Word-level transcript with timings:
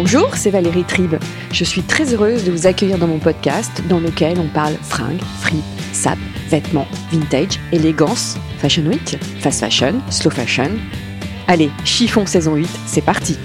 Bonjour, 0.00 0.36
c'est 0.36 0.50
Valérie 0.50 0.84
Tribe. 0.84 1.16
Je 1.50 1.64
suis 1.64 1.82
très 1.82 2.14
heureuse 2.14 2.44
de 2.44 2.52
vous 2.52 2.68
accueillir 2.68 2.98
dans 2.98 3.08
mon 3.08 3.18
podcast 3.18 3.82
dans 3.88 3.98
lequel 3.98 4.38
on 4.38 4.46
parle 4.46 4.74
fringues, 4.74 5.20
frites, 5.40 5.64
sap, 5.92 6.16
vêtements, 6.46 6.86
vintage, 7.10 7.58
élégance, 7.72 8.36
fashion 8.58 8.84
week, 8.86 9.18
fast 9.40 9.58
fashion, 9.58 10.00
slow 10.08 10.30
fashion. 10.30 10.70
Allez, 11.48 11.68
chiffon 11.84 12.26
saison 12.26 12.54
8, 12.54 12.68
c'est 12.86 13.00
parti 13.00 13.36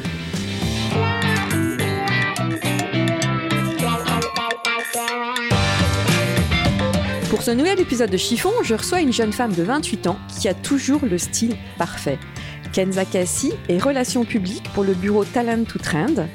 Pour 7.32 7.42
ce 7.42 7.50
nouvel 7.50 7.80
épisode 7.80 8.12
de 8.12 8.18
Chiffon, 8.18 8.52
je 8.62 8.76
reçois 8.76 9.02
une 9.02 9.12
jeune 9.12 9.34
femme 9.34 9.54
de 9.54 9.64
28 9.64 10.06
ans 10.06 10.20
qui 10.40 10.48
a 10.48 10.54
toujours 10.54 11.02
le 11.04 11.18
style 11.18 11.56
parfait. 11.80 12.20
Kenza 12.72 13.06
Kassi 13.06 13.54
est 13.70 13.78
relations 13.78 14.26
publiques 14.26 14.70
pour 14.74 14.84
le 14.84 14.94
bureau 14.94 15.26
Talent 15.26 15.64
to 15.66 15.78
Trend. 15.80 16.28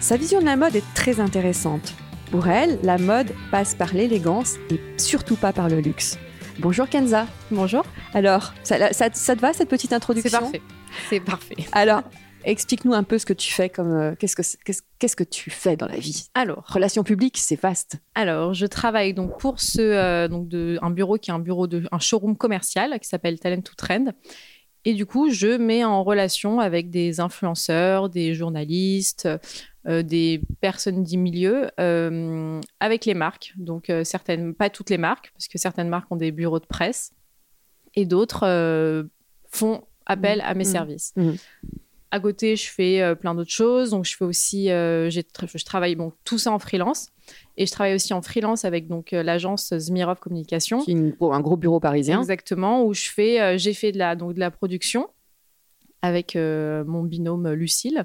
Sa 0.00 0.16
vision 0.16 0.40
de 0.40 0.46
la 0.46 0.56
mode 0.56 0.74
est 0.76 0.84
très 0.94 1.20
intéressante. 1.20 1.94
Pour 2.30 2.48
elle, 2.48 2.78
la 2.82 2.96
mode 2.98 3.30
passe 3.50 3.74
par 3.74 3.92
l'élégance 3.92 4.54
et 4.70 4.80
surtout 4.98 5.36
pas 5.36 5.52
par 5.52 5.68
le 5.68 5.80
luxe. 5.80 6.18
Bonjour 6.58 6.88
Kenza. 6.88 7.26
Bonjour. 7.50 7.84
Alors, 8.14 8.54
ça, 8.62 8.92
ça- 8.92 9.10
ça 9.12 9.36
te 9.36 9.40
va 9.40 9.52
cette 9.52 9.68
petite 9.68 9.92
introduction? 9.92 10.30
C'est 10.30 10.40
parfait. 10.40 10.62
C'est 11.10 11.20
parfait. 11.20 11.56
Alors, 11.72 12.02
explique-nous 12.44 12.94
un 12.94 13.02
peu 13.02 13.18
ce 13.18 13.26
que 13.26 13.32
tu 13.34 13.52
fais 13.52 13.68
comme 13.68 13.92
euh, 13.92 14.14
qu'est-ce 14.18 14.34
que 14.36 14.42
qu'est-ce 14.98 15.16
que 15.16 15.24
tu 15.24 15.50
fais 15.50 15.76
dans 15.76 15.86
la 15.86 15.96
vie? 15.96 16.26
Alors, 16.34 16.64
Relations 16.68 17.02
publiques, 17.04 17.38
c'est 17.38 17.60
vaste. 17.60 17.96
alors, 18.14 18.54
je 18.54 18.66
travaille 18.66 19.12
donc 19.14 19.38
pour 19.38 19.60
ce 19.60 19.80
euh, 19.80 20.28
donc 20.28 20.48
de 20.48 20.78
un 20.82 20.90
bureau 20.90 21.18
qui 21.18 21.30
est 21.30 21.34
un 21.34 21.38
bureau 21.38 21.66
de 21.66 21.84
un 21.92 21.98
showroom 21.98 22.36
commercial 22.36 22.98
qui 23.00 23.08
s'appelle 23.08 23.38
Talent 23.38 23.60
to 23.62 23.74
Trend. 23.76 24.06
Et 24.84 24.94
du 24.94 25.06
coup, 25.06 25.30
je 25.30 25.56
mets 25.56 25.84
en 25.84 26.02
relation 26.02 26.58
avec 26.60 26.90
des 26.90 27.20
influenceurs, 27.20 28.08
des 28.08 28.34
journalistes, 28.34 29.28
euh, 29.86 30.02
des 30.02 30.40
personnes 30.60 31.04
du 31.04 31.16
milieu, 31.18 31.68
euh, 31.78 32.60
avec 32.80 33.04
les 33.04 33.14
marques. 33.14 33.52
Donc 33.56 33.90
euh, 33.90 34.02
certaines, 34.04 34.54
pas 34.54 34.70
toutes 34.70 34.90
les 34.90 34.98
marques, 34.98 35.30
parce 35.34 35.48
que 35.48 35.58
certaines 35.58 35.88
marques 35.88 36.10
ont 36.10 36.16
des 36.16 36.32
bureaux 36.32 36.60
de 36.60 36.66
presse, 36.66 37.12
et 37.94 38.06
d'autres 38.06 39.08
font 39.50 39.82
appel 40.06 40.40
à 40.40 40.54
mes 40.54 40.64
Mhm. 40.64 40.70
services. 40.70 41.12
Mhm. 41.16 41.36
À 42.12 42.20
côté, 42.20 42.54
je 42.56 42.68
fais 42.70 43.00
euh, 43.00 43.14
plein 43.14 43.34
d'autres 43.34 43.50
choses. 43.50 43.90
Donc, 43.90 44.04
je 44.04 44.14
fais 44.16 44.24
aussi, 44.24 44.70
euh, 44.70 45.08
tra- 45.08 45.50
je 45.52 45.64
travaille 45.64 45.96
bon, 45.96 46.12
tout 46.24 46.38
ça 46.38 46.52
en 46.52 46.58
freelance. 46.58 47.08
Et 47.56 47.66
je 47.66 47.72
travaille 47.72 47.94
aussi 47.94 48.12
en 48.12 48.20
freelance 48.22 48.64
avec 48.64 48.86
donc 48.86 49.12
euh, 49.12 49.22
l'agence 49.22 49.72
Zmirov 49.76 50.20
Communication. 50.20 50.78
Qui 50.80 50.90
est 50.90 50.94
une- 50.94 51.16
un 51.20 51.40
gros 51.40 51.56
bureau 51.56 51.80
parisien. 51.80 52.20
Exactement, 52.20 52.84
où 52.84 52.92
je 52.92 53.08
fais, 53.08 53.58
j'ai 53.58 53.72
fait 53.74 53.92
de 53.92 53.98
la, 53.98 54.14
donc 54.14 54.34
de 54.34 54.40
la 54.40 54.50
production 54.50 55.08
avec 56.02 56.34
mon 56.36 57.02
binôme 57.02 57.50
Lucille. 57.52 58.04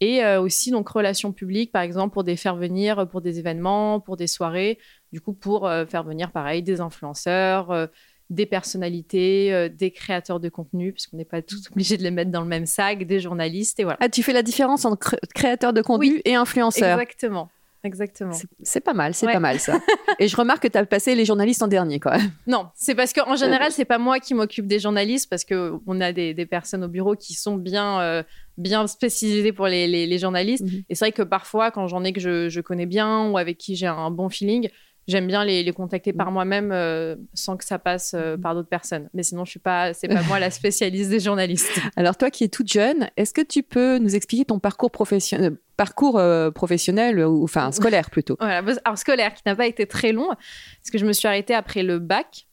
Et 0.00 0.24
aussi, 0.36 0.70
donc, 0.70 0.88
relations 0.90 1.32
publiques, 1.32 1.72
par 1.72 1.82
exemple, 1.82 2.12
pour 2.12 2.22
des 2.24 2.36
faire 2.36 2.54
venir, 2.56 3.08
pour 3.08 3.20
des 3.20 3.38
événements, 3.38 3.98
pour 4.00 4.16
des 4.16 4.26
soirées. 4.26 4.78
Du 5.12 5.20
coup, 5.20 5.32
pour 5.32 5.66
euh, 5.66 5.86
faire 5.86 6.04
venir, 6.04 6.30
pareil, 6.32 6.62
des 6.62 6.80
influenceurs, 6.80 7.70
euh, 7.70 7.86
des 8.30 8.46
personnalités, 8.46 9.52
euh, 9.52 9.68
des 9.68 9.90
créateurs 9.90 10.40
de 10.40 10.48
contenu, 10.48 10.92
puisqu'on 10.92 11.16
n'est 11.16 11.24
pas 11.24 11.42
tous 11.42 11.70
obligés 11.72 11.96
de 11.96 12.02
les 12.02 12.10
mettre 12.10 12.30
dans 12.30 12.42
le 12.42 12.46
même 12.46 12.66
sac, 12.66 13.04
des 13.06 13.20
journalistes, 13.20 13.80
et 13.80 13.84
voilà. 13.84 13.98
Ah, 14.00 14.08
tu 14.08 14.22
fais 14.22 14.32
la 14.32 14.42
différence 14.42 14.84
entre 14.84 14.98
cré- 14.98 15.18
créateur 15.34 15.72
de 15.72 15.80
contenu 15.82 16.14
Oui, 16.16 16.22
et 16.24 16.34
influenceur. 16.34 16.98
Exactement. 17.00 17.50
Exactement. 17.84 18.32
C'est- 18.62 18.80
pas 18.80 18.92
mal, 18.92 19.14
c'est 19.14 19.24
Ouais. 19.26 19.32
pas 19.32 19.38
mal 19.40 19.60
ça. 19.60 19.78
et 20.18 20.26
je 20.26 20.36
remarque 20.36 20.64
que 20.64 20.68
tu 20.68 20.76
as 20.76 20.84
passé 20.84 21.14
les 21.14 21.24
journalistes 21.24 21.62
en 21.62 21.68
dernier 21.68 22.00
quand 22.00 22.10
même. 22.10 22.30
Non, 22.48 22.66
c'est 22.74 22.96
parce 22.96 23.12
qu'en 23.12 23.36
général, 23.36 23.70
c'est 23.70 23.84
pas 23.84 23.98
moi 23.98 24.18
qui 24.18 24.34
m'occupe 24.34 24.66
des 24.66 24.80
journalistes 24.80 25.30
parce 25.30 25.44
que 25.44 25.74
on 25.86 26.00
a 26.00 26.12
des, 26.12 26.34
des 26.34 26.44
personnes 26.44 26.82
au 26.82 26.88
bureau 26.88 27.14
qui 27.14 27.34
sont 27.34 27.56
bien, 27.56 28.00
euh, 28.00 28.22
bien 28.58 28.86
spécialisées 28.88 29.52
pour 29.52 29.68
les, 29.68 29.86
les- 29.86 30.06
les 30.08 30.18
journalistes. 30.18 30.64
Mhm. 30.64 30.82
Et 30.88 30.94
c'est 30.96 31.04
vrai 31.04 31.12
que 31.12 31.22
parfois, 31.22 31.70
quand 31.70 31.86
j'en 31.86 32.02
ai 32.02 32.12
que 32.12 32.20
je, 32.20 32.48
je 32.48 32.60
connais 32.60 32.86
bien 32.86 33.30
ou 33.30 33.38
avec 33.38 33.58
qui 33.58 33.76
j'ai 33.76 33.86
un 33.86 34.10
bon 34.10 34.28
feeling, 34.28 34.68
j'aime 35.08 35.26
bien 35.26 35.44
les, 35.44 35.64
les 35.64 35.72
contacter 35.72 36.12
par 36.12 36.30
moi-même 36.30 36.70
euh, 36.70 37.16
sans 37.34 37.56
que 37.56 37.64
ça 37.64 37.78
passe 37.78 38.14
euh, 38.14 38.36
par 38.36 38.54
d'autres 38.54 38.68
personnes. 38.68 39.08
Mais 39.14 39.22
sinon, 39.22 39.44
je 39.44 39.50
suis 39.50 39.58
pas, 39.58 39.94
c'est 39.94 40.06
pas 40.06 40.22
moi 40.22 40.38
la 40.38 40.50
spécialiste 40.52 41.10
des 41.10 41.18
journalistes. 41.18 41.80
Alors 41.96 42.16
toi 42.16 42.30
qui 42.30 42.44
es 42.44 42.48
toute 42.48 42.70
jeune, 42.70 43.08
est-ce 43.16 43.32
que 43.32 43.40
tu 43.40 43.62
peux 43.62 43.98
nous 43.98 44.14
expliquer 44.14 44.44
ton 44.44 44.58
parcours 44.58 44.90
professionnel, 44.90 45.56
parcours 45.76 46.18
euh, 46.18 46.50
professionnel 46.50 47.18
ou 47.20 47.42
enfin 47.42 47.72
scolaire 47.72 48.10
plutôt? 48.10 48.36
Voilà, 48.48 48.62
alors 48.84 48.98
scolaire 48.98 49.34
qui 49.34 49.42
n'a 49.46 49.56
pas 49.56 49.66
été 49.66 49.86
très 49.86 50.12
long 50.12 50.28
parce 50.28 50.90
que 50.92 50.98
je 50.98 51.06
me 51.06 51.12
suis 51.12 51.26
arrêtée 51.26 51.54
après 51.54 51.82
le 51.82 51.98
bac. 51.98 52.46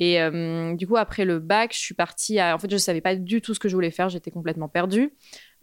Et 0.00 0.18
du 0.74 0.88
coup, 0.88 0.96
après 0.96 1.24
le 1.24 1.38
bac, 1.38 1.72
je 1.72 1.78
suis 1.78 1.94
partie 1.94 2.40
à. 2.40 2.56
En 2.56 2.58
fait, 2.58 2.68
je 2.68 2.74
ne 2.74 2.80
savais 2.80 3.00
pas 3.00 3.14
du 3.14 3.40
tout 3.40 3.54
ce 3.54 3.60
que 3.60 3.68
je 3.68 3.74
voulais 3.76 3.92
faire. 3.92 4.08
J'étais 4.08 4.32
complètement 4.32 4.68
perdue. 4.68 5.12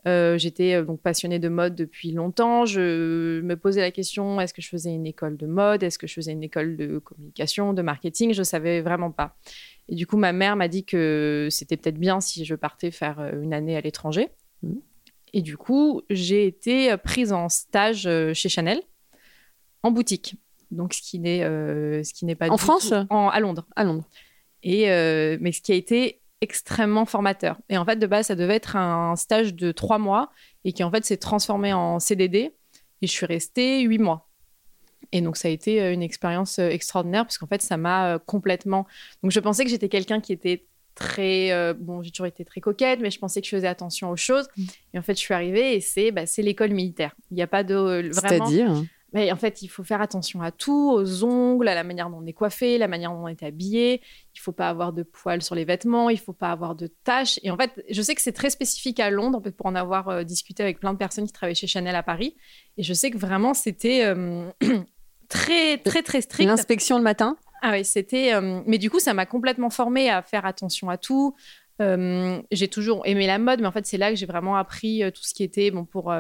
Euh, 0.07 0.37
J'étais 0.37 0.73
euh, 0.73 0.83
donc 0.83 0.99
passionnée 1.01 1.37
de 1.39 1.47
mode 1.49 1.75
depuis 1.75 2.11
longtemps. 2.11 2.65
Je 2.65 3.41
me 3.41 3.55
posais 3.55 3.81
la 3.81 3.91
question 3.91 4.41
est-ce 4.41 4.53
que 4.53 4.61
je 4.61 4.67
faisais 4.69 4.91
une 4.91 5.05
école 5.05 5.37
de 5.37 5.45
mode? 5.45 5.83
Est-ce 5.83 5.99
que 5.99 6.07
je 6.07 6.13
faisais 6.13 6.31
une 6.31 6.43
école 6.43 6.75
de 6.75 6.97
communication, 6.99 7.73
de 7.73 7.81
marketing? 7.81 8.33
Je 8.33 8.39
ne 8.39 8.43
savais 8.43 8.81
vraiment 8.81 9.11
pas. 9.11 9.37
Et 9.89 9.95
du 9.95 10.07
coup, 10.07 10.17
ma 10.17 10.33
mère 10.33 10.55
m'a 10.55 10.67
dit 10.67 10.85
que 10.85 11.47
c'était 11.51 11.77
peut-être 11.77 11.99
bien 11.99 12.19
si 12.19 12.45
je 12.45 12.55
partais 12.55 12.89
faire 12.91 13.19
euh, 13.19 13.41
une 13.41 13.53
année 13.53 13.77
à 13.77 13.81
l'étranger. 13.81 14.29
Mhm. 14.63 14.81
Et 15.33 15.41
du 15.41 15.55
coup, 15.55 16.01
j'ai 16.09 16.45
été 16.47 16.95
prise 16.97 17.31
en 17.31 17.47
stage 17.47 18.09
chez 18.33 18.49
Chanel 18.49 18.81
en 19.83 19.91
boutique. 19.91 20.35
Donc, 20.71 20.93
ce 20.93 21.01
qui 21.01 21.19
n'est 21.19 21.43
euh, 21.43 22.01
pas 22.39 22.49
En 22.49 22.55
du 22.55 22.61
France? 22.61 22.89
tout- 22.89 23.07
en, 23.13 23.29
à 23.29 23.39
Londres. 23.39 23.65
à 23.75 23.83
Londres 23.83 24.07
Et 24.63 24.89
euh, 24.91 25.37
mais 25.41 25.51
ce 25.51 25.61
qui 25.61 25.71
a 25.71 25.75
été 25.75 26.20
extrêmement 26.41 27.05
formateur. 27.05 27.57
Et 27.69 27.77
en 27.77 27.85
fait, 27.85 27.97
de 27.97 28.07
base, 28.07 28.27
ça 28.27 28.35
devait 28.35 28.55
être 28.55 28.75
un 28.75 29.15
stage 29.15 29.53
de 29.53 29.71
trois 29.71 29.99
mois 29.99 30.31
et 30.65 30.73
qui 30.73 30.83
en 30.83 30.91
fait 30.91 31.05
s'est 31.05 31.17
transformé 31.17 31.71
en 31.71 31.99
CDD. 31.99 32.51
Et 33.03 33.07
je 33.07 33.11
suis 33.11 33.25
restée 33.25 33.81
huit 33.81 33.99
mois. 33.99 34.27
Et 35.11 35.21
donc, 35.21 35.37
ça 35.37 35.47
a 35.47 35.51
été 35.51 35.81
euh, 35.81 35.93
une 35.93 36.03
expérience 36.03 36.59
euh, 36.59 36.69
extraordinaire 36.69 37.25
parce 37.25 37.37
qu'en 37.37 37.47
fait, 37.47 37.61
ça 37.61 37.77
m'a 37.77 38.13
euh, 38.13 38.19
complètement. 38.19 38.87
Donc, 39.23 39.31
je 39.31 39.39
pensais 39.39 39.63
que 39.63 39.69
j'étais 39.69 39.89
quelqu'un 39.89 40.21
qui 40.21 40.33
était 40.33 40.65
très. 40.95 41.51
euh, 41.51 41.73
bon, 41.77 42.01
j'ai 42.01 42.11
toujours 42.11 42.27
été 42.27 42.45
très 42.45 42.61
coquette, 42.61 42.99
mais 43.01 43.11
je 43.11 43.19
pensais 43.19 43.41
que 43.41 43.47
je 43.47 43.55
faisais 43.55 43.67
attention 43.67 44.09
aux 44.09 44.15
choses. 44.15 44.47
Mm. 44.57 44.63
Et 44.93 44.99
en 44.99 45.01
fait, 45.01 45.13
je 45.15 45.19
suis 45.19 45.33
arrivée 45.33 45.75
et 45.75 45.81
c'est 45.81 46.11
bah, 46.11 46.23
l'école 46.37 46.71
militaire. 46.71 47.15
Il 47.31 47.35
n'y 47.35 47.43
a 47.43 47.47
pas 47.47 47.63
de. 47.63 47.75
Vraiment, 47.75 48.11
C'est-à-dire 48.11 48.83
mais 49.13 49.31
en 49.31 49.35
fait, 49.35 49.61
il 49.61 49.67
faut 49.67 49.83
faire 49.83 50.01
attention 50.01 50.41
à 50.41 50.51
tout, 50.51 50.91
aux 50.93 51.23
ongles, 51.25 51.67
à 51.67 51.75
la 51.75 51.83
manière 51.83 52.09
dont 52.09 52.19
on 52.21 52.25
est 52.25 52.33
coiffé, 52.33 52.77
la 52.77 52.87
manière 52.87 53.11
dont 53.11 53.23
on 53.23 53.27
est 53.27 53.43
habillé. 53.43 54.01
Il 54.35 54.39
faut 54.39 54.53
pas 54.53 54.69
avoir 54.69 54.93
de 54.93 55.03
poils 55.03 55.41
sur 55.41 55.53
les 55.53 55.65
vêtements, 55.65 56.09
il 56.09 56.19
faut 56.19 56.31
pas 56.31 56.51
avoir 56.51 56.75
de 56.75 56.87
taches. 57.03 57.37
Et 57.43 57.51
en 57.51 57.57
fait, 57.57 57.83
je 57.89 58.01
sais 58.01 58.15
que 58.15 58.21
c'est 58.21 58.31
très 58.31 58.49
spécifique 58.49 59.01
à 59.01 59.09
Londres 59.09 59.41
pour 59.49 59.65
en 59.65 59.75
avoir 59.75 60.07
euh, 60.07 60.23
discuté 60.23 60.63
avec 60.63 60.79
plein 60.79 60.93
de 60.93 60.97
personnes 60.97 61.25
qui 61.25 61.33
travaillent 61.33 61.55
chez 61.55 61.67
Chanel 61.67 61.95
à 61.95 62.03
Paris. 62.03 62.37
Et 62.77 62.83
je 62.83 62.93
sais 62.93 63.11
que 63.11 63.17
vraiment, 63.17 63.53
c'était 63.53 64.05
euh, 64.05 64.49
très, 65.27 65.77
très, 65.77 66.03
très 66.03 66.21
strict. 66.21 66.47
l'inspection 66.47 66.97
le 66.97 67.03
matin? 67.03 67.37
Ah 67.61 67.71
oui, 67.71 67.83
c'était. 67.83 68.33
euh, 68.33 68.61
Mais 68.65 68.77
du 68.77 68.89
coup, 68.89 68.99
ça 68.99 69.13
m'a 69.13 69.25
complètement 69.25 69.69
formée 69.69 70.09
à 70.09 70.21
faire 70.21 70.45
attention 70.45 70.89
à 70.89 70.97
tout. 70.97 71.35
J'ai 72.51 72.67
toujours 72.67 73.01
aimé 73.07 73.25
la 73.25 73.39
mode, 73.39 73.59
mais 73.59 73.65
en 73.65 73.71
fait, 73.71 73.87
c'est 73.87 73.97
là 73.97 74.11
que 74.11 74.15
j'ai 74.15 74.27
vraiment 74.27 74.55
appris 74.55 75.01
tout 75.15 75.23
ce 75.23 75.33
qui 75.33 75.41
était 75.43 75.71
bon 75.71 75.83
pour 75.83 76.13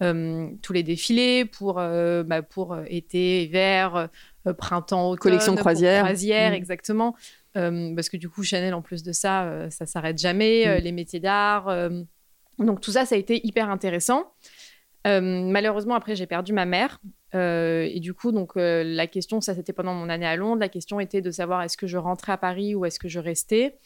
tous 0.00 0.72
les 0.72 0.82
défilés, 0.82 1.44
pour, 1.44 1.78
euh, 1.78 2.22
bah, 2.22 2.42
pour 2.42 2.72
euh, 2.72 2.84
été, 2.86 3.44
hiver, 3.44 4.08
euh, 4.46 4.52
printemps, 4.54 5.10
automne. 5.10 5.20
Collection 5.20 5.54
croisière. 5.56 6.04
croisière, 6.04 6.52
Mm. 6.52 6.54
exactement. 6.54 7.14
Euh, 7.56 7.94
parce 7.94 8.08
que 8.08 8.16
du 8.16 8.28
coup, 8.28 8.42
Chanel, 8.42 8.74
en 8.74 8.82
plus 8.82 9.02
de 9.02 9.12
ça, 9.12 9.44
euh, 9.44 9.70
ça 9.70 9.84
s'arrête 9.86 10.18
jamais. 10.18 10.66
euh, 10.66 10.78
Mm. 10.78 10.82
les 10.82 10.92
métiers 10.92 11.20
d'art. 11.20 11.68
euh, 11.68 12.02
donc 12.58 12.80
tout 12.80 12.92
ça, 12.92 13.06
ça 13.06 13.14
a 13.14 13.18
été 13.18 13.44
hyper 13.46 13.70
intéressant. 13.70 14.32
Euh, 15.06 15.20
malheureusement, 15.20 15.94
après, 15.94 16.14
j'ai 16.14 16.26
perdu 16.26 16.52
ma 16.52 16.66
mère. 16.66 17.00
Euh, 17.34 17.88
et 17.90 18.00
du 18.00 18.12
coup, 18.12 18.32
donc, 18.32 18.52
euh, 18.56 18.82
la 18.84 19.06
question, 19.06 19.40
ça 19.40 19.54
c'était 19.54 19.72
pendant 19.72 19.94
mon 19.94 20.08
année 20.08 20.26
à 20.26 20.36
Londres, 20.36 20.60
la 20.60 20.68
question 20.68 21.00
était 21.00 21.22
de 21.22 21.30
savoir 21.30 21.62
est-ce 21.62 21.76
que 21.76 21.86
je 21.86 21.96
rentrais 21.96 22.32
à 22.32 22.36
Paris 22.36 22.74
ou 22.74 22.84
est-ce 22.84 22.98
que 22.98 23.08
je 23.08 23.18
restais? 23.20 23.78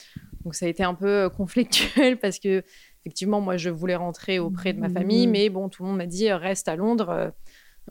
Donc 0.44 0.54
ça 0.54 0.66
a 0.66 0.68
été 0.68 0.82
un 0.82 0.94
peu 0.94 1.06
euh, 1.06 1.28
conflictuel 1.28 2.18
parce 2.20 2.38
que, 2.38 2.62
effectivement, 3.04 3.40
moi, 3.40 3.56
je 3.56 3.68
voulais 3.70 3.96
rentrer 3.96 4.38
auprès 4.38 4.72
de 4.72 4.80
ma 4.80 4.88
famille, 4.88 5.26
Mhm. 5.26 5.32
mais 5.32 5.48
bon, 5.50 5.68
tout 5.68 5.82
le 5.82 5.88
monde 5.90 5.98
m'a 5.98 6.06
dit 6.06 6.30
euh, 6.30 6.36
reste 6.36 6.68
à 6.68 6.76
Londres. 6.76 7.10
euh, 7.10 7.30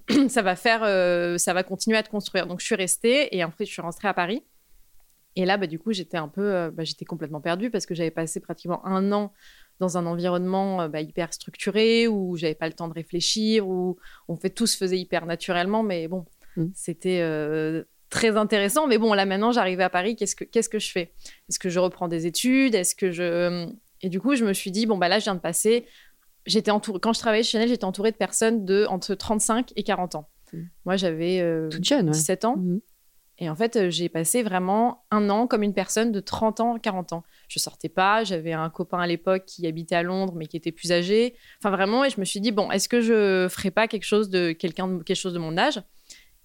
ça 0.29 0.41
va 0.41 0.55
faire, 0.55 0.81
euh, 0.83 1.37
ça 1.37 1.53
va 1.53 1.61
continuer 1.63 1.97
à 1.97 2.03
te 2.03 2.09
construire. 2.09 2.47
Donc 2.47 2.59
je 2.61 2.65
suis 2.65 2.75
restée 2.75 3.35
et 3.35 3.43
en 3.43 3.51
fait, 3.51 3.65
je 3.65 3.71
suis 3.71 3.81
rentrée 3.81 4.07
à 4.07 4.13
Paris. 4.13 4.43
Et 5.35 5.45
là, 5.45 5.57
bah, 5.57 5.67
du 5.67 5.77
coup, 5.79 5.93
j'étais 5.93 6.17
un 6.17 6.27
peu, 6.27 6.41
euh, 6.53 6.71
bah, 6.71 6.83
j'étais 6.83 7.05
complètement 7.05 7.41
perdue 7.41 7.69
parce 7.69 7.85
que 7.85 7.93
j'avais 7.95 8.11
passé 8.11 8.39
pratiquement 8.39 8.85
un 8.85 9.11
an 9.11 9.33
dans 9.79 9.97
un 9.97 10.05
environnement 10.05 10.87
bah, 10.89 11.01
hyper 11.01 11.33
structuré 11.33 12.07
où 12.07 12.35
j'avais 12.37 12.53
pas 12.55 12.67
le 12.67 12.73
temps 12.73 12.87
de 12.87 12.93
réfléchir, 12.93 13.67
où 13.67 13.97
on 14.27 14.35
fait 14.35 14.49
tout 14.51 14.67
se 14.67 14.77
faisait 14.77 14.97
hyper 14.99 15.25
naturellement, 15.25 15.83
mais 15.83 16.07
bon, 16.07 16.25
Mm. 16.55 16.65
c'était 16.75 17.83
très 18.11 18.37
intéressant. 18.37 18.85
Mais 18.87 18.99
bon, 18.99 19.13
là 19.13 19.25
maintenant, 19.25 19.51
j'arrivais 19.51 19.81
à 19.83 19.89
Paris, 19.89 20.15
qu'est-ce 20.15 20.35
que 20.35 20.43
qu'est-ce 20.43 20.69
que 20.69 20.77
je 20.77 20.91
fais? 20.91 21.13
Est-ce 21.49 21.57
que 21.57 21.69
je 21.69 21.79
reprends 21.79 22.07
des 22.07 22.27
études? 22.27 22.75
Est-ce 22.75 22.93
que 22.93 23.09
je 23.09 23.67
et 24.03 24.09
du 24.09 24.19
coup, 24.21 24.35
je 24.35 24.45
me 24.45 24.53
suis 24.53 24.69
dit 24.69 24.85
bon 24.85 24.97
bah 24.97 25.07
là, 25.07 25.17
je 25.17 25.23
viens 25.23 25.35
de 25.35 25.39
passer. 25.39 25.85
J'étais 26.45 26.71
entourée 26.71 26.99
quand 26.99 27.13
je 27.13 27.19
travaillais 27.19 27.43
chez 27.43 27.51
Chanel, 27.53 27.69
j'étais 27.69 27.85
entourée 27.85 28.11
de 28.11 28.17
personnes 28.17 28.65
de 28.65 28.85
entre 28.89 29.15
35 29.15 29.71
et 29.75 29.83
40 29.83 30.15
ans. 30.15 30.27
Mm. 30.51 30.57
Moi, 30.85 30.95
j'avais 30.97 31.39
euh, 31.39 31.69
Toute 31.69 31.83
jeune, 31.85 32.05
ouais. 32.07 32.11
17 32.11 32.45
ans. 32.45 32.57
Mhm. 32.57 32.81
Et 33.39 33.49
en 33.49 33.55
fait, 33.55 33.75
euh, 33.77 33.89
j'ai 33.89 34.09
passé 34.09 34.43
vraiment 34.43 35.05
un 35.09 35.27
an 35.31 35.47
comme 35.47 35.63
une 35.63 35.73
personne 35.73 36.11
de 36.11 36.19
30 36.19 36.59
ans, 36.59 36.77
40 36.77 37.13
ans. 37.13 37.23
Je 37.47 37.57
sortais 37.57 37.89
pas, 37.89 38.23
j'avais 38.23 38.53
un 38.53 38.69
copain 38.69 38.99
à 38.99 39.07
l'époque 39.07 39.45
qui 39.45 39.65
habitait 39.65 39.95
à 39.95 40.03
Londres, 40.03 40.33
mais 40.35 40.45
qui 40.45 40.55
était 40.55 40.71
plus 40.71 40.91
âgé. 40.91 41.33
Enfin, 41.59 41.71
vraiment, 41.75 42.03
et 42.05 42.09
je 42.11 42.19
me 42.19 42.25
suis 42.25 42.39
dit, 42.41 42.51
bon, 42.51 42.69
est-ce 42.69 42.87
que 42.87 43.01
je 43.01 43.47
ferais 43.49 43.71
pas 43.71 43.87
quelque 43.87 44.03
chose 44.05 44.29
de 44.29 44.51
quelqu'un 44.51 44.87
de 44.87 45.01
quelque 45.01 45.17
chose 45.17 45.33
de 45.33 45.39
mon 45.39 45.57
âge? 45.57 45.81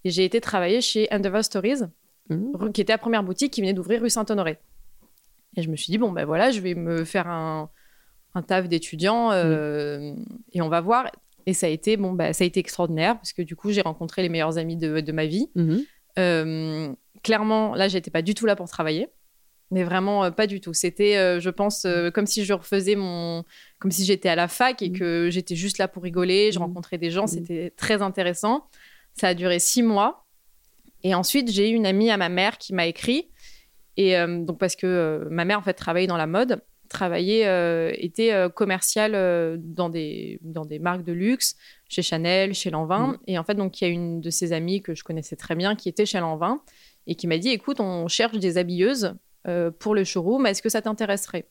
Et 0.04 0.10
j'ai 0.10 0.24
été 0.24 0.40
travailler 0.40 0.80
chez 0.80 1.08
Endeavour 1.12 1.44
Stories, 1.44 1.80
rue- 2.30 2.72
qui 2.72 2.80
était 2.80 2.92
la 2.94 2.98
première 2.98 3.22
boutique 3.22 3.52
qui 3.52 3.60
venait 3.60 3.74
d'ouvrir 3.74 4.00
rue 4.00 4.10
Saint-Honoré. 4.10 4.58
Et 5.56 5.62
je 5.62 5.68
me 5.70 5.76
suis 5.76 5.90
dit, 5.90 5.98
bon, 5.98 6.12
ben 6.12 6.24
voilà, 6.24 6.50
je 6.50 6.60
vais 6.60 6.74
me 6.74 7.04
faire 7.04 7.26
un, 7.28 7.70
un 8.34 8.42
taf 8.42 8.68
d'étudiant 8.68 9.32
euh, 9.32 10.14
et 10.52 10.60
on 10.62 10.68
va 10.68 10.80
voir. 10.80 11.10
Et 11.46 11.54
ça 11.54 11.66
a 11.66 11.70
été, 11.70 11.96
bon, 11.96 12.12
bah, 12.12 12.32
ça 12.32 12.44
a 12.44 12.46
été 12.46 12.60
extraordinaire 12.60 13.16
parce 13.16 13.32
que 13.32 13.42
du 13.42 13.56
coup, 13.56 13.70
j'ai 13.72 13.80
rencontré 13.80 14.22
les 14.22 14.28
meilleurs 14.28 14.58
amis 14.58 14.76
de, 14.76 15.00
de 15.00 15.12
ma 15.12 15.26
vie. 15.26 15.48
Mhm. 15.54 15.84
Euh, 16.18 16.92
clairement, 17.22 17.74
là, 17.74 17.88
j'étais 17.88 18.10
pas 18.10 18.22
du 18.22 18.34
tout 18.34 18.46
là 18.46 18.54
pour 18.56 18.68
travailler. 18.68 19.08
Mais 19.70 19.84
vraiment, 19.84 20.24
euh, 20.24 20.30
pas 20.30 20.46
du 20.46 20.60
tout. 20.60 20.72
C'était, 20.72 21.40
je 21.40 21.50
pense, 21.50 21.86
comme 22.14 22.26
si 22.26 22.44
je 22.44 22.52
refaisais 22.54 22.94
mon. 22.96 23.44
Comme 23.78 23.90
si 23.90 24.04
j'étais 24.04 24.28
à 24.30 24.34
la 24.34 24.48
fac 24.48 24.80
et 24.82 24.88
Mhm. 24.90 24.98
que 24.98 25.28
j'étais 25.30 25.56
juste 25.56 25.78
là 25.78 25.88
pour 25.88 26.02
rigoler. 26.02 26.52
Je 26.52 26.58
Mhm. 26.58 26.66
rencontrais 26.66 26.98
des 26.98 27.10
gens. 27.10 27.26
C'était 27.26 27.70
très 27.76 28.00
intéressant. 28.02 28.66
Ça 29.14 29.28
a 29.28 29.34
duré 29.34 29.58
six 29.58 29.82
mois. 29.82 30.26
Et 31.02 31.14
ensuite, 31.14 31.50
j'ai 31.50 31.70
eu 31.70 31.74
une 31.74 31.86
amie 31.86 32.10
à 32.10 32.16
ma 32.16 32.28
mère 32.28 32.56
qui 32.58 32.72
m'a 32.74 32.86
écrit. 32.86 33.28
Et 33.98 34.16
euh, 34.16 34.44
donc, 34.44 34.58
parce 34.58 34.76
que 34.76 34.86
euh, 34.86 35.28
ma 35.28 35.44
mère, 35.44 35.58
en 35.58 35.62
fait, 35.62 35.74
travaillait 35.74 36.06
dans 36.06 36.16
la 36.16 36.28
mode, 36.28 36.62
travaillait, 36.88 37.46
euh, 37.46 37.92
était 37.96 38.32
euh, 38.32 38.48
commerciale 38.48 39.14
euh, 39.14 39.56
dans, 39.58 39.90
des, 39.90 40.38
dans 40.40 40.64
des 40.64 40.78
marques 40.78 41.04
de 41.04 41.12
luxe, 41.12 41.56
chez 41.88 42.00
Chanel, 42.02 42.54
chez 42.54 42.70
Lanvin. 42.70 43.08
Mhm. 43.08 43.18
Et 43.26 43.38
en 43.38 43.44
fait, 43.44 43.56
donc, 43.56 43.80
il 43.80 43.84
y 43.84 43.88
a 43.88 43.90
une 43.90 44.20
de 44.20 44.30
ses 44.30 44.52
amies 44.52 44.80
que 44.82 44.94
je 44.94 45.02
connaissais 45.02 45.36
très 45.36 45.56
bien 45.56 45.74
qui 45.74 45.88
était 45.88 46.06
chez 46.06 46.20
Lanvin 46.20 46.62
et 47.08 47.16
qui 47.16 47.26
m'a 47.26 47.38
dit 47.38 47.50
écoute, 47.50 47.80
on 47.80 48.06
cherche 48.08 48.38
des 48.38 48.56
habilleuses 48.56 49.14
pour 49.78 49.94
le 49.94 50.04
showroom, 50.04 50.44
est-ce 50.44 50.60
que 50.60 50.68
ça 50.68 50.82
t'intéresserait? 50.82 51.48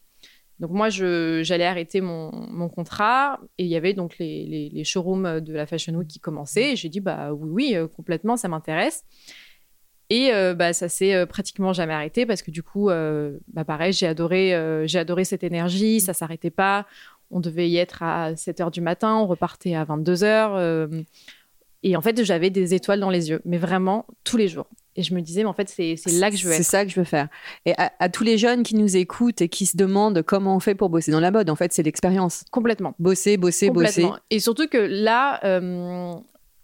Donc 0.60 0.70
moi, 0.72 0.90
j'allais 0.90 1.66
arrêter 1.66 2.00
mon, 2.00 2.32
mon 2.32 2.70
contrat 2.70 3.40
et 3.58 3.64
il 3.64 3.70
y 3.70 3.76
avait 3.76 3.94
donc 3.94 4.20
les, 4.20 4.46
les, 4.46 4.70
les 4.70 4.84
showrooms 4.84 5.40
de 5.40 5.54
la 5.54 5.66
Fashion 5.66 5.94
Week 5.96 6.08
qui 6.08 6.20
commençaient. 6.20 6.74
Et 6.74 6.76
j'ai 6.76 6.90
dit, 6.90 7.00
bah 7.00 7.34
oui, 7.34 7.76
oui, 7.76 7.90
complètement, 7.96 8.38
ça 8.38 8.48
m'intéresse. 8.48 9.04
Et 10.10 10.32
euh, 10.34 10.54
bah, 10.54 10.72
ça 10.74 10.88
s'est 10.90 11.14
euh, 11.14 11.26
pratiquement 11.26 11.74
jamais 11.74 11.94
arrêté 11.94 12.26
parce 12.26 12.42
que 12.42 12.52
du 12.52 12.64
coup, 12.64 12.90
euh, 12.90 13.38
bah, 13.54 13.66
pareil, 13.66 13.92
j'ai 13.94 14.08
adoré, 14.08 14.56
euh, 14.56 14.88
j'ai 14.88 15.00
adoré 15.00 15.26
cette 15.26 15.44
énergie, 15.44 16.00
ça 16.00 16.14
s'arrêtait 16.14 16.50
pas. 16.50 16.86
On 17.30 17.40
devait 17.42 17.70
y 17.70 17.78
être 17.78 18.04
à 18.04 18.36
7 18.36 18.62
heures 18.62 18.72
du 18.72 18.80
matin, 18.80 19.16
on 19.16 19.28
repartait 19.28 19.76
à 19.76 19.84
22 19.84 20.24
heures. 20.24 20.90
et 21.84 21.96
en 21.98 22.02
fait, 22.02 22.24
j'avais 22.24 22.50
des 22.50 22.74
étoiles 22.74 23.02
dans 23.02 23.10
les 23.10 23.30
yeux, 23.30 23.42
mais 23.44 23.58
vraiment 23.58 24.06
tous 24.24 24.38
les 24.38 24.48
jours. 24.48 24.68
Et 24.96 25.04
je 25.04 25.14
me 25.14 25.22
disais, 25.22 25.42
mais 25.44 25.50
en 25.50 25.54
fait, 25.54 25.70
c'est 25.70 25.96
c'est 25.96 26.10
là 26.14 26.32
que 26.32 26.38
je 26.38 26.46
veux 26.48 26.54
C'est 26.54 26.62
être. 26.62 26.66
ça 26.66 26.84
que 26.86 26.90
je 26.92 26.96
veux 27.00 27.04
faire. 27.06 27.28
Et 27.66 27.74
à, 27.78 27.92
à 28.00 28.10
tous 28.10 28.24
les 28.24 28.38
jeunes 28.40 28.64
qui 28.64 28.74
nous 28.76 28.98
écoutent 28.98 29.42
et 29.42 29.50
qui 29.50 29.66
se 29.68 29.78
demandent 29.78 30.24
comment 30.24 30.56
on 30.56 30.60
fait 30.60 30.74
pour 30.74 30.90
bosser 30.90 31.12
dans 31.12 31.20
la 31.20 31.30
mode, 31.30 31.50
en 31.52 31.56
fait, 31.56 31.72
c'est 31.74 31.84
l'expérience. 31.84 32.46
Complètement. 32.50 32.96
Bosser, 32.98 33.38
bosser, 33.38 33.70
bosser. 33.70 34.08
Et 34.32 34.40
surtout 34.40 34.68
que 34.68 34.78
là, 34.78 35.40
euh, 35.44 36.16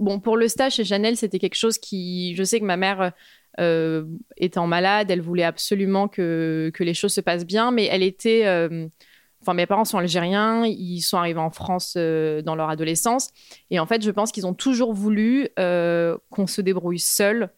bon, 0.03 0.19
pour 0.19 0.37
le 0.37 0.47
stage 0.47 0.73
chez 0.73 0.83
Chanel, 0.83 1.17
c'était 1.17 1.39
quelque 1.39 1.55
chose 1.55 1.77
qui. 1.77 2.35
Je 2.35 2.43
sais 2.43 2.59
que 2.59 2.65
ma 2.65 2.77
mère 2.77 3.13
euh, 3.59 4.05
étant 4.37 4.67
malade, 4.67 5.09
elle 5.11 5.21
voulait 5.21 5.43
absolument 5.43 6.07
que, 6.07 6.71
que 6.73 6.83
les 6.83 6.93
choses 6.93 7.13
se 7.13 7.21
passent 7.21 7.45
bien, 7.45 7.71
mais 7.71 7.85
elle 7.85 8.03
était. 8.03 8.45
euh, 8.45 8.87
Enfin, 9.41 9.55
mes 9.55 9.65
parents 9.65 9.83
sont 9.83 9.97
algériens, 9.97 10.65
ils 10.65 11.01
sont 11.01 11.17
arrivés 11.17 11.41
en 11.41 11.49
France 11.49 11.95
euh, 11.97 12.41
dans 12.41 12.55
leur 12.55 12.69
adolescence. 12.69 13.29
Et 13.71 13.77
en 13.77 13.85
fait, 13.85 14.01
je 14.01 14.09
pense 14.09 14.31
qu'ils 14.31 14.47
ont 14.47 14.53
toujours 14.53 14.93
voulu 14.93 15.49
qu'on 15.57 16.47
se 16.47 16.61
débrouille 16.61 16.99
seul. 16.99 17.49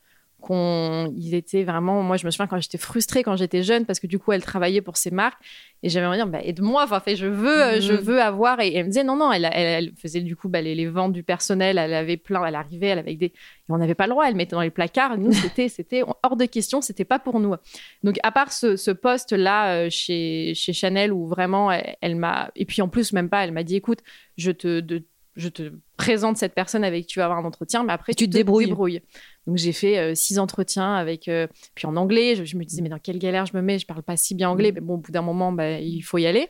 Qu'on, 0.45 1.11
ils 1.17 1.33
étaient 1.33 1.63
vraiment. 1.63 2.03
Moi, 2.03 2.17
je 2.17 2.25
me 2.27 2.29
souviens 2.29 2.45
quand 2.45 2.59
j'étais 2.59 2.77
frustrée 2.77 3.23
quand 3.23 3.35
j'étais 3.35 3.63
jeune 3.63 3.83
parce 3.87 3.99
que 3.99 4.05
du 4.05 4.19
coup, 4.19 4.31
elle 4.31 4.43
travaillait 4.43 4.81
pour 4.81 4.95
ses 4.95 5.09
marques 5.09 5.41
et 5.81 5.89
j'avais 5.89 6.05
envie 6.05 6.19
de 6.19 6.23
dire, 6.23 6.31
bah, 6.31 6.39
aide-moi. 6.43 6.83
Enfin, 6.83 6.99
fait, 6.99 7.15
je 7.15 7.25
veux, 7.25 7.63
euh, 7.63 7.81
je 7.81 7.93
Mhm. 7.93 7.99
veux 7.99 8.21
avoir. 8.21 8.59
Et 8.59 8.71
elle 8.75 8.83
me 8.85 8.89
disait, 8.89 9.03
non, 9.03 9.15
non. 9.15 9.31
Elle, 9.31 9.45
elle, 9.51 9.85
elle 9.85 9.93
faisait 9.95 10.21
du 10.21 10.35
coup 10.35 10.47
bah, 10.47 10.61
les, 10.61 10.75
les 10.75 10.85
ventes 10.85 11.13
du 11.13 11.23
personnel. 11.23 11.79
Elle 11.79 11.95
avait 11.95 12.17
plein. 12.17 12.45
Elle 12.45 12.53
arrivait, 12.53 12.87
elle 12.87 12.99
avait 12.99 13.15
des. 13.15 13.25
Et 13.25 13.33
on 13.69 13.77
n'avait 13.79 13.95
pas 13.95 14.05
le 14.05 14.11
droit. 14.11 14.27
Elle 14.27 14.35
mettait 14.35 14.55
dans 14.55 14.61
les 14.61 14.69
placards. 14.69 15.17
Nous, 15.17 15.31
c'était, 15.33 15.67
c'était 15.67 16.03
hors 16.21 16.35
de 16.37 16.45
question. 16.45 16.79
C'était 16.81 17.05
pas 17.05 17.17
pour 17.17 17.39
nous. 17.39 17.55
Donc, 18.03 18.17
à 18.21 18.31
part 18.31 18.51
ce, 18.51 18.75
ce 18.77 18.91
poste-là 18.91 19.73
euh, 19.85 19.87
chez, 19.89 20.53
chez 20.55 20.73
Chanel 20.73 21.11
où 21.11 21.25
vraiment, 21.27 21.71
elle, 21.71 21.95
elle 22.01 22.15
m'a. 22.17 22.51
Et 22.55 22.65
puis 22.65 22.83
en 22.83 22.87
plus, 22.87 23.13
même 23.13 23.29
pas. 23.29 23.43
Elle 23.43 23.51
m'a 23.51 23.63
dit, 23.63 23.77
écoute, 23.77 23.99
je 24.37 24.51
te, 24.51 24.79
de- 24.79 25.03
je 25.35 25.49
te 25.49 25.71
présente 25.97 26.37
cette 26.37 26.53
personne 26.53 26.83
avec 26.85 27.01
qui 27.01 27.07
tu 27.07 27.19
vas 27.19 27.25
avoir 27.25 27.39
un 27.39 27.43
entretien, 27.45 27.83
mais 27.83 27.91
après, 27.91 28.13
Tu 28.13 28.25
te 28.29 28.31
débrouilles. 28.31 29.01
Donc, 29.47 29.57
j'ai 29.57 29.73
fait 29.73 29.97
euh, 29.97 30.15
six 30.15 30.39
entretiens 30.39 30.95
avec. 30.95 31.27
euh, 31.27 31.47
puis 31.75 31.85
en 31.87 31.95
anglais, 31.95 32.35
je, 32.35 32.45
je 32.45 32.57
me 32.57 32.63
disais, 32.63 32.81
mais 32.81 32.89
dans 32.89 32.99
quelle 32.99 33.19
galère 33.19 33.45
je 33.45 33.55
me 33.55 33.61
mets? 33.61 33.77
Je 33.79 33.85
parle 33.85 34.03
pas 34.03 34.17
si 34.17 34.35
bien 34.35 34.49
anglais. 34.49 34.71
Mais 34.71 34.81
bon, 34.81 34.95
au 34.95 34.97
bout 34.97 35.11
d'un 35.11 35.21
moment, 35.21 35.51
bah, 35.51 35.79
il 35.79 36.01
faut 36.01 36.17
y 36.17 36.25
aller. 36.25 36.49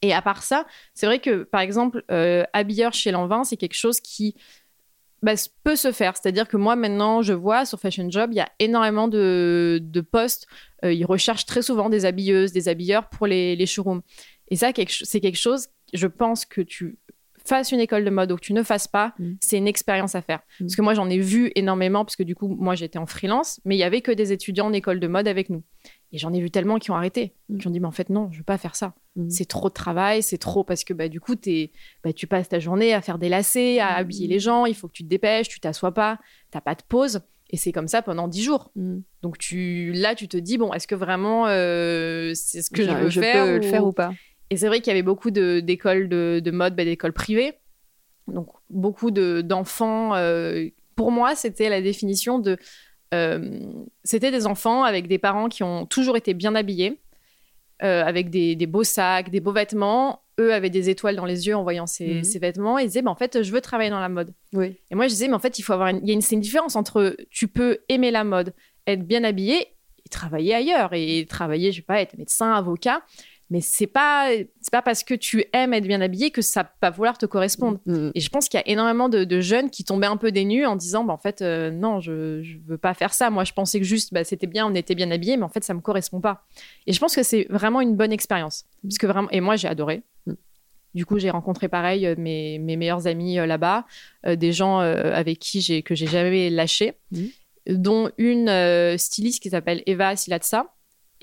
Et 0.00 0.12
à 0.12 0.22
part 0.22 0.42
ça, 0.42 0.66
c'est 0.94 1.06
vrai 1.06 1.18
que, 1.18 1.42
par 1.42 1.60
exemple, 1.60 2.04
euh, 2.10 2.44
habilleur 2.52 2.92
chez 2.94 3.10
Lanvin, 3.10 3.44
c'est 3.44 3.56
quelque 3.56 3.74
chose 3.74 4.00
qui 4.00 4.34
bah, 5.22 5.34
peut 5.62 5.76
se 5.76 5.92
faire. 5.92 6.16
C'est-à-dire 6.16 6.48
que 6.48 6.56
moi, 6.56 6.76
maintenant, 6.76 7.20
je 7.20 7.32
vois 7.32 7.66
sur 7.66 7.78
Fashion 7.80 8.10
Job, 8.10 8.30
il 8.32 8.36
y 8.36 8.40
a 8.40 8.50
énormément 8.60 9.08
de, 9.08 9.80
de 9.82 10.00
postes. 10.00 10.46
Euh, 10.84 10.92
ils 10.92 11.04
recherchent 11.04 11.46
très 11.46 11.62
souvent 11.62 11.90
des 11.90 12.04
habilleuses, 12.04 12.52
des 12.52 12.68
habilleurs 12.68 13.08
pour 13.08 13.26
les, 13.26 13.56
les 13.56 13.66
showrooms. 13.66 14.02
Et 14.48 14.56
ça, 14.56 14.70
c'est 14.88 15.20
quelque 15.20 15.38
chose, 15.38 15.68
je 15.92 16.06
pense 16.06 16.44
que 16.44 16.60
tu 16.60 16.98
fasses 17.46 17.72
une 17.72 17.80
école 17.80 18.04
de 18.04 18.10
mode 18.10 18.32
ou 18.32 18.36
que 18.36 18.40
tu 18.40 18.52
ne 18.52 18.62
fasses 18.62 18.88
pas, 18.88 19.14
Mm. 19.18 19.32
c'est 19.40 19.58
une 19.58 19.68
expérience 19.68 20.14
à 20.14 20.22
faire. 20.22 20.40
Mm. 20.60 20.64
Parce 20.64 20.76
que 20.76 20.82
moi, 20.82 20.94
j'en 20.94 21.08
ai 21.10 21.18
vu 21.18 21.50
énormément, 21.54 22.04
parce 22.04 22.16
que 22.16 22.22
du 22.22 22.34
coup, 22.34 22.48
moi, 22.48 22.74
j'étais 22.74 22.98
en 22.98 23.06
freelance, 23.06 23.60
mais 23.64 23.76
il 23.76 23.78
y 23.78 23.82
avait 23.84 24.00
que 24.00 24.12
des 24.12 24.32
étudiants 24.32 24.66
en 24.66 24.72
école 24.72 25.00
de 25.00 25.06
mode 25.06 25.28
avec 25.28 25.50
nous. 25.50 25.62
Et 26.12 26.18
j'en 26.18 26.32
ai 26.32 26.40
vu 26.40 26.50
tellement 26.50 26.78
qui 26.78 26.90
ont 26.90 26.94
arrêté, 26.94 27.34
Mm. 27.48 27.58
qui 27.58 27.66
ont 27.66 27.70
dit, 27.70 27.80
mais 27.80 27.86
en 27.86 27.90
fait, 27.92 28.08
non, 28.08 28.28
je 28.32 28.38
veux 28.38 28.44
pas 28.44 28.58
faire 28.58 28.76
ça. 28.76 28.94
Mm. 29.16 29.30
C'est 29.30 29.44
trop 29.46 29.68
de 29.68 29.74
travail, 29.74 30.22
c'est 30.22 30.38
trop, 30.38 30.64
parce 30.64 30.84
que 30.84 30.94
bah, 30.94 31.08
du 31.08 31.20
coup, 31.20 31.34
t'es- 31.34 31.70
bah, 32.02 32.12
tu 32.12 32.26
passes 32.26 32.48
ta 32.48 32.58
journée 32.60 32.94
à 32.94 33.00
faire 33.02 33.18
des 33.18 33.28
lacets, 33.28 33.78
à 33.80 33.92
Mm. 33.92 33.96
habiller 34.00 34.28
les 34.28 34.38
gens, 34.38 34.64
il 34.66 34.74
faut 34.74 34.88
que 34.88 34.92
tu 34.94 35.02
te 35.04 35.08
dépêches, 35.08 35.48
tu 35.48 35.60
t'assois 35.60 35.92
pas, 35.92 36.18
t'as 36.50 36.60
pas 36.60 36.74
de 36.74 36.82
pause. 36.88 37.20
Et 37.50 37.56
c'est 37.58 37.72
comme 37.72 37.88
ça 37.88 38.00
pendant 38.00 38.26
dix 38.26 38.42
jours. 38.42 38.70
Mm. 38.74 39.00
Donc 39.22 39.38
tu, 39.38 39.92
là, 39.92 40.14
tu 40.14 40.28
te 40.28 40.36
dis, 40.38 40.56
bon, 40.56 40.72
est-ce 40.72 40.86
que 40.86 40.94
vraiment 40.94 41.46
euh, 41.46 42.32
c'est 42.34 42.62
ce 42.62 42.70
que 42.70 42.82
je, 42.82 42.90
veux 42.90 43.10
je 43.10 43.20
faire 43.20 43.44
peux 43.44 43.52
ou- 43.52 43.56
le 43.56 43.62
faire 43.62 43.86
ou 43.86 43.92
pas? 43.92 44.12
Et 44.54 44.56
c'est 44.56 44.68
vrai 44.68 44.80
qu'il 44.80 44.88
y 44.88 44.90
avait 44.92 45.02
beaucoup 45.02 45.30
d'écoles 45.30 46.08
de, 46.08 46.40
de 46.42 46.50
mode, 46.50 46.74
bah, 46.76 46.84
d'écoles 46.84 47.12
privées. 47.12 47.54
Donc, 48.28 48.48
beaucoup 48.70 49.10
de- 49.10 49.42
d'enfants. 49.42 50.14
euh, 50.14 50.68
pour 50.96 51.10
moi, 51.10 51.34
c'était 51.34 51.68
la 51.68 51.82
définition 51.82 52.38
de. 52.38 52.56
euh, 53.12 53.60
c'était 54.02 54.30
des 54.30 54.46
enfants 54.46 54.82
avec 54.84 55.08
des 55.08 55.18
parents 55.18 55.48
qui 55.48 55.62
ont 55.62 55.86
toujours 55.86 56.16
été 56.16 56.32
bien 56.34 56.54
habillés, 56.54 57.00
euh, 57.82 58.02
avec 58.04 58.30
des, 58.30 58.56
des 58.56 58.66
beaux 58.66 58.84
sacs, 58.84 59.30
des 59.30 59.40
beaux 59.40 59.52
vêtements. 59.52 60.22
Eux 60.40 60.52
avaient 60.52 60.70
des 60.70 60.90
étoiles 60.90 61.14
dans 61.16 61.26
les 61.26 61.46
yeux 61.46 61.54
en 61.54 61.62
voyant 61.62 61.86
ces, 61.86 62.14
Mhm. 62.14 62.24
ces 62.24 62.38
vêtements. 62.40 62.78
Et 62.78 62.82
ils 62.84 62.86
disaient, 62.86 63.02
bah, 63.02 63.10
en 63.10 63.14
fait, 63.16 63.42
je 63.42 63.52
veux 63.52 63.60
travailler 63.60 63.90
dans 63.90 64.00
la 64.00 64.08
mode. 64.08 64.32
Oui. 64.52 64.76
Et 64.90 64.94
moi, 64.94 65.06
je 65.06 65.10
disais, 65.12 65.28
mais 65.28 65.34
en 65.34 65.38
fait, 65.38 65.58
il 65.58 65.62
faut 65.62 65.72
avoir 65.74 65.88
une, 65.88 66.00
il 66.02 66.08
y 66.08 66.10
a 66.10 66.14
une, 66.14 66.22
c'est 66.22 66.34
une 66.34 66.40
différence 66.40 66.74
entre 66.76 67.16
tu 67.30 67.46
peux 67.46 67.78
aimer 67.88 68.10
la 68.10 68.24
mode, 68.24 68.52
être 68.86 69.06
bien 69.06 69.22
habillé 69.22 69.60
et 70.04 70.08
travailler 70.10 70.54
ailleurs. 70.54 70.90
Et 70.92 71.26
travailler, 71.28 71.70
je 71.72 71.76
sais 71.76 71.82
pas, 71.82 72.00
être 72.00 72.16
médecin, 72.18 72.52
avocat. 72.52 73.02
Mais 73.50 73.60
c'est 73.60 73.86
pas, 73.86 74.30
c'est 74.60 74.72
pas 74.72 74.82
parce 74.82 75.04
que 75.04 75.14
tu 75.14 75.44
aimes 75.52 75.74
être 75.74 75.86
bien 75.86 76.00
habillé 76.00 76.30
que 76.30 76.42
ça 76.42 76.70
va 76.80 76.90
vouloir 76.90 77.18
te 77.18 77.26
correspondre. 77.26 77.78
Mm. 77.86 78.10
Et 78.14 78.20
je 78.20 78.28
pense 78.30 78.48
qu'il 78.48 78.58
y 78.58 78.62
a 78.62 78.68
énormément 78.68 79.08
de, 79.08 79.24
de 79.24 79.40
jeunes 79.40 79.70
qui 79.70 79.84
tombaient 79.84 80.06
un 80.06 80.16
peu 80.16 80.32
dénus 80.32 80.66
en 80.66 80.76
disant, 80.76 81.04
bah, 81.04 81.12
en 81.12 81.18
fait, 81.18 81.42
euh, 81.42 81.70
non, 81.70 82.00
je, 82.00 82.42
je 82.42 82.58
veux 82.66 82.78
pas 82.78 82.94
faire 82.94 83.12
ça. 83.12 83.30
Moi, 83.30 83.44
je 83.44 83.52
pensais 83.52 83.78
que 83.78 83.84
juste, 83.84 84.12
bah, 84.12 84.24
c'était 84.24 84.46
bien, 84.46 84.66
on 84.66 84.74
était 84.74 84.94
bien 84.94 85.10
habillés, 85.10 85.36
mais 85.36 85.44
en 85.44 85.48
fait, 85.48 85.64
ça 85.64 85.74
me 85.74 85.80
correspond 85.80 86.20
pas. 86.20 86.46
Et 86.86 86.92
je 86.92 86.98
pense 86.98 87.14
que 87.14 87.22
c'est 87.22 87.46
vraiment 87.50 87.80
une 87.80 87.96
bonne 87.96 88.12
expérience. 88.12 88.64
Parce 88.82 88.98
que 88.98 89.06
vraiment, 89.06 89.30
et 89.30 89.40
moi, 89.40 89.56
j'ai 89.56 89.68
adoré. 89.68 90.02
Mm. 90.26 90.34
Du 90.94 91.04
coup, 91.04 91.18
j'ai 91.18 91.30
rencontré 91.30 91.68
pareil 91.68 92.06
euh, 92.06 92.14
mes, 92.16 92.58
mes 92.58 92.76
meilleurs 92.76 93.06
amis 93.06 93.38
euh, 93.38 93.46
là-bas, 93.46 93.84
euh, 94.26 94.36
des 94.36 94.52
gens 94.52 94.78
avec 94.78 95.38
qui 95.38 95.60
j'ai 95.60 95.82
que 95.82 95.94
j'ai 95.94 96.06
jamais 96.06 96.50
lâché, 96.50 96.94
dont 97.66 98.10
une 98.18 98.96
styliste 98.96 99.42
qui 99.42 99.50
s'appelle 99.50 99.82
Eva 99.86 100.16
Silatsa 100.16 100.73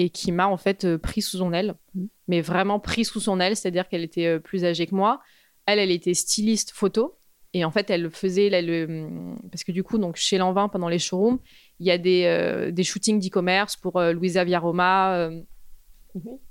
et 0.01 0.09
qui 0.09 0.31
m'a 0.31 0.47
en 0.47 0.57
fait 0.57 0.85
euh, 0.85 0.97
pris 0.97 1.21
sous 1.21 1.37
son 1.37 1.51
aile, 1.53 1.75
Mhm. 1.95 2.07
mais 2.27 2.41
vraiment 2.41 2.79
pris 2.79 3.03
sous 3.05 3.19
son 3.19 3.39
aile, 3.39 3.55
c'est-à-dire 3.55 3.87
qu'elle 3.89 4.03
était 4.03 4.27
euh, 4.27 4.39
plus 4.39 4.63
âgée 4.65 4.85
que 4.87 4.95
moi. 4.95 5.19
Elle, 5.65 5.79
elle 5.79 5.91
était 5.91 6.13
styliste 6.15 6.71
photo 6.71 7.17
et 7.53 7.65
en 7.65 7.71
fait, 7.71 7.89
elle 7.89 8.09
faisait, 8.09 8.47
elle, 8.47 8.69
euh, 8.69 9.09
parce 9.51 9.63
que 9.65 9.71
du 9.71 9.83
coup, 9.83 9.97
donc 9.97 10.15
chez 10.15 10.37
Lanvin 10.37 10.67
pendant 10.69 10.89
les 10.89 10.99
showrooms, 10.99 11.39
il 11.79 11.85
y 11.87 11.91
a 11.91 11.97
des, 11.97 12.23
euh, 12.25 12.71
des 12.71 12.83
shootings 12.83 13.19
d'e-commerce 13.19 13.75
pour 13.75 13.97
euh, 13.97 14.13
Louisa 14.13 14.43
Viaroma 14.43 15.15
euh, 15.17 15.41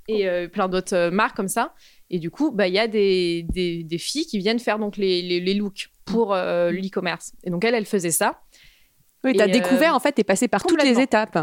et 0.07 0.27
euh, 0.27 0.47
plein 0.47 0.67
d'autres 0.69 1.09
marques 1.09 1.35
comme 1.35 1.47
ça. 1.47 1.73
Et 2.09 2.19
du 2.19 2.29
coup, 2.31 2.51
bah, 2.51 2.67
il 2.67 2.73
y 2.73 2.79
a 2.79 2.87
des, 2.87 3.43
des, 3.49 3.83
des 3.83 3.97
filles 3.97 4.25
qui 4.25 4.37
viennent 4.37 4.59
faire 4.59 4.79
donc 4.79 4.97
les, 4.97 5.21
les, 5.21 5.39
les 5.39 5.53
looks 5.53 5.89
pour 6.05 6.33
euh, 6.33 6.71
l'e-commerce. 6.71 7.33
Et 7.43 7.49
donc, 7.49 7.63
elle, 7.65 7.75
elle 7.75 7.85
faisait 7.85 8.11
ça. 8.11 8.41
Oui, 9.23 9.33
t'as 9.37 9.47
Et, 9.47 9.51
découvert, 9.51 9.93
en 9.95 9.99
fait, 9.99 10.11
t'es 10.13 10.23
passé 10.23 10.47
par 10.47 10.63
toutes 10.63 10.83
les 10.83 10.99
étapes. 10.99 11.37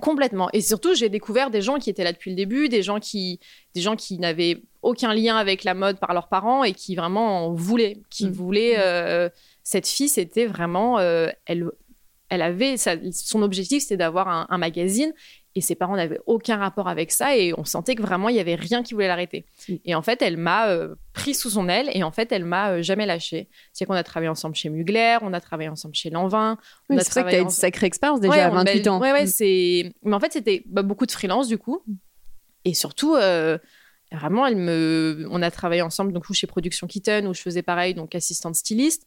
Complètement. 0.00 0.48
Et 0.52 0.60
surtout, 0.60 0.94
j'ai 0.94 1.08
découvert 1.08 1.50
des 1.50 1.62
gens 1.62 1.78
qui 1.78 1.88
étaient 1.90 2.04
là 2.04 2.12
depuis 2.12 2.30
le 2.30 2.36
début, 2.36 2.68
des 2.68 2.82
gens 2.82 3.00
qui, 3.00 3.40
des 3.74 3.80
gens 3.80 3.96
qui 3.96 4.18
n'avaient 4.18 4.62
aucun 4.82 5.14
lien 5.14 5.36
avec 5.36 5.64
la 5.64 5.74
mode 5.74 5.98
par 5.98 6.12
leurs 6.12 6.28
parents 6.28 6.64
et 6.64 6.72
qui 6.72 6.94
vraiment 6.96 7.46
en 7.46 7.52
voulaient, 7.54 7.98
qui 8.10 8.26
Mm. 8.26 8.32
voulaient. 8.32 8.74
euh, 8.78 9.28
cette 9.62 9.88
fille, 9.88 10.08
c'était 10.08 10.46
vraiment, 10.46 10.98
euh, 10.98 11.28
elle, 11.46 11.70
elle 12.28 12.42
avait 12.42 12.76
sa- 12.76 12.96
son 13.12 13.42
objectif, 13.42 13.82
c'était 13.82 13.96
d'avoir 13.96 14.28
un, 14.28 14.46
un 14.48 14.58
magazine. 14.58 15.12
Et 15.56 15.62
ses 15.62 15.74
parents 15.74 15.96
n'avaient 15.96 16.20
aucun 16.26 16.58
rapport 16.58 16.86
avec 16.86 17.10
ça 17.10 17.34
et 17.34 17.54
on 17.56 17.64
sentait 17.64 17.94
que 17.94 18.02
vraiment 18.02 18.28
il 18.28 18.36
y 18.36 18.40
avait 18.40 18.56
rien 18.56 18.82
qui 18.82 18.92
voulait 18.92 19.08
l'arrêter. 19.08 19.46
Mm. 19.70 19.74
Et 19.86 19.94
en 19.94 20.02
fait, 20.02 20.20
elle 20.20 20.36
m'a 20.36 20.68
euh, 20.68 20.94
pris 21.14 21.34
sous 21.34 21.48
son 21.48 21.66
aile 21.70 21.88
et 21.94 22.02
en 22.02 22.10
fait, 22.12 22.30
elle 22.30 22.44
m'a 22.44 22.72
euh, 22.72 22.82
jamais 22.82 23.06
lâché. 23.06 23.48
C'est 23.72 23.86
qu'on 23.86 23.94
a 23.94 24.02
travaillé 24.04 24.28
ensemble 24.28 24.54
chez 24.54 24.68
Mugler, 24.68 25.16
on 25.22 25.32
a 25.32 25.40
travaillé 25.40 25.70
ensemble 25.70 25.94
chez 25.94 26.10
Lanvin. 26.10 26.58
Oui, 26.90 26.98
a 26.98 27.00
c'est 27.00 27.04
vrai 27.04 27.04
que 27.04 27.10
travaillé 27.10 27.36
t'as 27.38 27.42
une 27.44 27.48
sacrée 27.48 27.86
expérience 27.86 28.20
déjà 28.20 28.32
Ouais, 28.34 28.40
à 28.42 28.50
on- 28.50 28.54
28 28.56 28.82
bah, 28.84 28.92
ans. 28.92 29.00
Ouais, 29.00 29.12
ouais, 29.12 29.24
Mm. 29.24 29.28
c'est. 29.28 29.92
Mais 30.02 30.14
en 30.14 30.20
fait, 30.20 30.34
c'était 30.34 30.62
bah, 30.66 30.82
beaucoup 30.82 31.06
de 31.06 31.12
freelance 31.12 31.48
du 31.48 31.56
coup. 31.56 31.80
Et 32.66 32.74
surtout, 32.74 33.14
euh, 33.14 33.56
vraiment, 34.12 34.46
elle 34.46 34.56
me. 34.56 35.26
On 35.30 35.40
a 35.40 35.50
travaillé 35.50 35.80
ensemble 35.80 36.12
donc 36.12 36.30
chez 36.34 36.46
Production 36.46 36.86
Kitten 36.86 37.26
où 37.26 37.32
je 37.32 37.40
faisais 37.40 37.62
pareil, 37.62 37.94
donc 37.94 38.14
assistante 38.14 38.56
styliste. 38.56 39.06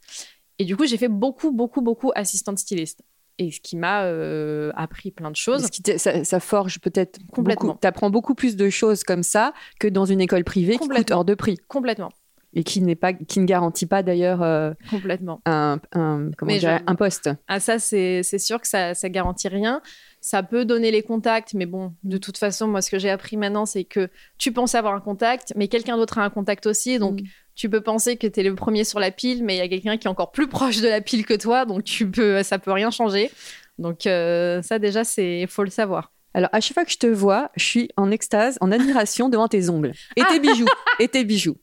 Et 0.57 0.65
du 0.65 0.75
coup, 0.75 0.87
j'ai 0.87 0.97
fait 0.97 1.09
beaucoup, 1.09 1.51
beaucoup, 1.51 1.81
beaucoup 1.81 2.11
assistante 2.15 2.57
styliste. 2.57 3.03
Et 3.41 3.51
ce 3.51 3.59
qui 3.61 3.77
m'a 3.77 4.03
euh, 4.03 4.71
appris 4.75 5.11
plein 5.11 5.31
de 5.31 5.35
choses. 5.35 5.65
Ce 5.65 5.71
qui 5.71 5.81
te- 5.81 5.97
ça, 5.97 6.23
ça 6.25 6.39
forge 6.41 6.79
peut-être 6.79 7.17
Complètement. 7.31 7.69
beaucoup. 7.69 7.79
T'apprends 7.79 8.09
beaucoup 8.09 8.35
plus 8.35 8.55
de 8.57 8.69
choses 8.69 9.03
comme 9.03 9.23
ça 9.23 9.53
que 9.79 9.87
dans 9.87 10.05
une 10.05 10.19
école 10.21 10.43
privée 10.43 10.77
qui 10.77 10.87
coûte 10.89 11.09
hors 11.11 11.23
de 11.25 11.33
prix 11.35 11.57
Complètement. 11.69 12.11
et 12.53 12.63
qui 12.65 12.81
n'est 12.81 12.95
pas, 12.97 13.13
qui 13.13 13.39
ne 13.39 13.45
garantit 13.45 13.85
pas 13.85 14.03
d'ailleurs 14.03 14.41
euh, 14.43 14.73
Complètement. 14.89 15.39
un, 15.45 15.79
un- 15.93 16.31
comment 16.37 16.51
un 16.85 16.95
poste. 16.95 17.29
Ah, 17.47 17.59
ça, 17.61 17.79
c'est 17.79 18.23
sûr 18.23 18.59
que 18.59 18.67
ça, 18.67 18.93
ça 18.93 19.07
garantit 19.09 19.47
rien. 19.47 19.81
Ça 20.21 20.43
peut 20.43 20.65
donner 20.65 20.91
les 20.91 21.01
contacts, 21.01 21.53
mais 21.53 21.65
bon, 21.65 21.93
de 22.03 22.17
toute 22.17 22.37
façon, 22.37 22.67
moi, 22.67 22.81
ce 22.81 22.91
que 22.91 22.99
j'ai 22.99 23.09
appris 23.09 23.37
maintenant, 23.37 23.65
c'est 23.65 23.85
que 23.85 24.09
tu 24.37 24.51
penses 24.51 24.75
avoir 24.75 24.93
un 24.93 24.99
contact, 24.99 25.53
mais 25.55 25.69
quelqu'un 25.69 25.95
d'autre 25.95 26.17
a 26.17 26.25
un 26.25 26.29
contact 26.29 26.65
aussi. 26.65 26.99
Donc, 26.99 27.21
Mm. 27.21 27.25
Tu 27.59 27.69
peux 27.69 27.81
penser 27.81 28.15
que 28.15 28.25
tu 28.25 28.39
es 28.39 28.43
le 28.43 28.55
premier 28.55 28.85
sur 28.85 29.01
la 29.01 29.11
pile, 29.11 29.43
mais 29.43 29.55
il 29.55 29.57
y 29.57 29.61
a 29.61 29.67
quelqu'un 29.67 29.97
qui 29.97 30.07
est 30.07 30.09
encore 30.09 30.31
plus 30.31 30.47
proche 30.47 30.77
de 30.79 30.87
la 30.87 31.01
pile 31.01 31.25
que 31.25 31.33
toi, 31.33 31.65
donc 31.65 31.83
tu 31.83 32.09
peux, 32.09 32.41
ça 32.41 32.57
peut 32.57 32.71
rien 32.71 32.89
changer. 32.89 33.29
Donc, 33.77 34.07
euh, 34.07 34.61
ça, 34.61 34.79
déjà, 34.79 35.03
c'est 35.03 35.45
faut 35.47 35.65
le 35.65 35.69
savoir. 35.69 36.13
Alors 36.33 36.49
à 36.53 36.61
chaque 36.61 36.75
fois 36.75 36.85
que 36.85 36.91
je 36.91 36.97
te 36.97 37.07
vois, 37.07 37.51
je 37.57 37.65
suis 37.65 37.89
en 37.97 38.11
extase, 38.11 38.57
en 38.61 38.71
admiration 38.71 39.27
devant 39.27 39.49
tes 39.49 39.67
ongles 39.69 39.91
et 40.15 40.23
tes 40.23 40.39
bijoux 40.39 40.67
et 40.99 41.09
tes 41.09 41.25
bijoux. 41.25 41.57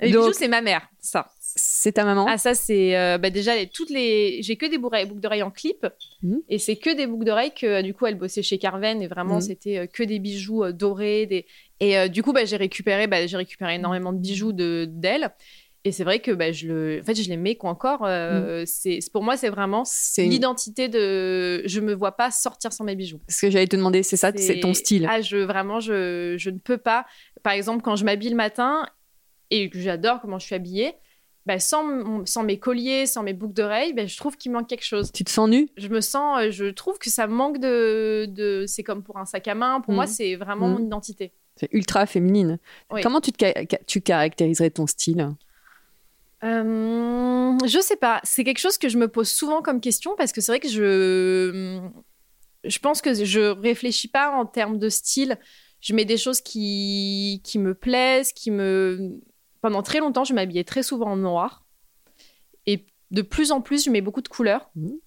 Les 0.00 0.12
Donc- 0.12 0.26
bijoux, 0.26 0.34
c'est 0.38 0.46
ma 0.46 0.60
mère, 0.60 0.88
ça. 1.00 1.32
C'est 1.60 1.92
ta 1.92 2.04
maman? 2.04 2.24
Ah, 2.28 2.38
ça, 2.38 2.54
c'est 2.54 2.96
euh, 2.96 3.18
bah, 3.18 3.30
déjà 3.30 3.54
les, 3.56 3.66
toutes 3.68 3.90
les. 3.90 4.40
J'ai 4.42 4.56
que 4.56 4.66
des 4.66 4.78
boucles 4.78 5.04
d'oreilles 5.14 5.42
en 5.42 5.50
clip. 5.50 5.86
Mhm. 6.22 6.40
Et 6.48 6.58
c'est 6.58 6.76
que 6.76 6.94
des 6.96 7.06
boucles 7.06 7.24
d'oreilles 7.26 7.52
que, 7.54 7.66
euh, 7.66 7.82
du 7.82 7.92
coup, 7.94 8.06
elle 8.06 8.14
bossait 8.16 8.42
chez 8.42 8.58
Carven. 8.58 9.02
Et 9.02 9.08
vraiment, 9.08 9.36
Mhm. 9.36 9.40
c'était 9.40 9.78
euh, 9.78 9.86
que 9.86 10.02
des 10.02 10.18
bijoux 10.18 10.64
euh, 10.64 10.72
dorés. 10.72 11.26
Des... 11.26 11.46
Et 11.80 12.08
du 12.08 12.22
coup, 12.22 12.32
bah, 12.32 12.44
j'ai 12.44 12.56
récupéré, 12.56 13.06
bah, 13.06 13.26
j'ai 13.26 13.36
récupéré 13.36 13.74
énormément 13.74 14.12
de 14.12 14.18
bijoux 14.18 14.52
de- 14.52 14.86
d'elle. 14.88 15.30
Et 15.84 15.92
c'est 15.92 16.02
vrai 16.04 16.18
que 16.18 16.32
bah, 16.32 16.50
je, 16.50 16.66
le... 16.66 16.98
en 17.00 17.04
fait, 17.04 17.14
je 17.14 17.28
les 17.28 17.36
mets 17.36 17.54
quoi 17.54 17.70
encore. 17.70 18.00
c'est 18.66 19.00
c'est- 19.00 19.12
Pour 19.12 19.22
moi, 19.22 19.36
c'est 19.36 19.48
vraiment 19.48 19.84
l'identité 20.18 20.88
de. 20.88 21.66
Je 21.66 21.80
me 21.80 21.94
vois 21.94 22.12
pas 22.12 22.30
sortir 22.30 22.72
sans 22.72 22.84
mes 22.84 22.96
bijoux. 22.96 23.20
ce 23.28 23.46
que 23.46 23.50
j'allais 23.50 23.66
te 23.68 23.76
demander, 23.76 24.02
c'est 24.02 24.16
ça, 24.16 24.32
c'est 24.36 24.58
ton 24.60 24.74
style. 24.74 25.06
Ah, 25.08 25.20
je, 25.22 25.36
vraiment, 25.36 25.78
je, 25.80 26.34
je 26.36 26.50
ne 26.50 26.58
peux 26.58 26.78
pas. 26.78 27.06
Par 27.44 27.52
exemple, 27.52 27.82
quand 27.82 27.94
je 27.96 28.04
m'habille 28.04 28.30
le 28.30 28.36
matin 28.36 28.86
et 29.50 29.70
que 29.70 29.78
j'adore 29.80 30.20
comment 30.20 30.38
je 30.38 30.46
suis 30.46 30.54
habillée, 30.56 30.92
bah, 31.48 31.58
sans, 31.58 31.82
mon- 31.82 32.26
sans 32.26 32.42
mes 32.44 32.58
colliers, 32.58 33.06
sans 33.06 33.22
mes 33.22 33.32
boucles 33.32 33.54
d'oreilles, 33.54 33.94
bah, 33.94 34.06
je 34.06 34.16
trouve 34.18 34.36
qu'il 34.36 34.52
manque 34.52 34.68
quelque 34.68 34.84
chose. 34.84 35.10
Tu 35.12 35.24
te 35.24 35.30
sens 35.30 35.48
nu 35.48 35.68
Je 35.78 35.88
me 35.88 36.00
sens, 36.02 36.38
euh, 36.40 36.50
je 36.50 36.66
trouve 36.66 36.98
que 36.98 37.08
ça 37.10 37.26
manque 37.26 37.58
de. 37.58 38.26
de 38.28 38.64
c'est 38.66 38.82
comme 38.82 39.02
pour 39.02 39.16
un 39.16 39.24
sac 39.24 39.48
à 39.48 39.54
main. 39.54 39.80
Pour 39.80 39.94
moi, 39.94 40.06
c'est 40.06 40.36
vraiment 40.36 40.68
Mhm. 40.68 40.74
mon 40.78 40.86
identité. 40.86 41.32
C'est 41.56 41.70
ultra 41.72 42.06
féminine. 42.06 42.58
Oui. 42.92 43.00
Comment 43.00 43.20
tu, 43.20 43.32
te 43.32 43.74
tu 43.86 44.00
caractériserais 44.00 44.70
ton 44.70 44.86
style? 44.86 45.28
Euh, 46.44 47.56
je 47.66 47.80
sais 47.80 47.96
pas. 47.96 48.20
C'est 48.24 48.44
quelque 48.44 48.60
chose 48.60 48.78
que 48.78 48.88
je 48.88 48.96
me 48.98 49.08
pose 49.08 49.28
souvent 49.28 49.60
comme 49.62 49.80
question 49.80 50.14
parce 50.16 50.32
que 50.32 50.40
c'est 50.40 50.52
vrai 50.52 50.60
que 50.60 50.68
je. 50.68 51.80
Je 52.64 52.78
pense 52.80 53.00
que 53.00 53.12
je 53.14 53.40
réfléchis 53.40 54.08
pas 54.08 54.30
en 54.30 54.44
termes 54.44 54.78
de 54.78 54.88
style. 54.88 55.38
Je 55.80 55.94
mets 55.94 56.04
des 56.04 56.16
choses 56.16 56.40
qui, 56.40 57.40
qui 57.44 57.58
me 57.58 57.74
plaisent, 57.74 58.32
qui 58.32 58.50
me. 58.50 59.20
Pendant 59.60 59.82
très 59.82 59.98
longtemps, 60.00 60.24
je 60.24 60.34
m'habillais 60.34 60.64
très 60.64 60.82
souvent 60.82 61.12
en 61.12 61.16
noir. 61.16 61.64
Et 62.66 62.86
de 63.10 63.22
plus 63.22 63.52
en 63.52 63.60
plus, 63.60 63.84
je 63.84 63.90
mets 63.90 64.00
beaucoup 64.00 64.22
de 64.22 64.28
couleurs. 64.28 64.70
Mhm. 64.76 64.98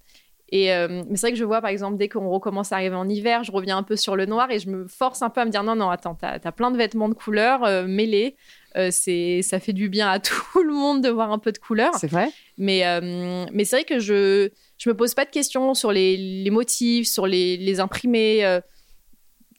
Et 0.53 0.73
euh, 0.73 1.03
mais 1.09 1.15
c'est 1.15 1.27
vrai 1.27 1.31
que 1.31 1.37
je 1.37 1.45
vois, 1.45 1.61
par 1.61 1.69
exemple, 1.69 1.97
dès 1.97 2.09
qu'on 2.09 2.29
recommence 2.29 2.73
à 2.73 2.75
arriver 2.75 2.95
en 2.95 3.07
hiver, 3.07 3.43
je 3.43 3.53
reviens 3.53 3.77
un 3.77 3.83
peu 3.83 3.95
sur 3.95 4.17
le 4.17 4.25
noir 4.25 4.51
et 4.51 4.59
je 4.59 4.69
me 4.69 4.85
force 4.85 5.21
un 5.21 5.29
peu 5.29 5.39
à 5.39 5.45
me 5.45 5.49
dire 5.49 5.63
non, 5.63 5.75
non, 5.75 5.89
attends, 5.89 6.15
t'as 6.15 6.39
as 6.43 6.51
plein 6.51 6.71
de 6.71 6.77
vêtements 6.77 7.07
de 7.07 7.13
couleurs 7.13 7.63
euh, 7.63 7.87
mêlés. 7.87 8.35
Euh, 8.75 8.89
c'est 8.91 9.41
ça 9.43 9.61
fait 9.61 9.71
du 9.71 9.87
bien 9.87 10.09
à 10.09 10.19
tout 10.19 10.61
le 10.61 10.73
monde 10.73 11.01
de 11.01 11.09
voir 11.09 11.31
un 11.31 11.39
peu 11.39 11.53
de 11.53 11.57
couleurs. 11.57 11.95
C'est 11.95 12.11
vrai 12.11 12.29
Mais, 12.57 12.85
euh, 12.85 13.45
mais 13.53 13.63
c'est 13.63 13.77
vrai 13.77 13.85
que 13.85 13.99
je 13.99 14.49
je 14.77 14.89
me 14.89 14.95
pose 14.95 15.13
pas 15.13 15.23
de 15.23 15.29
questions 15.29 15.73
sur 15.73 15.93
les, 15.93 16.17
les 16.17 16.49
motifs, 16.49 17.07
sur 17.07 17.27
les, 17.27 17.55
les 17.55 17.79
imprimés. 17.79 18.59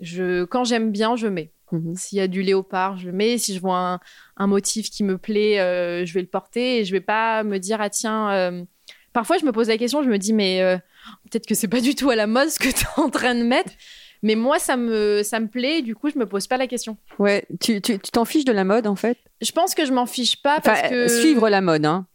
je, 0.01 0.45
quand 0.45 0.65
j'aime 0.65 0.91
bien, 0.91 1.17
je 1.17 1.29
mets. 1.29 1.53
Mhm. 1.73 1.97
S'il 1.97 2.19
y 2.19 2.21
a 2.21 2.29
du 2.29 2.43
léopard, 2.43 2.97
je 2.99 3.07
le 3.07 3.13
mets. 3.13 3.39
Si 3.39 3.55
je 3.55 3.61
vois 3.61 3.77
un, 3.79 4.01
un 4.37 4.47
motif 4.47 4.91
qui 4.91 5.03
me 5.05 5.19
plaît, 5.19 5.59
euh, 5.59 6.05
je 6.07 6.13
vais 6.15 6.21
le 6.21 6.27
porter. 6.27 6.79
Et 6.79 6.85
je 6.85 6.93
vais 6.93 7.01
pas 7.01 7.43
me 7.43 7.59
dire, 7.59 7.79
ah 7.81 7.91
tiens. 7.91 8.31
euh, 8.33 8.63
Parfois, 9.13 9.37
je 9.39 9.45
me 9.45 9.53
pose 9.53 9.69
la 9.69 9.77
question, 9.77 10.03
je 10.03 10.09
me 10.09 10.17
dis, 10.19 10.33
mais 10.33 10.63
euh, 10.63 10.77
peut-être 11.31 11.47
que 11.47 11.55
c'est 11.55 11.69
pas 11.69 11.81
du 11.81 11.95
tout 11.95 12.09
à 12.11 12.17
la 12.17 12.27
mode 12.27 12.49
ce 12.49 12.59
que 12.59 12.69
tu 12.69 12.85
es 12.85 13.01
en 13.01 13.11
train 13.11 13.35
de 13.35 13.43
mettre. 13.43 13.73
Mais 14.23 14.37
moi, 14.37 14.59
ça 14.59 14.77
me, 14.77 15.23
ça 15.25 15.41
me 15.41 15.49
plaît. 15.49 15.79
et 15.79 15.83
Du 15.83 15.95
coup, 15.97 16.09
je 16.09 16.19
me 16.19 16.27
pose 16.27 16.47
pas 16.47 16.57
la 16.57 16.67
question. 16.67 16.97
Ouais, 17.19 17.45
tu 17.61 17.81
t'en 17.81 18.25
fiches 18.25 18.45
de 18.45 18.53
la 18.53 18.65
mode 18.65 18.87
en 18.87 18.95
fait? 18.97 19.19
Je 19.41 19.51
pense 19.53 19.75
que 19.75 19.85
je 19.85 19.93
m'en 19.93 20.07
fiche 20.07 20.41
pas 20.41 20.59
Enfin, 20.59 20.75
parce 20.75 20.89
que. 20.89 21.09
suivre 21.09 21.49
la 21.51 21.61
mode, 21.61 21.85
hein, 21.85 22.07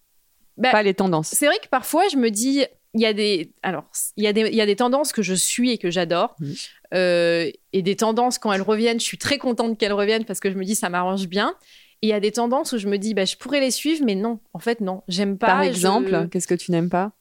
Bah, 0.56 0.72
pas 0.72 0.84
les 0.84 0.94
tendances. 0.94 1.28
C'est 1.34 1.46
vrai 1.48 1.58
que 1.62 1.68
parfois, 1.68 2.08
je 2.08 2.16
me 2.18 2.32
dis, 2.32 2.64
il 2.94 3.02
y 3.02 3.06
a 3.06 3.12
des, 3.14 3.52
alors, 3.62 3.84
il 4.16 4.24
y 4.24 4.28
a 4.28 4.34
des, 4.34 4.42
il 4.48 4.56
y 4.56 4.62
a 4.62 4.66
des 4.66 4.78
tendances 4.78 5.12
que 5.12 5.22
je 5.22 5.34
suis 5.34 5.72
et 5.72 5.78
que 5.78 5.92
j'adore, 5.92 6.36
Mhm. 6.40 6.56
Euh, 6.94 7.52
et 7.74 7.82
des 7.82 7.96
tendances 7.96 8.38
quand 8.40 8.52
elles 8.54 8.62
reviennent, 8.62 9.00
je 9.00 9.06
suis 9.06 9.18
très 9.18 9.38
contente 9.38 9.78
qu'elles 9.78 9.94
reviennent 9.94 10.26
parce 10.26 10.40
que 10.40 10.50
je 10.52 10.56
me 10.58 10.64
dis 10.64 10.76
ça 10.76 10.90
m'arrange 10.90 11.28
bien. 11.28 11.56
Et 12.02 12.08
il 12.08 12.10
y 12.10 12.14
a 12.14 12.20
des 12.20 12.32
tendances 12.32 12.74
où 12.74 12.78
je 12.78 12.88
me 12.88 12.98
dis, 12.98 13.14
bah, 13.14 13.26
je 13.26 13.36
pourrais 13.36 13.60
les 13.60 13.72
suivre, 13.72 14.04
mais 14.06 14.14
non, 14.16 14.40
en 14.54 14.60
fait, 14.60 14.82
non, 14.82 15.02
j'aime 15.08 15.38
pas. 15.38 15.48
Par 15.48 15.64
je- 15.64 15.70
exemple, 15.70 16.28
qu'est-ce 16.32 16.48
que 16.48 16.54
tu 16.56 16.72
n'aimes 16.72 16.90
pas? 16.90 17.12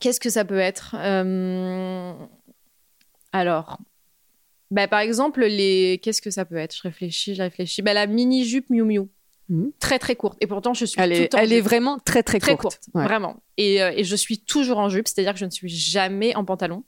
Qu'est-ce 0.00 0.20
que 0.20 0.30
ça 0.30 0.44
peut 0.44 0.58
être? 0.58 0.94
Euh, 0.98 2.12
Alors, 3.32 3.78
bah, 4.70 4.88
par 4.88 5.00
exemple, 5.00 5.44
les... 5.44 5.98
qu'est-ce 6.02 6.22
que 6.22 6.30
ça 6.30 6.44
peut 6.44 6.56
être? 6.56 6.74
Je 6.76 6.82
réfléchis, 6.82 7.34
je 7.34 7.42
réfléchis. 7.42 7.82
Bah, 7.82 7.94
la 7.94 8.06
mini 8.06 8.44
jupe 8.44 8.70
Miu 8.70 8.84
Miu, 8.84 9.08
Mhm. 9.48 9.72
très 9.80 9.98
très 9.98 10.14
courte. 10.16 10.38
Et 10.40 10.46
pourtant, 10.46 10.72
je 10.72 10.84
suis 10.84 11.00
Elle 11.00 11.10
tout 11.28 11.36
est, 11.36 11.40
elle 11.42 11.52
est 11.52 11.60
vraiment 11.60 11.98
très 11.98 12.22
très, 12.22 12.38
très 12.38 12.52
courte. 12.56 12.62
courte, 12.76 12.88
Ouais. 12.94 13.04
vraiment. 13.04 13.42
Et, 13.56 13.82
euh, 13.82 13.90
et 13.94 14.04
je 14.04 14.16
suis 14.16 14.38
toujours 14.38 14.78
en 14.78 14.88
jupe, 14.88 15.08
c'est-à-dire 15.08 15.32
que 15.34 15.38
je 15.40 15.44
ne 15.44 15.50
suis 15.50 15.68
jamais 15.68 16.34
en 16.36 16.44
pantalon. 16.44 16.84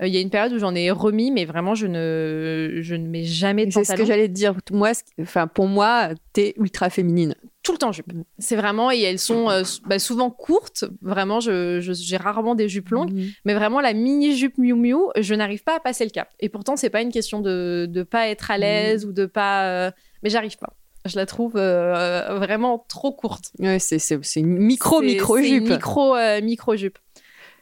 Euh, 0.00 0.06
Il 0.06 0.14
y 0.14 0.16
a 0.16 0.20
une 0.20 0.30
période 0.30 0.52
où 0.52 0.58
j'en 0.58 0.74
ai 0.74 0.90
remis, 0.90 1.30
mais 1.30 1.44
vraiment, 1.44 1.74
je 1.74 1.86
ne, 1.86 2.80
je 2.82 2.94
ne 2.94 3.06
mets 3.08 3.24
jamais 3.24 3.66
de 3.66 3.72
C'est 3.72 3.82
ce 3.84 3.88
pantalon. 3.92 4.04
que 4.04 4.08
j'allais 4.08 4.28
te 4.28 4.32
dire. 4.32 4.54
Moi, 4.70 4.92
enfin, 5.20 5.46
pour 5.46 5.66
moi, 5.66 6.10
t'es 6.32 6.54
ultra 6.56 6.88
féminine. 6.90 7.34
Tout 7.64 7.72
le 7.72 7.78
temps 7.78 7.92
jupe. 7.92 8.12
C'est 8.38 8.56
vraiment, 8.56 8.90
et 8.92 9.00
elles 9.02 9.18
sont 9.18 9.50
euh, 9.50 9.62
bah, 9.86 9.98
souvent 9.98 10.30
courtes. 10.30 10.84
Vraiment, 11.02 11.40
je- 11.40 11.80
j'ai 11.80 12.16
rarement 12.16 12.54
des 12.54 12.68
jupes 12.68 12.90
longues. 12.90 13.12
Mhm. 13.12 13.28
Mais 13.44 13.54
vraiment, 13.54 13.80
la 13.80 13.92
mini-jupe 13.92 14.56
Miu 14.58 14.74
Miu, 14.74 14.96
je 15.18 15.34
n'arrive 15.34 15.64
pas 15.64 15.76
à 15.76 15.80
passer 15.80 16.04
le 16.04 16.10
cap. 16.10 16.28
Et 16.40 16.48
pourtant, 16.48 16.76
c'est 16.76 16.90
pas 16.90 17.02
une 17.02 17.12
question 17.12 17.40
de 17.40 17.88
ne 17.92 18.02
pas 18.04 18.28
être 18.28 18.50
à 18.50 18.56
l'aise 18.58 19.04
ou 19.04 19.12
de 19.12 19.26
pas. 19.26 19.64
euh, 19.66 19.90
Mais 20.22 20.30
j'arrive 20.30 20.56
pas. 20.58 20.74
Je 21.04 21.16
la 21.16 21.26
trouve 21.26 21.52
euh, 21.56 22.36
vraiment 22.38 22.84
trop 22.88 23.12
courte. 23.12 23.52
Ouais, 23.60 23.78
c'est 23.78 23.96
une 24.36 24.46
micro 24.58 25.00
C'est- 25.00 25.06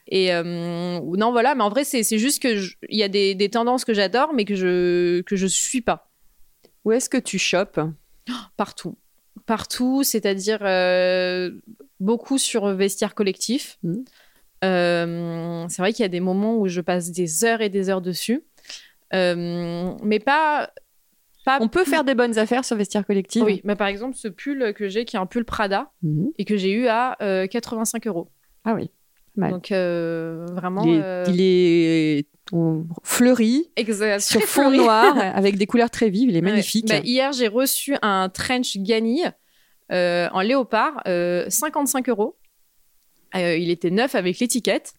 Et 0.09 0.33
euh, 0.33 0.43
non, 1.01 1.33
voilà, 1.33 1.55
mais 1.55 1.63
en 1.65 1.69
vrai, 1.69 1.85
c'est 1.85 2.03
juste 2.19 2.43
que 2.43 2.49
il 2.89 2.97
y 2.99 3.03
a 3.03 3.09
des, 3.09 3.35
des 3.35 3.49
tendances 3.49 3.85
que 3.85 3.93
j'adore, 3.95 4.33
mais 4.35 4.45
que 4.45 4.55
je 4.55 5.21
que 5.23 5.35
je 5.37 5.47
suis 5.47 5.81
pas 5.81 6.11
Où 6.85 6.93
est-ce 6.93 7.09
que 7.09 7.17
tu 7.19 7.39
chopes? 7.39 7.81
Partout, 8.57 8.97
partout, 9.47 10.03
c'est-à-dire 10.05 10.59
euh, 10.63 11.51
beaucoup 12.01 12.39
sur 12.39 12.67
vestiaire 12.75 13.15
collectif. 13.15 13.79
Mhm. 13.83 14.05
Euh, 14.65 15.67
c'est 15.69 15.83
vrai 15.83 15.93
qu'il 15.93 16.03
y 16.03 16.07
a 16.07 16.09
des 16.09 16.21
moments 16.21 16.57
où 16.57 16.67
je 16.69 16.81
passe 16.81 17.11
des 17.13 17.45
heures 17.45 17.61
et 17.61 17.69
des 17.69 17.91
heures 17.91 18.01
dessus, 18.01 18.43
mais 19.13 20.19
pas 20.25 20.71
pas. 21.45 21.59
On 21.61 21.69
peut 21.69 21.85
faire 21.85 22.03
des 22.05 22.15
bonnes 22.15 22.39
affaires 22.39 22.65
sur 22.65 22.77
vestiaire 22.77 23.07
collectif. 23.07 23.43
Oui, 23.43 23.61
mais 23.65 23.77
par 23.77 23.87
exemple, 23.87 24.17
ce 24.17 24.29
pull 24.29 24.73
que 24.75 24.89
j'ai, 24.89 25.05
qui 25.05 25.17
est 25.17 25.19
un 25.19 25.27
pull 25.27 25.45
Prada 25.45 25.93
Mhm. 26.03 26.31
et 26.39 26.45
que 26.45 26.57
j'ai 26.57 26.73
eu 26.73 26.87
à 26.89 27.17
euh, 27.23 27.47
85 27.47 28.07
euros. 28.09 28.29
Ah 28.65 28.75
oui. 28.75 28.91
Donc 29.37 29.71
euh, 29.73 30.47
vraiment. 30.53 30.85
il 30.85 30.95
est, 30.95 31.03
euh, 31.03 31.25
il 31.29 31.41
est, 31.41 32.27
on- 32.53 32.87
fleuri 33.03 33.71
exact- 33.77 34.21
sur 34.21 34.41
fond 34.45 34.69
fleuri. 34.71 34.79
noir 34.79 35.17
avec 35.19 35.57
des 35.59 35.67
couleurs 35.67 35.91
très 35.91 36.11
vives. 36.11 36.31
Il 36.31 36.37
est 36.37 36.41
Ouais. 36.41 36.51
magnifique. 36.51 36.89
Bah, 36.89 36.99
hier, 37.05 37.33
j'ai 37.33 37.49
reçu 37.49 37.97
un 38.03 38.29
trench 38.29 38.77
Gani 38.79 39.23
euh, 39.93 40.29
en 40.33 40.41
léopard, 40.41 41.03
euh, 41.07 41.45
55 41.49 42.09
euros. 42.09 42.37
Euh, 43.35 43.57
il 43.57 43.71
était 43.71 43.91
neuf 43.91 44.15
avec 44.15 44.39
l'étiquette. 44.39 44.95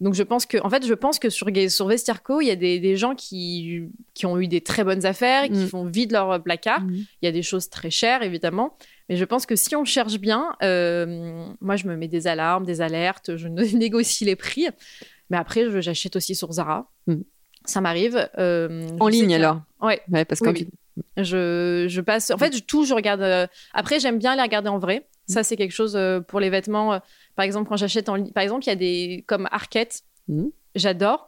Donc 0.00 0.12
je 0.14 0.22
pense 0.22 0.44
que, 0.44 0.58
en 0.62 0.68
fait, 0.68 0.84
je 0.84 0.92
pense 0.92 1.18
que 1.18 1.30
sur, 1.30 1.48
sur 1.70 1.86
Vestiarco, 1.86 2.40
il 2.42 2.48
y 2.48 2.50
a 2.50 2.56
des, 2.56 2.80
des 2.80 2.96
gens 2.96 3.14
qui, 3.14 3.84
qui 4.12 4.26
ont 4.26 4.38
eu 4.38 4.46
des 4.46 4.60
très 4.60 4.84
bonnes 4.84 5.06
affaires, 5.06 5.44
qui 5.44 5.52
Mm. 5.64 5.68
font 5.68 5.84
vide 5.86 6.12
leur 6.12 6.42
placard. 6.42 6.82
Mhm. 6.82 6.96
Il 7.22 7.24
y 7.24 7.28
a 7.28 7.32
des 7.32 7.42
choses 7.42 7.70
très 7.70 7.90
chères, 7.90 8.22
évidemment. 8.22 8.76
Mais 9.08 9.16
je 9.16 9.24
pense 9.24 9.46
que 9.46 9.54
si 9.56 9.76
on 9.76 9.84
cherche 9.84 10.18
bien, 10.18 10.54
euh, 10.62 11.46
moi, 11.60 11.76
je 11.76 11.86
me 11.86 11.96
mets 11.96 12.08
des 12.08 12.26
alarmes, 12.26 12.64
des 12.64 12.80
alertes, 12.80 13.36
je 13.36 13.48
né- 13.48 13.72
négocie 13.72 14.24
les 14.24 14.36
prix. 14.36 14.66
Mais 15.30 15.36
après, 15.36 15.80
j'achète 15.80 16.16
aussi 16.16 16.34
sur 16.34 16.52
Zara. 16.52 16.90
Mm. 17.06 17.20
Ça 17.64 17.80
m'arrive. 17.80 18.28
euh, 18.38 18.88
En 19.00 19.08
ligne 19.08 19.34
alors. 19.34 19.60
Ouais. 19.80 20.00
Ouais, 20.10 20.24
parce 20.24 20.40
Oui, 20.40 20.52
que 20.52 20.58
oui. 20.58 20.68
Je, 21.16 21.86
je 21.88 22.00
passe. 22.00 22.30
En 22.30 22.38
fait, 22.38 22.56
je- 22.56 22.62
tout, 22.62 22.84
je 22.84 22.94
regarde. 22.94 23.20
euh, 23.22 23.46
Après, 23.74 24.00
j'aime 24.00 24.18
bien 24.18 24.34
les 24.36 24.42
regarder 24.42 24.68
en 24.68 24.78
vrai. 24.78 25.06
Ça, 25.28 25.42
c'est 25.42 25.56
quelque 25.56 25.72
chose 25.74 25.98
pour 26.28 26.38
les 26.38 26.50
vêtements. 26.50 27.00
Par 27.34 27.44
exemple, 27.44 27.68
quand 27.68 27.76
j'achète 27.76 28.08
en 28.08 28.14
ligne, 28.14 28.30
par 28.30 28.44
exemple, 28.44 28.64
il 28.64 28.68
y 28.68 28.72
a 28.72 28.76
des 28.76 29.24
comme 29.26 29.48
Arquette. 29.50 30.02
Mhm. 30.28 30.50
J'adore. 30.76 31.26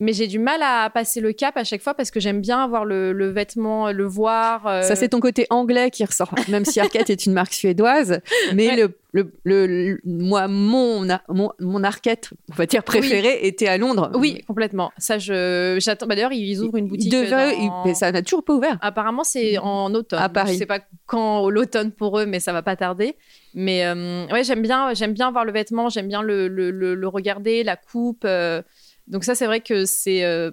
Mais 0.00 0.12
j'ai 0.14 0.26
du 0.26 0.38
mal 0.38 0.60
à 0.62 0.88
passer 0.88 1.20
le 1.20 1.32
cap 1.32 1.56
à 1.58 1.64
chaque 1.64 1.82
fois 1.82 1.92
parce 1.94 2.10
que 2.10 2.20
j'aime 2.20 2.40
bien 2.40 2.58
avoir 2.64 2.84
le, 2.86 3.12
le 3.12 3.28
vêtement, 3.28 3.92
le 3.92 4.04
voir. 4.06 4.66
euh, 4.66 4.82
Ça, 4.82 4.96
c'est 4.96 5.10
ton 5.10 5.20
côté 5.20 5.46
anglais 5.50 5.90
qui 5.90 6.04
ressort, 6.04 6.32
même 6.48 6.64
si 6.64 6.80
Arquette 6.80 7.10
est 7.10 7.26
une 7.26 7.34
marque 7.34 7.52
suédoise. 7.52 8.20
Mais 8.54 8.68
Ouais. 8.68 8.76
le, 8.76 8.94
le, 9.12 9.66
le- 9.66 10.00
moi, 10.04 10.48
mon, 10.48 11.10
a- 11.10 11.20
mon, 11.28 11.50
mon 11.60 11.84
Arquette, 11.84 12.30
on 12.50 12.54
va 12.54 12.64
dire 12.66 12.82
préféré, 12.82 13.40
était 13.46 13.66
à 13.68 13.76
Londres. 13.76 14.10
Oui, 14.14 14.42
complètement. 14.46 14.90
Ça, 14.98 15.18
je 15.18 15.76
j'attends. 15.80 16.06
Bah, 16.06 16.14
D'ailleurs, 16.14 16.32
ils 16.32 16.60
ouvrent 16.62 16.76
une 16.78 16.86
boutique. 16.88 17.10
devait- 17.12 17.30
dans- 17.30 17.84
il- 17.86 17.94
ça 17.94 18.10
n'a 18.10 18.22
toujours 18.22 18.42
pas 18.44 18.54
ouvert. 18.54 18.78
Apparemment, 18.80 19.24
c'est 19.24 19.58
en 19.58 19.92
automne. 19.94 20.18
À 20.20 20.28
Paris. 20.30 20.54
Je 20.54 20.58
sais 20.58 20.66
pas 20.66 20.78
quand 21.06 21.50
l'automne 21.50 21.90
pour 21.92 22.18
eux, 22.18 22.24
mais 22.26 22.40
ça 22.40 22.52
va 22.54 22.62
pas 22.62 22.76
tarder. 22.76 23.16
Mais 23.52 23.84
euh, 23.84 24.26
ouais, 24.28 24.44
j'aime 24.44 24.62
bien, 24.62 24.94
j'aime 24.94 25.12
bien 25.12 25.30
voir 25.32 25.44
le 25.44 25.52
vêtement, 25.52 25.88
j'aime 25.90 26.08
bien 26.08 26.22
le, 26.22 26.48
le, 26.48 26.70
le- 26.70 26.94
le 26.94 27.08
regarder, 27.08 27.64
la 27.64 27.76
coupe. 27.76 28.22
euh, 28.24 28.62
donc 29.10 29.24
ça, 29.24 29.34
c'est 29.34 29.46
vrai 29.46 29.60
que 29.60 29.84
c'est. 29.84 30.24
euh, 30.24 30.50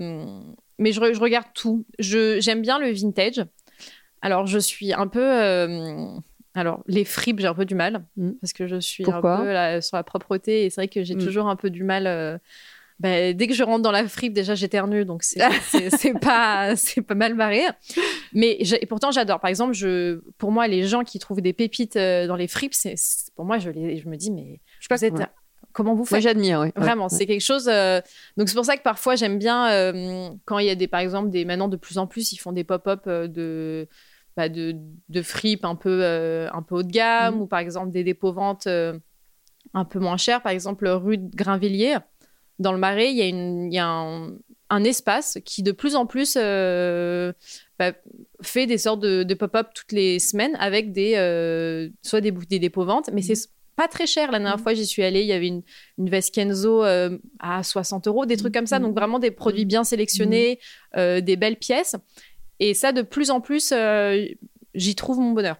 mais 0.80 0.92
je, 0.92 1.00
re- 1.00 1.14
je 1.14 1.20
regarde 1.20 1.48
tout. 1.54 1.86
J'aime 2.00 2.62
bien 2.62 2.80
le 2.80 2.92
vintage. 2.92 3.46
Alors, 4.22 4.46
je 4.48 4.60
suis 4.60 4.94
un 4.94 5.08
peu. 5.08 5.24
euh, 5.24 6.06
alors, 6.56 6.84
les 6.88 7.06
fripes, 7.06 7.40
j'ai 7.40 7.48
un 7.48 7.54
peu 7.54 7.66
du 7.66 7.76
mal 7.76 8.06
Mm. 8.18 8.32
parce 8.42 8.52
que 8.54 8.68
je 8.68 8.80
suis 8.80 9.04
Pourquoi? 9.04 9.36
un 9.36 9.42
peu 9.42 9.54
là, 9.54 9.82
sur 9.82 9.96
la 9.96 10.04
propreté 10.04 10.66
et 10.66 10.70
c'est 10.70 10.82
vrai 10.82 10.88
que 10.88 11.04
j'ai 11.04 11.16
Mm. 11.16 11.20
toujours 11.24 11.48
un 11.48 11.56
peu 11.56 11.70
du 11.70 11.84
mal. 11.84 12.08
euh, 12.08 12.38
bah, 13.00 13.32
dès 13.32 13.46
que 13.46 13.54
je 13.54 13.62
rentre 13.62 13.84
dans 13.84 13.92
la 13.92 14.08
fripe, 14.08 14.34
déjà 14.34 14.56
j'éternue, 14.56 15.06
donc 15.06 15.22
c'est 15.22 15.38
pas 16.20 16.76
c'est 16.76 17.02
pas 17.04 17.14
mal 17.14 17.36
barré. 17.36 17.62
Mais 18.34 18.58
et 18.60 18.86
pourtant 18.88 19.12
j'adore. 19.12 19.40
Par 19.40 19.50
exemple, 19.50 19.74
je 19.74 20.22
pour 20.40 20.52
moi 20.52 20.68
les 20.68 20.88
gens 20.88 21.04
qui 21.04 21.20
trouvent 21.20 21.42
des 21.42 21.54
pépites 21.54 21.96
euh, 21.96 22.26
dans 22.26 22.36
les 22.36 22.48
fripes, 22.48 22.74
c'est 22.74 22.96
c'est- 22.98 23.32
pour 23.36 23.46
moi 23.46 23.60
je 23.60 23.70
les 23.70 23.98
je 23.98 24.10
me 24.10 24.18
dis 24.18 24.32
mais 24.32 24.62
Je 24.80 24.86
sais 24.86 24.88
pas 24.90 24.96
vous 24.96 25.06
êtes 25.06 25.14
ouais. 25.14 25.28
Comment 25.78 25.94
vous 25.94 26.00
Moi, 26.00 26.08
faites 26.08 26.22
j'admire. 26.22 26.60
ouais. 26.62 26.74
Vraiment, 26.76 27.04
Ouais. 27.04 27.10
c'est 27.18 27.26
quelque 27.28 27.42
chose. 27.44 27.70
euh, 27.70 28.02
Donc 28.36 28.50
c'est 28.50 28.56
pour 28.56 28.66
ça 28.66 28.76
que 28.78 28.82
parfois 28.82 29.16
j'aime 29.16 29.38
bien 29.38 29.70
euh, 29.70 30.30
quand 30.46 30.58
il 30.60 30.66
y 30.66 30.70
a 30.72 30.76
des, 30.76 30.88
par 30.88 31.00
exemple, 31.02 31.30
des 31.30 31.46
maintenant 31.46 31.68
de 31.68 31.78
plus 31.78 31.98
en 32.00 32.08
plus, 32.08 32.32
ils 32.32 32.38
font 32.38 32.52
des 32.52 32.64
pop-up 32.64 33.02
euh, 33.08 33.28
de 33.28 33.88
bah, 34.36 34.50
de, 34.50 34.76
de 35.10 35.22
fripes 35.22 35.66
un 35.66 35.76
peu 35.76 36.00
euh, 36.04 36.50
un 36.52 36.62
peu 36.64 36.76
haut 36.76 36.84
de 36.84 36.92
gamme 36.92 37.36
Mhm. 37.36 37.42
ou 37.42 37.46
par 37.48 37.60
exemple 37.60 37.92
des 37.92 38.04
dépôts 38.04 38.34
ventes 38.34 38.66
euh, 38.68 38.98
un 39.74 39.86
peu 39.86 40.00
moins 40.00 40.18
chers. 40.18 40.42
Par 40.42 40.52
exemple, 40.52 40.88
rue 40.88 41.18
de 41.20 41.36
Grainvilliers, 41.36 41.98
dans 42.60 42.72
le 42.72 42.80
Marais, 42.80 43.12
il 43.12 43.18
y 43.18 43.22
a 43.22 43.28
une 43.28 43.72
il 43.72 43.76
y 43.76 43.80
a 43.80 43.88
un, 43.88 44.32
un 44.70 44.84
espace 44.84 45.38
qui 45.46 45.62
de 45.64 45.72
plus 45.72 45.96
en 45.96 46.06
plus 46.08 46.36
bah, 47.80 47.92
fait 48.42 48.66
des 48.66 48.78
sortes 48.80 49.00
de, 49.02 49.24
de 49.24 49.34
pop-up 49.36 49.68
toutes 49.76 49.92
les 49.92 50.20
semaines 50.20 50.56
avec 50.60 50.92
des 50.92 51.92
soit 52.02 52.22
des, 52.22 52.32
des 52.32 52.60
dépôts 52.60 52.86
ventes, 52.86 53.10
mais 53.14 53.22
c'est 53.22 53.36
pas 53.78 53.88
très 53.88 54.06
cher. 54.08 54.32
La 54.32 54.40
dernière 54.40 54.58
Mhm. 54.58 54.64
fois, 54.64 54.74
j'y 54.74 54.86
suis 54.86 55.04
allée, 55.04 55.22
il 55.22 55.28
y 55.28 55.32
avait 55.32 55.48
une, 55.48 55.62
une 55.98 56.10
veste 56.10 56.34
Kenzo 56.36 56.84
euh, 56.84 57.18
à 57.40 57.64
60 57.64 58.08
euros, 58.08 58.26
des 58.26 58.36
trucs 58.36 58.54
comme 58.54 58.68
ça. 58.68 58.80
Mhm. 58.80 58.86
Donc 58.88 58.96
vraiment 58.96 59.20
des 59.20 59.32
produits 59.32 59.64
bien 59.66 59.86
sélectionnés, 59.86 60.60
euh, 60.98 61.22
des 61.22 61.38
belles 61.38 61.56
pièces. 61.58 61.96
Et 62.60 62.74
ça, 62.74 62.92
de 62.92 63.04
plus 63.04 63.30
en 63.32 63.40
plus, 63.40 63.72
euh, 63.72 64.26
j'y 64.74 64.96
trouve 64.96 65.20
mon 65.20 65.32
bonheur. 65.32 65.58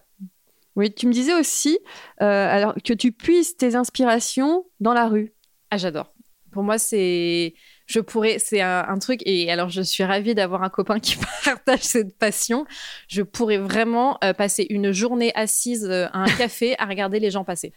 Oui, 0.76 0.92
tu 0.92 1.06
me 1.06 1.12
disais 1.12 1.34
aussi 1.34 1.78
alors, 2.18 2.74
que 2.84 2.92
tu 2.92 3.10
puisses 3.12 3.56
tes 3.56 3.74
inspirations 3.74 4.66
dans 4.80 4.92
la 4.92 5.08
rue. 5.08 5.32
Ah, 5.70 5.76
j'adore. 5.78 6.12
Pour 6.52 6.62
moi, 6.62 6.78
c'est. 6.78 7.54
Je 7.88 8.00
pourrais. 8.00 8.38
C'est 8.38 8.60
un, 8.60 8.84
un 8.86 8.98
truc. 8.98 9.20
Et 9.24 9.50
alors, 9.50 9.70
je 9.70 9.80
suis 9.82 10.04
ravie 10.04 10.34
d'avoir 10.34 10.62
un 10.62 10.68
copain 10.68 11.00
qui 11.00 11.16
partage 11.44 11.80
cette 11.80 12.16
passion. 12.18 12.66
Je 13.08 13.22
pourrais 13.22 13.56
vraiment 13.58 14.18
euh, 14.22 14.32
passer 14.34 14.66
une 14.68 14.92
journée 14.92 15.32
assise 15.34 15.86
euh, 15.88 16.06
à 16.12 16.18
un 16.18 16.26
café 16.26 16.76
à 16.78 16.84
regarder 16.84 17.18
les 17.18 17.30
gens 17.30 17.44
passer. 17.44 17.72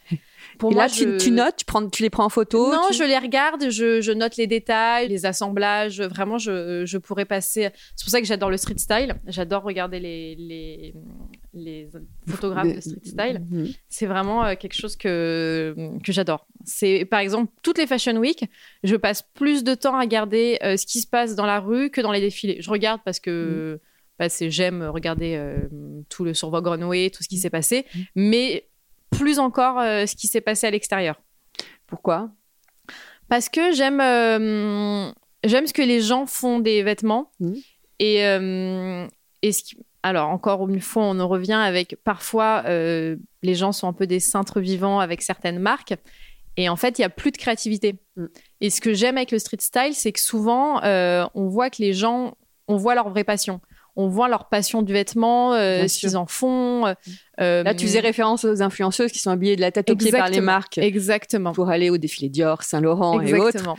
Pour 0.58 0.70
Et 0.70 0.74
moi, 0.74 0.84
là, 0.84 0.90
tu, 0.90 1.30
notes, 1.30 1.56
tu, 1.56 1.64
prends, 1.64 1.88
tu 1.88 2.02
les 2.02 2.10
prends 2.10 2.26
en 2.26 2.28
photo. 2.28 2.72
Non, 2.72 2.88
tu- 2.90 2.94
je 2.98 3.04
les 3.04 3.16
regarde, 3.18 3.70
je, 3.70 4.02
je 4.02 4.12
note 4.12 4.36
les 4.36 4.46
détails, 4.46 5.08
les 5.08 5.24
assemblages. 5.24 6.00
Vraiment, 6.02 6.36
je, 6.36 6.84
je 6.84 6.98
pourrais 6.98 7.24
passer. 7.24 7.70
C'est 7.96 8.04
pour 8.04 8.10
ça 8.10 8.20
que 8.20 8.26
j'adore 8.26 8.50
le 8.50 8.58
street 8.58 8.76
style. 8.78 9.14
J'adore 9.26 9.62
regarder 9.62 9.98
les, 9.98 10.34
les, 10.36 10.94
les 11.54 11.88
photographes 12.28 12.74
de 12.74 12.80
street 12.80 13.00
style. 13.04 13.42
Mhm. 13.50 13.68
C'est 13.88 14.06
vraiment 14.06 14.44
euh, 14.44 14.54
quelque 14.54 14.74
chose 14.74 14.96
que, 14.96 15.74
que 16.04 16.12
j'adore. 16.12 16.46
C'est 16.64 17.04
par 17.04 17.20
exemple 17.20 17.52
toutes 17.62 17.78
les 17.78 17.86
Fashion 17.86 18.16
Week, 18.16 18.44
je 18.84 18.96
passe 18.96 19.22
plus 19.34 19.64
de 19.64 19.74
temps 19.74 19.94
à 19.96 20.00
regarder 20.00 20.58
euh, 20.62 20.76
ce 20.76 20.86
qui 20.86 21.00
se 21.00 21.06
passe 21.06 21.34
dans 21.34 21.46
la 21.46 21.60
rue 21.60 21.90
que 21.90 22.00
dans 22.00 22.12
les 22.12 22.20
défilés. 22.20 22.56
Je 22.60 22.70
regarde 22.70 23.00
parce 23.04 23.20
que 23.20 23.80
bah, 24.18 24.28
c'est 24.28 24.50
j'aime 24.50 24.82
regarder 24.82 25.34
euh, 25.36 25.56
tout 26.08 26.24
le 26.24 26.34
sur 26.34 26.50
Vogue 26.50 26.66
Runway, 26.68 27.10
tout 27.10 27.22
ce 27.22 27.28
qui 27.28 27.38
s'est 27.38 27.50
passé, 27.50 27.86
mais 28.14 28.68
plus 29.10 29.38
encore 29.38 29.78
euh, 29.78 30.06
ce 30.06 30.16
qui 30.16 30.26
s'est 30.28 30.40
passé 30.40 30.66
à 30.66 30.70
l'extérieur. 30.70 31.20
Pourquoi? 31.86 32.30
Parce 33.28 33.48
que 33.48 33.72
j'aime 33.72 33.98
j'aime 35.44 35.66
ce 35.66 35.72
que 35.72 35.82
les 35.82 36.00
gens 36.00 36.26
font 36.26 36.60
des 36.60 36.82
vêtements 36.82 37.30
Mhm. 37.40 37.56
et 37.98 38.16
et 39.44 39.52
ce 39.52 39.62
qui- 39.64 39.76
alors 40.02 40.28
encore 40.28 40.68
une 40.68 40.80
fois 40.80 41.04
on 41.04 41.18
en 41.20 41.28
revient 41.28 41.52
avec 41.52 41.96
parfois 42.04 42.64
euh, 42.66 43.16
les 43.42 43.54
gens 43.54 43.72
sont 43.72 43.88
un 43.88 43.92
peu 43.92 44.06
des 44.06 44.20
cintres 44.20 44.60
vivants 44.60 45.00
avec 45.00 45.22
certaines 45.22 45.58
marques 45.58 45.94
et 46.56 46.68
en 46.68 46.76
fait 46.76 46.98
il 46.98 47.02
y 47.02 47.04
a 47.04 47.08
plus 47.08 47.30
de 47.30 47.36
créativité. 47.36 47.94
Mhm. 48.16 48.28
Et 48.60 48.70
ce 48.70 48.80
que 48.80 48.94
j'aime 48.94 49.16
avec 49.16 49.30
le 49.30 49.38
street 49.38 49.58
style 49.60 49.94
c'est 49.94 50.12
que 50.12 50.20
souvent 50.20 50.82
euh, 50.82 51.24
on 51.34 51.48
voit 51.48 51.70
que 51.70 51.80
les 51.80 51.92
gens 51.94 52.34
on 52.68 52.76
voit 52.76 52.94
leur 52.94 53.08
vraie 53.10 53.24
passion. 53.24 53.60
On 53.94 54.08
voit 54.08 54.26
leur 54.28 54.48
passion 54.48 54.80
du 54.80 54.94
vêtement, 54.94 55.52
euh, 55.52 55.86
ce 55.86 55.98
qu'ils 55.98 56.16
en 56.16 56.24
font. 56.24 56.86
euh, 56.86 57.62
Là, 57.62 57.74
tu 57.74 57.86
faisais 57.86 58.00
référence 58.00 58.42
aux 58.46 58.62
influenceuses 58.62 59.12
qui 59.12 59.18
sont 59.18 59.30
habillées 59.30 59.54
de 59.54 59.60
la 59.60 59.70
tête 59.70 59.90
aux 59.90 59.96
pieds 59.96 60.10
par 60.10 60.30
les 60.30 60.40
marques 60.40 60.78
Exactement. 60.78 61.52
pour 61.52 61.68
aller 61.68 61.90
au 61.90 61.98
défilé 61.98 62.30
Dior, 62.30 62.62
Saint-Laurent 62.62 63.20
et 63.20 63.34
autres. 63.34 63.74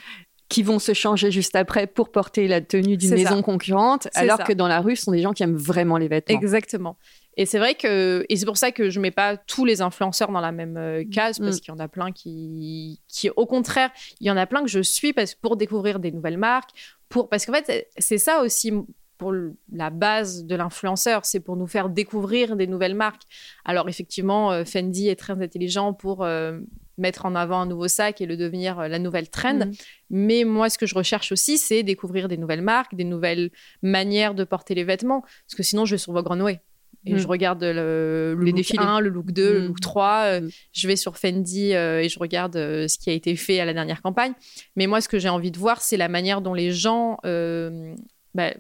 Qui 0.53 0.63
vont 0.63 0.79
se 0.79 0.93
changer 0.93 1.31
juste 1.31 1.55
après 1.55 1.87
pour 1.87 2.11
porter 2.11 2.47
la 2.47 2.61
tenue 2.61 2.95
d'une 2.97 3.11
maison 3.15 3.37
ça. 3.37 3.41
concurrente, 3.43 4.07
alors 4.13 4.37
ça. 4.37 4.43
que 4.43 4.53
dans 4.53 4.67
la 4.67 4.81
rue, 4.81 4.95
ce 4.95 5.03
sont 5.05 5.11
des 5.11 5.21
gens 5.21 5.33
qui 5.33 5.43
aiment 5.43 5.57
vraiment 5.57 5.97
les 5.97 6.07
vêtements. 6.07 6.37
Exactement. 6.39 6.97
Et 7.35 7.47
c'est 7.47 7.57
vrai 7.57 7.73
que 7.73 8.23
et 8.29 8.35
c'est 8.37 8.45
pour 8.45 8.57
ça 8.57 8.71
que 8.71 8.91
je 8.91 8.99
mets 8.99 9.09
pas 9.09 9.37
tous 9.37 9.65
les 9.65 9.81
influenceurs 9.81 10.31
dans 10.31 10.39
la 10.41 10.51
même 10.51 10.77
euh, 10.77 11.03
case 11.11 11.39
parce 11.39 11.57
Mm. 11.57 11.59
qu'il 11.59 11.69
y 11.69 11.71
en 11.71 11.79
a 11.79 11.87
plein 11.87 12.11
qui 12.11 13.01
qui 13.07 13.29
au 13.35 13.47
contraire, 13.47 13.89
il 14.19 14.27
y 14.27 14.31
en 14.31 14.37
a 14.37 14.45
plein 14.45 14.61
que 14.61 14.69
je 14.69 14.81
suis 14.81 15.13
parce 15.13 15.33
pour 15.33 15.57
découvrir 15.57 15.99
des 15.99 16.11
nouvelles 16.11 16.37
marques, 16.37 16.69
pour 17.09 17.29
parce 17.29 17.45
qu'en 17.47 17.53
fait 17.53 17.87
c'est 17.97 18.19
ça 18.19 18.41
aussi 18.41 18.71
pour 19.17 19.33
la 19.71 19.89
base 19.89 20.45
de 20.45 20.55
l'influenceur, 20.55 21.25
c'est 21.25 21.39
pour 21.39 21.55
nous 21.55 21.67
faire 21.67 21.89
découvrir 21.89 22.55
des 22.55 22.67
nouvelles 22.67 22.95
marques. 22.95 23.23
Alors 23.65 23.87
effectivement, 23.89 24.51
euh, 24.51 24.65
Fendi 24.65 25.07
est 25.09 25.15
très 25.15 25.33
intelligent 25.33 25.93
pour 25.93 26.23
euh, 26.23 26.59
mettre 26.97 27.25
en 27.25 27.33
avant 27.35 27.59
un 27.61 27.65
nouveau 27.65 27.87
sac 27.87 28.21
et 28.21 28.25
le 28.25 28.37
devenir 28.37 28.79
euh, 28.79 28.87
la 28.87 28.99
nouvelle 28.99 29.29
trend. 29.29 29.65
Mhm. 29.65 29.71
Mais 30.09 30.43
moi, 30.43 30.69
ce 30.69 30.77
que 30.77 30.85
je 30.85 30.95
recherche 30.95 31.31
aussi, 31.31 31.57
c'est 31.57 31.83
découvrir 31.83 32.27
des 32.27 32.37
nouvelles 32.37 32.61
marques, 32.61 32.95
des 32.95 33.03
nouvelles 33.03 33.49
manières 33.81 34.33
de 34.35 34.43
porter 34.43 34.75
les 34.75 34.83
vêtements. 34.83 35.21
Parce 35.21 35.55
que 35.55 35.63
sinon, 35.63 35.85
je 35.85 35.95
vais 35.95 35.99
sur 35.99 36.13
Vogue 36.13 36.27
Runway. 36.27 36.59
Et 37.05 37.15
Mm. 37.15 37.17
je 37.17 37.27
regarde 37.27 37.63
le, 37.63 38.33
le 38.37 38.45
look 38.45 38.55
défilés. 38.55 38.83
1, 38.83 38.99
le 39.01 39.09
look 39.09 39.31
2, 39.31 39.53
le 39.53 39.61
Mm. 39.61 39.67
look 39.67 39.79
3. 39.81 40.23
euh, 40.25 40.41
Mm. 40.41 40.49
Je 40.71 40.87
vais 40.87 40.95
sur 40.95 41.17
Fendi 41.17 41.73
euh, 41.73 41.99
et 42.01 42.07
je 42.07 42.17
regarde 42.17 42.55
euh, 42.55 42.87
ce 42.87 42.97
qui 42.97 43.09
a 43.09 43.13
été 43.13 43.35
fait 43.35 43.59
à 43.59 43.65
la 43.65 43.73
dernière 43.73 44.01
campagne. 44.01 44.33
Mais 44.77 44.87
moi, 44.87 45.01
ce 45.01 45.09
que 45.09 45.19
j'ai 45.19 45.27
envie 45.29 45.51
de 45.51 45.57
voir, 45.59 45.81
c'est 45.81 45.97
la 45.97 46.07
manière 46.07 46.41
dont 46.41 46.53
les 46.53 46.71
gens, 46.71 47.17
euh, 47.25 47.93
bah, 48.35 48.53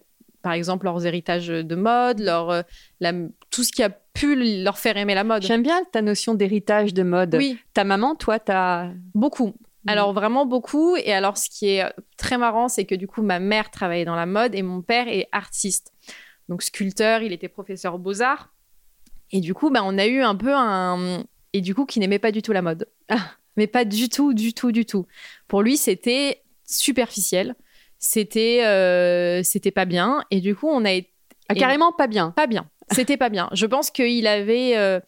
par 0.43 0.53
exemple, 0.53 0.85
leurs 0.85 1.05
héritages 1.07 1.47
de 1.47 1.75
mode, 1.75 2.19
leur, 2.19 2.51
euh, 2.51 2.61
la- 2.99 3.13
tout 3.49 3.63
ce 3.63 3.71
qui 3.71 3.81
a 3.81 3.89
pu 3.89 4.35
leur 4.63 4.77
faire 4.77 4.95
aimer 4.97 5.15
la 5.15 5.23
mode. 5.23 5.41
J'aime 5.41 5.63
bien 5.63 5.83
ta 5.91 6.03
notion 6.03 6.35
d'héritage 6.35 6.93
de 6.93 7.01
mode. 7.01 7.33
Oui, 7.35 7.57
Ta 7.73 7.83
maman, 7.83 8.13
toi, 8.13 8.37
t'as. 8.37 8.89
Beaucoup. 9.15 9.55
Alors 9.87 10.13
vraiment 10.13 10.45
beaucoup. 10.45 10.95
Et 10.95 11.11
alors 11.11 11.37
ce 11.37 11.49
qui 11.49 11.67
est 11.69 11.83
très 12.17 12.37
marrant, 12.37 12.69
c'est 12.69 12.85
que 12.85 12.95
du 12.95 13.05
coup 13.05 13.21
ma 13.21 13.39
mère 13.39 13.69
travaillait 13.69 14.05
dans 14.05 14.15
la 14.15 14.25
mode 14.25 14.55
et 14.55 14.61
mon 14.61 14.81
père 14.81 15.09
est 15.09 15.27
artiste. 15.33 15.91
Donc 16.47 16.61
sculpteur, 16.63 17.21
il 17.21 17.33
était 17.33 17.49
professeur 17.49 17.95
aux 17.95 17.97
beaux-arts. 17.97 18.53
Et 19.31 19.41
du 19.41 19.53
coup, 19.53 19.71
bah, 19.71 19.81
on 19.83 19.97
a 19.97 20.05
eu 20.05 20.21
un 20.21 20.35
peu 20.35 20.53
un... 20.53 21.23
Et 21.53 21.59
du 21.61 21.75
coup, 21.75 21.85
qui 21.85 21.99
n'aimait 21.99 22.19
pas 22.19 22.31
du 22.31 22.41
tout 22.41 22.53
la 22.53 22.61
mode. 22.61 22.87
mais 23.57 23.67
pas 23.67 23.83
du 23.83 24.07
tout, 24.07 24.33
du 24.33 24.53
tout, 24.53 24.71
du 24.71 24.85
tout. 24.85 25.05
Pour 25.47 25.61
lui, 25.61 25.75
c'était 25.75 26.43
superficiel, 26.65 27.55
c'était 28.03 28.65
euh, 28.65 29.43
c'était 29.43 29.71
pas 29.71 29.85
bien, 29.85 30.25
et 30.29 30.41
du 30.41 30.55
coup, 30.55 30.67
on 30.67 30.83
a 30.83 30.91
été 30.91 31.13
ah, 31.47 31.55
carrément 31.55 31.93
pas 31.93 32.07
bien. 32.07 32.31
Pas 32.31 32.47
bien. 32.47 32.69
C'était 32.91 33.15
pas 33.15 33.29
bien. 33.29 33.47
Je 33.53 33.65
pense 33.65 33.91
qu'il 33.91 34.27
avait 34.27 34.75
euh, 34.75 34.99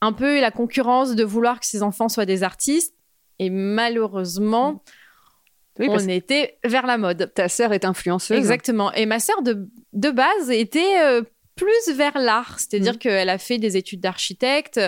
un 0.00 0.12
peu 0.12 0.40
la 0.40 0.52
concurrence 0.52 1.16
de 1.16 1.24
vouloir 1.24 1.58
que 1.58 1.66
ses 1.66 1.82
enfants 1.82 2.08
soient 2.08 2.26
des 2.26 2.44
artistes, 2.44 2.94
et 3.40 3.50
malheureusement. 3.50 4.84
on 5.80 5.98
était 6.08 6.58
vers 6.64 6.86
la 6.86 6.96
mode. 6.96 7.32
Ta 7.34 7.48
sœur 7.48 7.72
est 7.72 7.84
influenceuse. 7.84 8.38
Exactement. 8.38 8.92
Et 8.92 9.04
ma 9.04 9.18
sœur, 9.18 9.42
de, 9.42 9.68
de 9.92 10.10
base, 10.10 10.50
était 10.50 11.00
euh, 11.00 11.22
plus 11.56 11.92
vers 11.92 12.18
l'art. 12.18 12.60
C'est-à-dire 12.60 12.94
mm. 12.94 12.98
qu'elle 12.98 13.28
a 13.30 13.38
fait 13.38 13.58
des 13.58 13.76
études 13.76 14.00
d'architecte. 14.00 14.80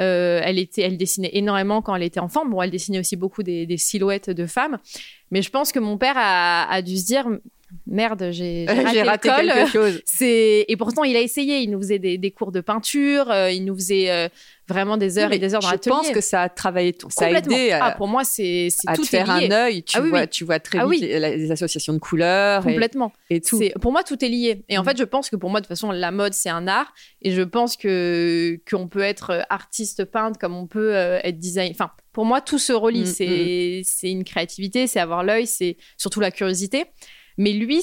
Euh, 0.00 0.40
elle, 0.42 0.58
était, 0.58 0.82
elle 0.82 0.96
dessinait 0.96 1.30
énormément 1.34 1.82
quand 1.82 1.94
elle 1.94 2.02
était 2.02 2.20
enfant. 2.20 2.46
Bon, 2.46 2.62
elle 2.62 2.70
dessinait 2.70 2.98
aussi 2.98 3.16
beaucoup 3.16 3.42
des, 3.42 3.76
silhouettes 3.76 4.30
de 4.30 4.46
femmes. 4.46 4.78
Mais 5.30 5.42
je 5.42 5.50
pense 5.50 5.72
que 5.72 5.78
mon 5.78 5.98
père 5.98 6.14
a, 6.16 6.82
dû 6.82 6.96
se 6.96 7.06
dire 7.06 7.26
merde, 7.86 8.28
j'ai 8.30 8.66
raté, 9.04 9.28
quelque 9.28 9.70
chose. 9.70 10.02
C'est 10.04 10.64
et 10.68 10.76
pourtant 10.76 11.04
il 11.04 11.16
a 11.16 11.20
essayé. 11.20 11.60
Il 11.60 11.70
nous 11.70 11.80
faisait 11.80 11.98
des, 11.98 12.30
cours 12.30 12.52
de 12.52 12.60
peinture. 12.60 13.30
Euh, 13.30 13.50
il 13.50 13.64
nous 13.64 13.74
faisait 13.74 14.30
vraiment 14.72 14.96
des 14.96 15.18
heures 15.18 15.32
et 15.32 15.38
des 15.38 15.54
heures 15.54 15.60
dans 15.60 15.70
l'atelier. 15.70 15.94
Je 15.94 16.02
pense 16.02 16.10
que 16.10 16.20
ça 16.20 16.42
a 16.42 16.48
travaillé, 16.48 16.96
ça 17.10 17.26
a 17.26 17.30
aidé 17.30 17.72
à, 17.72 17.84
ah, 17.86 17.90
pour 17.92 18.08
moi, 18.08 18.24
c'est 18.24 18.68
à 18.86 18.94
tout 18.94 19.02
te 19.02 19.08
faire 19.08 19.30
un 19.30 19.50
œil. 19.50 19.82
Tu, 19.82 19.96
ah 19.96 20.00
vois, 20.00 20.26
tu 20.26 20.44
vois 20.44 20.58
très 20.58 20.78
ah 20.78 20.86
vite 20.86 21.02
les, 21.02 21.50
associations 21.50 21.92
de 21.92 21.98
couleurs. 21.98 22.62
Complètement. 22.62 23.12
Et, 23.30 23.40
tout. 23.40 23.60
Pour 23.80 23.92
moi, 23.92 24.02
tout 24.02 24.22
est 24.24 24.28
lié. 24.28 24.64
Et 24.68 24.78
en 24.78 24.82
mm. 24.82 24.86
fait, 24.86 24.98
je 24.98 25.04
pense 25.04 25.30
que 25.30 25.36
pour 25.36 25.50
moi, 25.50 25.60
de 25.60 25.66
toute 25.66 25.68
façon, 25.68 25.90
la 25.90 26.10
mode, 26.10 26.34
c'est 26.34 26.50
un 26.50 26.66
art. 26.66 26.92
Et 27.22 27.32
je 27.32 27.42
pense 27.42 27.76
que 27.76 28.58
qu'on 28.68 28.88
peut 28.88 29.02
être 29.02 29.44
artiste 29.50 30.04
peintre 30.04 30.38
comme 30.38 30.54
on 30.54 30.66
peut 30.66 30.94
euh, 30.94 31.20
être 31.22 31.38
designer. 31.38 31.72
Enfin, 31.72 31.90
pour 32.12 32.24
moi, 32.24 32.40
tout 32.40 32.58
se 32.58 32.72
relie. 32.72 33.02
Mm, 33.02 33.06
c'est 33.06 33.80
mm. 33.80 33.82
c'est 33.84 34.10
une 34.10 34.24
créativité, 34.24 34.86
c'est 34.86 35.00
avoir 35.00 35.22
l'œil, 35.22 35.46
c'est 35.46 35.76
surtout 35.96 36.20
la 36.20 36.30
curiosité. 36.30 36.86
Mais 37.38 37.52
lui, 37.52 37.82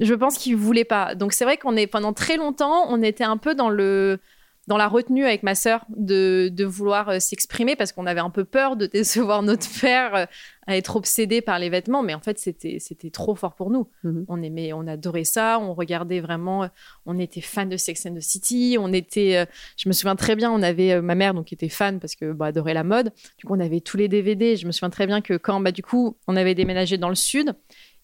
je 0.00 0.14
pense 0.14 0.38
qu'il 0.38 0.56
voulait 0.56 0.84
pas. 0.84 1.14
Donc 1.14 1.32
c'est 1.32 1.44
vrai 1.44 1.56
qu'on 1.56 1.76
est 1.76 1.86
pendant 1.86 2.12
très 2.12 2.36
longtemps, 2.36 2.86
on 2.88 3.02
était 3.02 3.24
un 3.24 3.36
peu 3.36 3.54
dans 3.54 3.68
le 3.68 4.20
dans 4.68 4.76
la 4.76 4.86
retenue 4.86 5.24
avec 5.24 5.42
ma 5.42 5.54
sœur 5.54 5.84
de, 5.88 6.50
de 6.52 6.64
vouloir 6.66 7.08
euh, 7.08 7.18
s'exprimer 7.20 7.74
parce 7.74 7.92
qu'on 7.92 8.06
avait 8.06 8.20
un 8.20 8.28
peu 8.28 8.44
peur 8.44 8.76
de 8.76 8.86
décevoir 8.92 9.42
notre 9.42 9.66
père 9.80 10.14
euh, 10.14 10.26
à 10.66 10.76
être 10.76 10.96
obsédé 10.96 11.40
par 11.40 11.58
les 11.58 11.70
vêtements. 11.70 12.02
Mais 12.02 12.12
en 12.12 12.20
fait 12.20 12.38
c'était 12.38 12.76
c'était 12.78 13.08
trop 13.08 13.34
fort 13.34 13.54
pour 13.54 13.70
nous. 13.70 13.88
Mhm. 14.04 14.26
on 14.28 14.42
aimait 14.42 14.74
on 14.74 14.86
adorait 14.86 15.24
ça. 15.24 15.58
On 15.58 15.72
regardait 15.72 16.20
vraiment 16.20 16.64
euh, 16.64 16.68
on 17.06 17.18
était 17.18 17.40
fan 17.40 17.70
de 17.70 17.78
Sex 17.78 18.04
and 18.04 18.14
the 18.14 18.20
City. 18.20 18.76
On 18.78 18.92
était 18.92 19.46
je 19.78 19.88
me 19.88 19.94
souviens 19.94 20.16
très 20.16 20.36
bien 20.36 20.52
on 20.52 20.62
avait 20.62 21.00
ma 21.00 21.14
mère 21.14 21.32
donc 21.32 21.52
était 21.52 21.70
fan 21.70 21.98
parce 21.98 22.14
que 22.14 22.32
bah, 22.32 22.46
adorait 22.46 22.74
la 22.74 22.84
mode. 22.84 23.10
Du 23.38 23.46
coup 23.46 23.54
on 23.54 23.60
avait 23.60 23.80
tous 23.80 23.96
les 23.96 24.08
DVD 24.08 24.56
je 24.56 24.66
me 24.66 24.72
souviens 24.72 24.90
très 24.90 25.06
bien 25.06 25.22
que 25.22 25.34
quand 25.38 25.60
bah 25.60 25.72
du 25.72 25.82
coup 25.82 26.18
on 26.26 26.36
avait 26.36 26.54
déménagé 26.54 26.98
dans 26.98 27.08
le 27.08 27.14
sud 27.14 27.54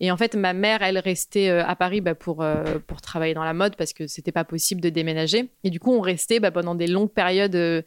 et 0.00 0.10
en 0.10 0.16
fait, 0.16 0.34
ma 0.34 0.52
mère, 0.52 0.82
elle 0.82 0.98
restait 0.98 1.50
euh, 1.50 1.64
à 1.64 1.76
Paris 1.76 2.00
bah, 2.00 2.14
pour, 2.14 2.42
euh, 2.42 2.78
pour 2.86 3.00
travailler 3.00 3.34
dans 3.34 3.44
la 3.44 3.54
mode 3.54 3.76
parce 3.76 3.92
que 3.92 4.06
c'était 4.06 4.32
pas 4.32 4.44
possible 4.44 4.80
de 4.80 4.88
déménager. 4.88 5.50
Et 5.62 5.70
du 5.70 5.78
coup, 5.78 5.92
on 5.92 6.00
restait 6.00 6.40
bah, 6.40 6.50
pendant 6.50 6.74
des 6.74 6.88
longues 6.88 7.12
périodes 7.12 7.54
euh, 7.54 7.82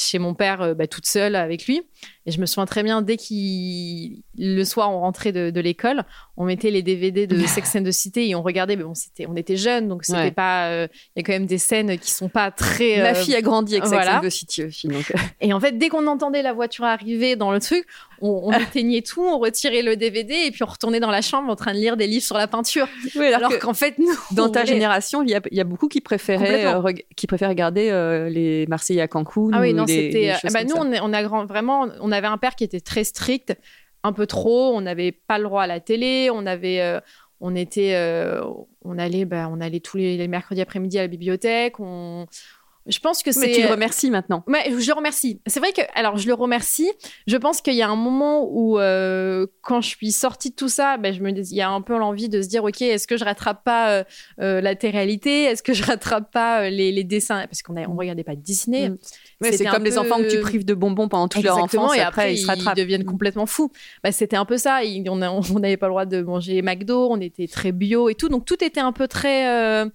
chez 0.00 0.18
mon 0.18 0.34
père 0.34 0.74
bah, 0.74 0.86
toute 0.86 1.06
seule 1.06 1.36
avec 1.36 1.66
lui. 1.66 1.82
Et 2.26 2.32
je 2.32 2.40
me 2.40 2.46
souviens 2.46 2.66
très 2.66 2.82
bien, 2.82 3.02
dès 3.02 3.16
qu'il 3.16 4.22
le 4.36 4.64
soir, 4.64 4.90
on 4.90 5.00
rentrait 5.00 5.32
de, 5.32 5.50
de 5.50 5.60
l'école, 5.60 6.04
on 6.36 6.44
mettait 6.44 6.70
les 6.70 6.82
DVD 6.82 7.26
de 7.26 7.38
Sex 7.46 7.76
and 7.76 7.84
the 7.84 7.92
City 7.92 8.30
et 8.30 8.34
on 8.34 8.42
regardait. 8.42 8.76
Mais 8.76 8.84
bon, 8.84 8.94
c'était, 8.94 9.26
on 9.26 9.36
était 9.36 9.56
jeunes, 9.56 9.88
donc 9.88 10.04
c'était 10.04 10.30
pas. 10.30 10.84
Il 10.84 10.88
y 11.16 11.20
a 11.20 11.22
quand 11.22 11.32
même 11.32 11.46
des 11.46 11.58
scènes 11.58 11.98
qui 11.98 12.10
sont 12.10 12.28
pas 12.28 12.50
très. 12.50 13.02
Ma 13.02 13.14
fille 13.14 13.34
a 13.34 13.42
grandi 13.42 13.76
avec 13.76 13.86
Sex 13.86 14.06
and 14.08 14.20
the 14.20 14.30
City 14.30 14.64
aussi. 14.64 14.88
Donc... 14.88 15.12
Et 15.40 15.52
en 15.52 15.60
fait, 15.60 15.78
dès 15.78 15.88
qu'on 15.88 16.06
entendait 16.06 16.42
la 16.42 16.52
voiture 16.52 16.84
arriver 16.84 17.36
dans 17.36 17.52
le 17.52 17.60
truc, 17.60 17.86
on, 18.20 18.52
éteignait 18.52 19.02
tout, 19.02 19.22
on 19.22 19.38
retirait 19.38 19.82
le 19.82 19.96
DVD 19.96 20.34
et 20.46 20.50
puis 20.50 20.62
on 20.62 20.66
retournait 20.66 21.00
dans 21.00 21.10
la 21.10 21.22
chambre 21.22 21.50
en 21.50 21.56
train 21.56 21.72
de 21.72 21.78
lire 21.78 21.96
des 21.96 22.06
livres 22.06 22.24
sur 22.24 22.36
la 22.36 22.46
peinture. 22.46 22.86
Oui, 23.16 23.26
alors, 23.26 23.58
qu'en 23.58 23.74
fait, 23.74 23.98
nous, 23.98 24.12
dans 24.32 24.48
ta 24.48 24.64
génération, 24.64 25.22
il 25.22 25.30
y, 25.30 25.60
a, 25.60 25.64
beaucoup 25.64 25.88
qui 25.88 26.00
préféraient, 26.00 26.66
euh, 26.66 26.92
qui 27.16 27.26
préfèrent 27.26 27.48
regarder 27.48 27.90
euh, 27.90 28.28
les 28.28 28.66
Marseillais 28.66 29.00
à 29.00 29.08
Cancun. 29.08 29.50
Ah 29.52 29.60
oui, 29.60 29.72
non, 29.72 29.84
Euh, 29.90 30.48
bah, 30.52 30.64
nous, 30.64 30.74
on, 30.76 30.92
on, 30.92 31.12
a 31.12 31.22
grand, 31.22 31.46
vraiment, 31.46 31.88
on 32.00 32.12
avait 32.12 32.26
un 32.26 32.38
père 32.38 32.54
qui 32.54 32.64
était 32.64 32.80
très 32.80 33.04
strict, 33.04 33.56
un 34.02 34.12
peu 34.12 34.26
trop. 34.26 34.74
On 34.74 34.80
n'avait 34.80 35.12
pas 35.12 35.38
le 35.38 35.44
droit 35.44 35.62
à 35.62 35.66
la 35.66 35.80
télé. 35.80 36.30
On 36.32 36.46
avait, 36.46 37.00
on 37.40 37.54
était, 37.54 37.96
on 38.82 38.98
allait, 38.98 39.24
bah, 39.24 39.48
on 39.50 39.60
allait 39.60 39.80
tous 39.80 39.96
les, 39.96 40.16
les 40.16 40.28
mercredis 40.28 40.60
après-midi 40.60 40.98
à 40.98 41.02
la 41.02 41.08
bibliothèque. 41.08 41.80
On 41.80 42.26
je 42.86 42.98
pense 42.98 43.22
que 43.22 43.30
c'est. 43.30 43.48
Mais 43.48 43.52
tu 43.52 43.62
le 43.62 43.68
remercies 43.68 44.10
maintenant. 44.10 44.42
Mais 44.46 44.70
je 44.70 44.86
le 44.86 44.94
remercie. 44.94 45.40
C'est 45.46 45.60
vrai 45.60 45.72
que, 45.72 45.82
alors, 45.94 46.16
je 46.16 46.26
le 46.26 46.34
remercie. 46.34 46.90
Je 47.26 47.36
pense 47.36 47.60
qu'il 47.60 47.74
y 47.74 47.82
a 47.82 47.88
un 47.88 47.96
moment 47.96 48.48
où, 48.50 48.78
euh, 48.78 49.46
quand 49.62 49.80
je 49.80 49.88
suis 49.88 50.12
sortie 50.12 50.50
de 50.50 50.54
tout 50.54 50.68
ça, 50.68 50.96
ben, 50.96 51.12
je 51.12 51.20
me 51.20 51.30
il 51.30 51.54
y 51.54 51.60
a 51.60 51.70
un 51.70 51.82
peu 51.82 51.96
l'envie 51.98 52.28
de 52.28 52.42
se 52.42 52.48
dire, 52.48 52.64
ok, 52.64 52.82
est-ce 52.82 53.06
que 53.06 53.16
je 53.16 53.24
rattrape 53.24 53.64
pas 53.64 53.92
euh, 53.92 54.04
euh 54.40 54.60
la 54.60 54.74
réalité 54.82 55.44
Est-ce 55.44 55.62
que 55.62 55.74
je 55.74 55.84
rattrape 55.84 56.32
pas 56.32 56.62
euh, 56.62 56.70
les, 56.70 56.90
les 56.90 57.04
dessins? 57.04 57.46
Parce 57.46 57.62
qu'on 57.62 57.76
on 57.76 57.96
regardait 57.96 58.24
pas 58.24 58.34
Disney. 58.34 58.88
Mm. 58.88 58.98
C'est 59.40 59.64
comme 59.64 59.84
les 59.84 59.98
enfants 59.98 60.18
que 60.18 60.30
tu 60.30 60.40
prives 60.40 60.64
de 60.64 60.74
bonbons 60.74 61.08
pendant 61.08 61.28
toute 61.28 61.42
leur 61.42 61.58
enfance 61.58 61.96
et 61.96 62.00
après, 62.00 62.34
ils, 62.34 62.38
se 62.38 62.46
rattrapent. 62.46 62.76
Ils 62.76 62.82
deviennent 62.82 63.04
complètement 63.04 63.46
fous. 63.46 63.70
Bah, 64.02 64.12
c'était 64.12 64.36
un 64.36 64.44
peu 64.44 64.56
ça. 64.56 64.80
on 65.06 65.16
n'avait 65.16 65.76
pas 65.76 65.86
le 65.86 65.92
droit 65.92 66.06
de 66.06 66.22
manger 66.22 66.62
McDo. 66.62 67.08
On 67.10 67.20
était 67.20 67.46
très 67.46 67.72
bio 67.72 68.08
et 68.08 68.14
tout. 68.14 68.28
Donc 68.28 68.44
tout 68.44 68.62
était 68.62 68.80
un 68.80 68.92
peu 68.92 69.08
très 69.08 69.90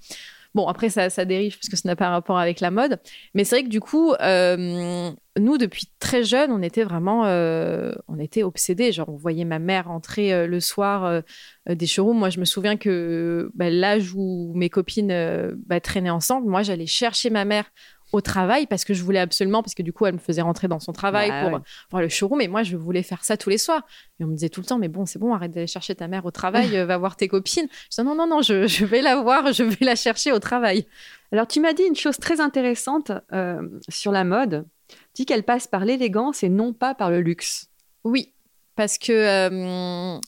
Bon, 0.56 0.68
après, 0.68 0.90
ça, 0.90 1.10
ça 1.10 1.26
dérive 1.26 1.58
parce 1.58 1.68
que 1.68 1.76
ça 1.76 1.82
n'a 1.84 1.98
pas 1.98 2.10
rapport 2.10 2.40
avec 2.40 2.62
la 2.62 2.72
mode. 2.72 2.98
Mais 3.34 3.44
c'est 3.44 3.58
vrai 3.58 3.64
que 3.66 3.70
du 3.70 3.82
coup, 3.82 4.14
euh, 4.14 5.12
nous, 5.38 5.58
depuis 5.58 5.92
très 6.00 6.24
jeune, 6.24 6.50
on 6.50 6.62
était 6.62 6.86
vraiment, 6.86 7.26
euh, 7.26 7.92
on 8.08 8.18
était 8.20 8.42
obsédés. 8.42 8.94
Genre, 8.94 9.10
on 9.10 9.18
voyait 9.18 9.44
ma 9.44 9.60
mère 9.60 9.92
entrer 9.92 10.34
euh, 10.34 10.48
le 10.48 10.62
soir 10.62 11.22
des 11.68 11.86
showrooms. 11.86 12.18
Moi, 12.18 12.30
je 12.30 12.40
me 12.40 12.46
souviens 12.46 12.78
que 12.78 13.52
bah, 13.54 13.70
l'âge 13.70 14.14
où 14.16 14.54
mes 14.56 14.70
copines 14.70 15.54
bah, 15.66 15.82
traînaient 15.82 16.10
ensemble, 16.10 16.50
moi, 16.50 16.64
j'allais 16.64 16.88
chercher 16.88 17.30
ma 17.30 17.44
mère 17.44 17.70
au 18.16 18.22
travail 18.22 18.66
parce 18.66 18.86
que 18.86 18.94
je 18.94 19.04
voulais 19.04 19.20
absolument, 19.20 19.62
parce 19.62 19.76
que 19.76 19.84
du 19.84 19.94
coup, 19.94 20.06
elle 20.06 20.16
me 20.16 20.20
faisait 20.20 20.42
rentrer 20.42 20.68
dans 20.68 20.80
son 20.80 20.94
travail 20.94 21.30
bah 21.30 21.42
pour 21.42 21.62
voir 21.92 22.02
le 22.02 22.10
showroom. 22.10 22.42
Et 22.42 22.48
moi, 22.48 22.64
je 22.64 22.76
voulais 22.76 23.04
faire 23.04 23.24
ça 23.24 23.38
tous 23.38 23.50
les 23.50 23.58
soirs. 23.58 23.86
Et 24.20 24.24
on 24.24 24.28
me 24.28 24.34
disait 24.34 24.50
tout 24.50 24.62
le 24.62 24.66
temps, 24.66 24.80
mais 24.80 24.88
bon, 24.88 25.06
c'est 25.06 25.20
bon, 25.20 25.34
arrête 25.34 25.52
d'aller 25.52 25.68
chercher 25.68 25.96
ta 25.96 26.08
mère 26.08 26.26
au 26.26 26.32
travail, 26.32 26.78
euh, 26.78 26.86
va 26.86 26.98
voir 26.98 27.16
tes 27.16 27.28
copines. 27.28 27.68
Je 27.70 27.90
disais, 27.90 28.04
non, 28.04 28.16
non, 28.16 28.28
non, 28.28 28.42
je, 28.42 28.86
vais 28.86 29.02
la 29.02 29.22
voir, 29.22 29.54
je 29.54 29.64
vais 29.64 29.86
la 29.86 29.96
chercher 29.96 30.32
au 30.32 30.40
travail. 30.40 30.88
Alors, 31.32 31.48
tu 31.48 31.60
m'as 31.60 31.74
dit 31.74 31.84
une 31.84 31.96
chose 31.96 32.18
très 32.18 32.40
intéressante 32.40 33.12
euh, 33.34 33.62
sur 33.90 34.12
la 34.12 34.24
mode. 34.24 34.66
Tu 34.88 34.96
dis 35.22 35.26
qu'elle 35.26 35.44
passe 35.44 35.68
par 35.68 35.86
l'élégance 35.86 36.44
et 36.44 36.50
non 36.50 36.74
pas 36.74 36.96
par 36.96 37.12
le 37.12 37.22
luxe. 37.22 37.70
Oui, 38.04 38.34
parce 38.76 38.98
que 38.98 39.12
euh, 39.12 40.20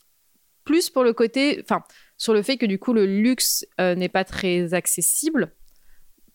plus 0.64 0.90
pour 0.90 1.04
le 1.04 1.14
côté, 1.14 1.62
enfin, 1.64 1.84
sur 2.18 2.34
le 2.34 2.42
fait 2.42 2.58
que 2.58 2.66
du 2.66 2.80
coup, 2.80 2.94
le 2.94 3.06
luxe 3.06 3.66
n'est 3.80 4.10
pas 4.10 4.24
très 4.24 4.74
accessible 4.74 5.52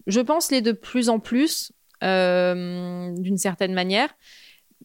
je 0.06 0.20
pense 0.20 0.50
les 0.50 0.62
de 0.62 0.72
plus 0.72 1.08
en 1.08 1.18
plus, 1.18 1.72
euh, 2.02 3.12
d'une 3.16 3.38
certaine 3.38 3.74
manière. 3.74 4.08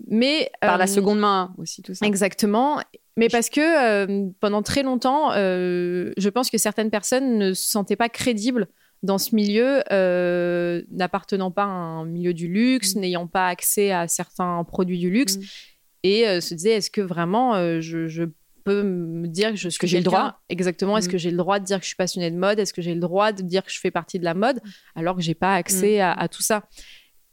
Mais, 0.08 0.52
Par 0.62 0.78
la 0.78 0.84
euh, 0.84 0.88
seconde 0.88 1.20
main 1.20 1.56
aussi, 1.58 1.82
tout 1.82 1.96
ça. 1.96 2.06
Exactement. 2.06 2.80
Mais 3.16 3.30
parce 3.30 3.50
que 3.50 3.62
euh, 3.62 4.30
pendant 4.40 4.62
très 4.62 4.84
longtemps, 4.84 5.32
je 5.32 6.30
pense 6.30 6.52
que 6.52 6.60
certaines 6.60 6.92
personnes 6.92 7.38
ne 7.40 7.54
se 7.54 7.70
sentaient 7.70 7.96
pas 7.96 8.10
crédibles 8.10 8.68
dans 9.02 9.18
ce 9.18 9.34
milieu, 9.34 9.82
n'appartenant 10.92 11.50
pas 11.50 11.64
à 11.64 11.68
un 11.68 12.06
milieu 12.06 12.34
du 12.34 12.48
luxe, 12.48 12.96
mm. 12.96 13.00
n'ayant 13.00 13.28
pas 13.28 13.48
accès 13.48 13.92
à 13.92 14.08
certains 14.08 14.64
produits 14.64 15.00
du 15.00 15.10
luxe, 15.10 15.38
mm. 15.38 15.42
et 16.04 16.42
se 16.42 16.54
disaient 16.54 16.74
est-ce 16.74 16.92
que 16.92 17.02
vraiment 17.02 17.82
je, 17.82 18.08
je 18.08 18.26
peux 18.68 18.84
me 18.84 19.28
dire 19.28 19.52
que 19.52 19.56
je 19.56 19.78
que 19.78 19.88
j'ai 19.88 20.00
le 20.00 20.04
droit 20.04 20.42
exactement. 20.50 20.98
Est-ce 20.98 21.08
mm. 21.08 21.12
que 21.12 21.18
j'ai 21.18 21.32
le 21.32 21.38
droit 21.38 21.60
de 21.60 21.66
dire 21.66 21.78
que 21.78 21.84
je 21.84 21.88
suis 21.88 21.96
passionnée 21.96 22.30
de 22.30 22.38
mode? 22.38 22.60
Est-ce 22.60 22.74
que 22.74 22.82
j'ai 22.82 22.94
le 22.94 23.00
droit 23.00 23.32
de 23.32 23.42
dire 23.42 23.64
que 23.64 23.72
je 23.72 23.80
fais 23.80 23.92
partie 23.92 24.20
de 24.20 24.26
la 24.26 24.34
mode? 24.34 24.60
Alors 24.96 25.16
que 25.16 25.22
j'ai 25.22 25.36
pas 25.36 25.56
accès 25.56 26.00
mm. 26.00 26.16
à, 26.18 26.28
tout 26.28 26.42
ça. 26.42 26.64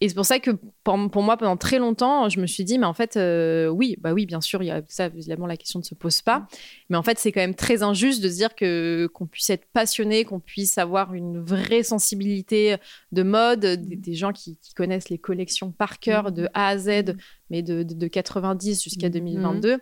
Et 0.00 0.08
c'est 0.08 0.14
pour 0.14 0.26
ça 0.26 0.38
que 0.38 0.50
pour, 0.82 1.22
moi 1.22 1.36
pendant 1.36 1.56
très 1.56 1.78
longtemps 1.78 2.28
je 2.28 2.40
me 2.40 2.46
suis 2.46 2.64
dit 2.64 2.78
mais 2.78 2.86
en 2.86 2.92
fait 2.92 3.16
euh, 3.16 3.68
oui 3.68 3.96
bah 4.00 4.12
oui 4.12 4.26
bien 4.26 4.40
sûr 4.40 4.62
il 4.62 4.66
y 4.66 4.70
a 4.70 4.82
ça 4.88 5.06
évidemment 5.06 5.46
la 5.46 5.56
question 5.56 5.78
ne 5.78 5.84
se 5.84 5.94
pose 5.94 6.20
pas. 6.20 6.46
Mais 6.88 6.96
en 6.96 7.02
fait 7.02 7.18
c'est 7.18 7.32
quand 7.32 7.40
même 7.40 7.54
très 7.54 7.82
injuste 7.82 8.22
de 8.22 8.28
se 8.28 8.34
dire 8.34 8.54
que 8.54 9.08
qu'on 9.14 9.26
puisse 9.26 9.50
être 9.50 9.66
passionné 9.72 10.24
qu'on 10.24 10.40
puisse 10.40 10.78
avoir 10.78 11.14
une 11.14 11.40
vraie 11.40 11.82
sensibilité 11.82 12.76
de 13.12 13.22
mode 13.22 13.60
des, 13.60 14.14
gens 14.14 14.32
qui, 14.32 14.58
connaissent 14.76 15.08
les 15.08 15.18
collections 15.18 15.70
par 15.72 15.98
cœur 16.00 16.32
de 16.32 16.48
A 16.54 16.68
à 16.68 16.78
Z 16.78 17.16
mais 17.50 17.62
de, 17.62 17.82
de, 17.82 18.08
90 18.08 18.82
jusqu'à 18.82 19.08
2022 19.08 19.78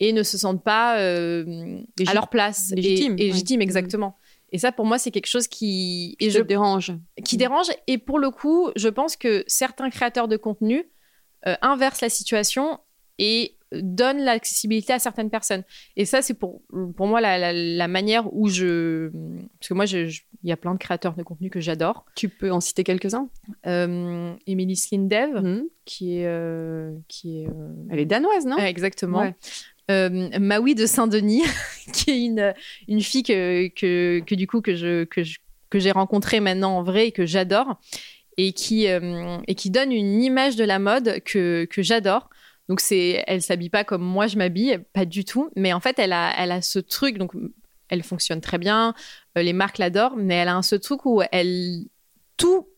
et 0.00 0.12
ne 0.12 0.22
se 0.22 0.38
sentent 0.38 0.62
pas 0.64 0.98
euh, 1.00 1.80
à 2.06 2.14
leur 2.14 2.28
place. 2.28 2.72
Légitime. 2.74 3.14
Et, 3.18 3.26
légitime, 3.28 3.60
exactement. 3.62 4.16
Et 4.50 4.58
ça, 4.58 4.72
pour 4.72 4.86
moi, 4.86 4.98
c'est 4.98 5.10
quelque 5.10 5.26
chose 5.26 5.46
qui... 5.46 6.16
Et 6.20 6.30
je, 6.30 6.40
dérange. 6.40 6.92
Qui 7.24 7.36
dérange. 7.36 7.66
Et 7.86 7.98
pour 7.98 8.18
le 8.18 8.30
coup, 8.30 8.70
je 8.76 8.88
pense 8.88 9.16
que 9.16 9.44
certains 9.46 9.90
créateurs 9.90 10.26
de 10.28 10.36
contenu 10.38 10.84
euh, 11.46 11.54
inversent 11.60 12.00
la 12.00 12.08
situation 12.08 12.78
et 13.18 13.56
donne 13.72 14.18
l'accessibilité 14.20 14.94
à 14.94 14.98
certaines 14.98 15.28
personnes. 15.28 15.62
Et 15.96 16.06
ça, 16.06 16.22
c'est 16.22 16.32
pour, 16.32 16.62
pour 16.96 17.06
moi 17.06 17.20
la, 17.20 17.36
la- 17.36 17.52
la 17.52 17.88
manière 17.88 18.32
où 18.32 18.48
je. 18.48 19.10
Parce 19.60 19.68
que 19.68 19.74
moi, 19.74 19.84
il 19.84 20.10
y 20.44 20.52
a 20.52 20.56
plein 20.56 20.72
de 20.72 20.78
créateurs 20.78 21.14
de 21.14 21.22
contenu 21.22 21.50
que 21.50 21.60
j'adore. 21.60 22.06
Tu 22.14 22.30
peux 22.30 22.50
en 22.50 22.60
citer 22.60 22.82
quelques-uns? 22.84 23.28
Euh, 23.66 24.32
Emily 24.46 24.74
Slindev, 24.76 25.34
Mhm. 25.42 25.64
qui 25.84 26.16
est. 26.20 26.26
euh, 26.26 26.94
qui 27.08 27.40
est 27.42 27.48
Elle 27.90 27.98
est 27.98 28.06
danoise, 28.06 28.46
non? 28.46 28.56
Exactement. 28.56 29.18
Ouais. 29.18 29.34
Euh, 29.90 30.28
Maui 30.38 30.74
de 30.74 30.84
Saint-Denis, 30.86 31.44
qui 31.92 32.10
est 32.10 32.24
une, 32.24 32.54
une 32.88 33.00
fille 33.00 33.22
que, 33.22 33.68
que, 33.68 34.34
du 34.34 34.46
coup 34.46 34.60
que 34.60 34.74
je- 34.74 35.04
que 35.04 35.78
j'ai 35.78 35.90
rencontrée 35.90 36.40
maintenant 36.40 36.76
en 36.78 36.82
vrai 36.82 37.08
et 37.08 37.12
que 37.12 37.26
j'adore 37.26 37.78
et 38.36 38.52
qui 38.52 38.88
euh, 38.88 39.36
et 39.48 39.54
qui 39.54 39.70
donne 39.70 39.92
une 39.92 40.22
image 40.22 40.56
de 40.56 40.64
la 40.64 40.78
mode 40.78 41.20
que, 41.24 41.64
que 41.66 41.82
j'adore. 41.82 42.30
Donc 42.68 42.80
c'est 42.80 43.24
elle 43.26 43.42
s'habille 43.42 43.70
pas 43.70 43.84
comme 43.84 44.02
moi 44.02 44.26
je 44.26 44.36
m'habille, 44.36 44.78
pas 44.92 45.04
du 45.06 45.24
tout, 45.24 45.50
mais 45.56 45.72
en 45.72 45.80
fait 45.80 45.98
elle 45.98 46.12
a 46.12 46.32
elle 46.38 46.52
a 46.52 46.60
ce 46.62 46.78
truc 46.78 47.18
donc 47.18 47.32
elle 47.88 48.02
fonctionne 48.02 48.40
très 48.42 48.58
bien, 48.58 48.94
euh, 49.38 49.42
les 49.42 49.54
marques 49.54 49.78
l'adorent, 49.78 50.16
mais 50.16 50.34
elle 50.34 50.48
a 50.48 50.54
un 50.56 50.62
ce 50.62 50.76
truc 50.76 51.06
où 51.06 51.22
elle 51.32 51.84
tout 52.36 52.68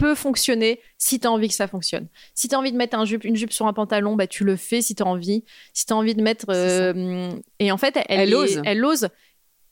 peut 0.00 0.14
fonctionner 0.14 0.80
si 0.96 1.20
tu 1.20 1.26
as 1.26 1.30
envie 1.30 1.48
que 1.48 1.54
ça 1.54 1.68
fonctionne. 1.68 2.08
Si 2.34 2.48
tu 2.48 2.54
as 2.54 2.58
envie 2.58 2.72
de 2.72 2.76
mettre 2.78 2.96
un 2.96 3.04
jupe, 3.04 3.22
une 3.22 3.36
jupe 3.36 3.52
sur 3.52 3.66
un 3.66 3.74
pantalon, 3.74 4.16
bah, 4.16 4.26
tu 4.26 4.44
le 4.44 4.56
fais 4.56 4.80
si 4.80 4.94
tu 4.94 5.02
as 5.02 5.06
envie. 5.06 5.44
Si 5.74 5.84
tu 5.84 5.92
as 5.92 5.96
envie 5.96 6.14
de 6.14 6.22
mettre. 6.22 6.46
Euh, 6.48 7.30
et 7.58 7.70
en 7.70 7.76
fait, 7.76 7.98
elle, 8.08 8.34
ose. 8.34 8.62
Elle 8.64 8.82
ose. 8.82 9.08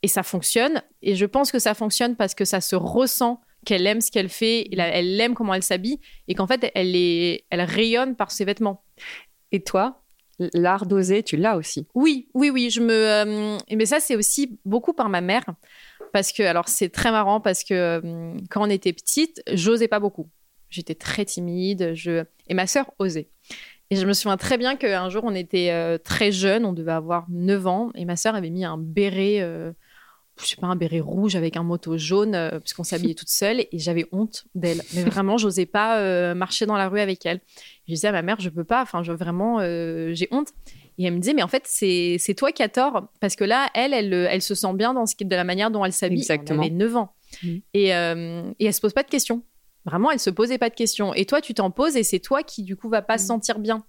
Et 0.03 0.09
ça 0.09 0.23
fonctionne. 0.23 0.83
Et 1.01 1.15
je 1.15 1.25
pense 1.25 1.51
que 1.51 1.59
ça 1.59 1.73
fonctionne 1.73 2.15
parce 2.15 2.35
que 2.35 2.45
ça 2.45 2.61
se 2.61 2.77
ressent 2.77 3.41
qu'elle 3.65 3.87
aime 3.87 4.03
ce 4.03 4.11
qu'elle 4.11 4.29
fait, 4.29 4.69
elle, 4.71 4.81
elle 4.81 5.19
aime 5.19 5.35
comment 5.35 5.55
elle 5.55 5.63
s'habille, 5.63 5.99
et 6.29 6.35
qu'en 6.35 6.47
fait, 6.47 6.71
elle, 6.75 6.95
est, 6.95 7.45
elle 7.49 7.63
rayonne 7.63 8.15
par 8.15 8.31
ses 8.31 8.45
vêtements. 8.45 8.85
Et 9.51 9.63
toi, 9.63 10.03
l'art 10.55 10.87
d'oser, 10.87 11.23
tu 11.23 11.37
l'as 11.37 11.57
aussi. 11.57 11.87
Oui, 11.95 12.29
oui, 12.35 12.51
oui. 12.51 12.71
Je 12.71 12.81
me, 12.81 12.93
euh, 12.93 13.59
mais 13.71 13.87
ça, 13.87 14.01
c'est 14.01 14.17
aussi 14.17 14.59
beaucoup 14.65 14.93
par 14.93 15.09
ma 15.09 15.21
mère. 15.21 15.45
Parce 16.13 16.33
que, 16.33 16.43
alors, 16.43 16.69
c'est 16.69 16.89
très 16.89 17.11
marrant 17.11 17.41
parce 17.41 17.65
que 17.65 17.75
euh, 17.75 18.35
quand 18.51 18.63
on 18.63 18.71
était 18.71 18.93
petite, 18.93 19.43
j'osais 19.53 19.89
pas 19.89 20.01
beaucoup. 20.01 20.29
J'étais 20.71 20.95
très 20.95 21.25
timide. 21.25 21.93
Je... 21.95 22.25
Et 22.49 22.55
ma 22.55 22.67
sœur 22.67 22.91
osait. 22.99 23.29
Et 23.91 23.97
je 23.97 24.07
me 24.07 24.13
souviens 24.13 24.37
très 24.37 24.59
bien 24.59 24.77
qu'un 24.77 25.09
jour, 25.09 25.25
on 25.25 25.35
était 25.35 25.71
euh, 25.71 25.97
très 25.97 26.31
jeunes, 26.31 26.65
on 26.65 26.75
devait 26.75 26.93
avoir 26.93 27.27
9 27.31 27.67
ans, 27.67 27.91
et 27.95 28.05
ma 28.05 28.17
sœur 28.17 28.35
avait 28.35 28.51
mis 28.51 28.65
un 28.65 28.77
béret, 28.77 29.41
je 30.41 30.47
sais 30.47 30.57
pas, 30.57 30.67
un 30.67 30.77
béret 30.77 31.01
rouge 31.01 31.37
avec 31.37 31.57
un 31.57 31.63
moto 31.63 31.97
jaune, 31.97 32.35
euh, 32.35 32.51
parce 32.51 32.73
qu'on 32.75 32.85
s'habillait 32.85 33.15
toute 33.15 33.29
seule, 33.29 33.61
et 33.61 33.79
j'avais 33.79 34.07
honte 34.13 34.47
d'elle. 34.55 34.83
Mais 34.95 35.03
vraiment, 35.05 35.39
j'osais 35.39 35.67
pas 35.67 35.99
euh, 35.99 36.35
marcher 36.35 36.67
dans 36.67 36.77
la 36.77 36.89
rue 36.89 37.01
avec 37.01 37.25
elle. 37.27 37.41
Je 37.87 37.95
disais 37.95 38.09
à 38.09 38.13
ma 38.13 38.23
mère, 38.23 38.41
je 38.41 38.49
peux 38.49 38.65
pas, 38.65 38.83
enfin, 38.83 39.03
je, 39.03 39.13
vraiment, 39.13 39.59
euh, 39.61 40.13
j'ai 40.15 40.29
honte. 40.31 40.49
Et 40.99 41.05
elle 41.05 41.15
me 41.15 41.19
disait, 41.19 41.35
mais 41.35 41.43
en 41.43 41.49
fait, 41.49 41.63
c'est 41.67 42.35
toi 42.37 42.51
qui 42.51 42.63
as 42.63 42.69
tort. 42.69 43.09
Parce 43.21 43.37
que 43.37 43.45
là, 43.45 43.69
elle, 43.75 43.95
elle, 43.95 44.13
elle 44.13 44.43
se 44.43 44.57
sent 44.57 44.73
bien 44.75 44.95
dans 44.95 45.07
ce 45.07 45.15
qui, 45.15 45.25
de 45.25 45.37
la 45.37 45.45
manière 45.45 45.71
dont 45.71 45.85
elle 45.85 45.93
s'habille. 45.93 46.19
Exactement. 46.19 46.63
Elle 46.63 46.73
avait 46.73 46.77
9 46.77 46.97
ans. 46.97 47.15
Mhm. 47.45 47.61
Et, 47.75 47.87
et 47.89 48.67
elle 48.67 48.75
se 48.75 48.81
pose 48.81 48.93
pas 48.93 49.05
de 49.05 49.09
questions. 49.09 49.43
Vraiment, 49.85 50.11
elle 50.11 50.19
se 50.19 50.31
posait 50.31 50.59
pas 50.59 50.71
de 50.71 50.75
questions. 50.75 51.15
Et 51.15 51.25
toi, 51.25 51.41
tu 51.41 51.55
t'en 51.55 51.71
poses 51.71 51.97
et 51.97 52.03
c'est 52.03 52.19
toi 52.19 52.43
qui, 52.43 52.65
du 52.65 52.75
coup, 52.75 52.89
va 52.89 53.01
pas 53.01 53.17
se 53.17 53.27
sentir 53.27 53.61
bien. 53.61 53.85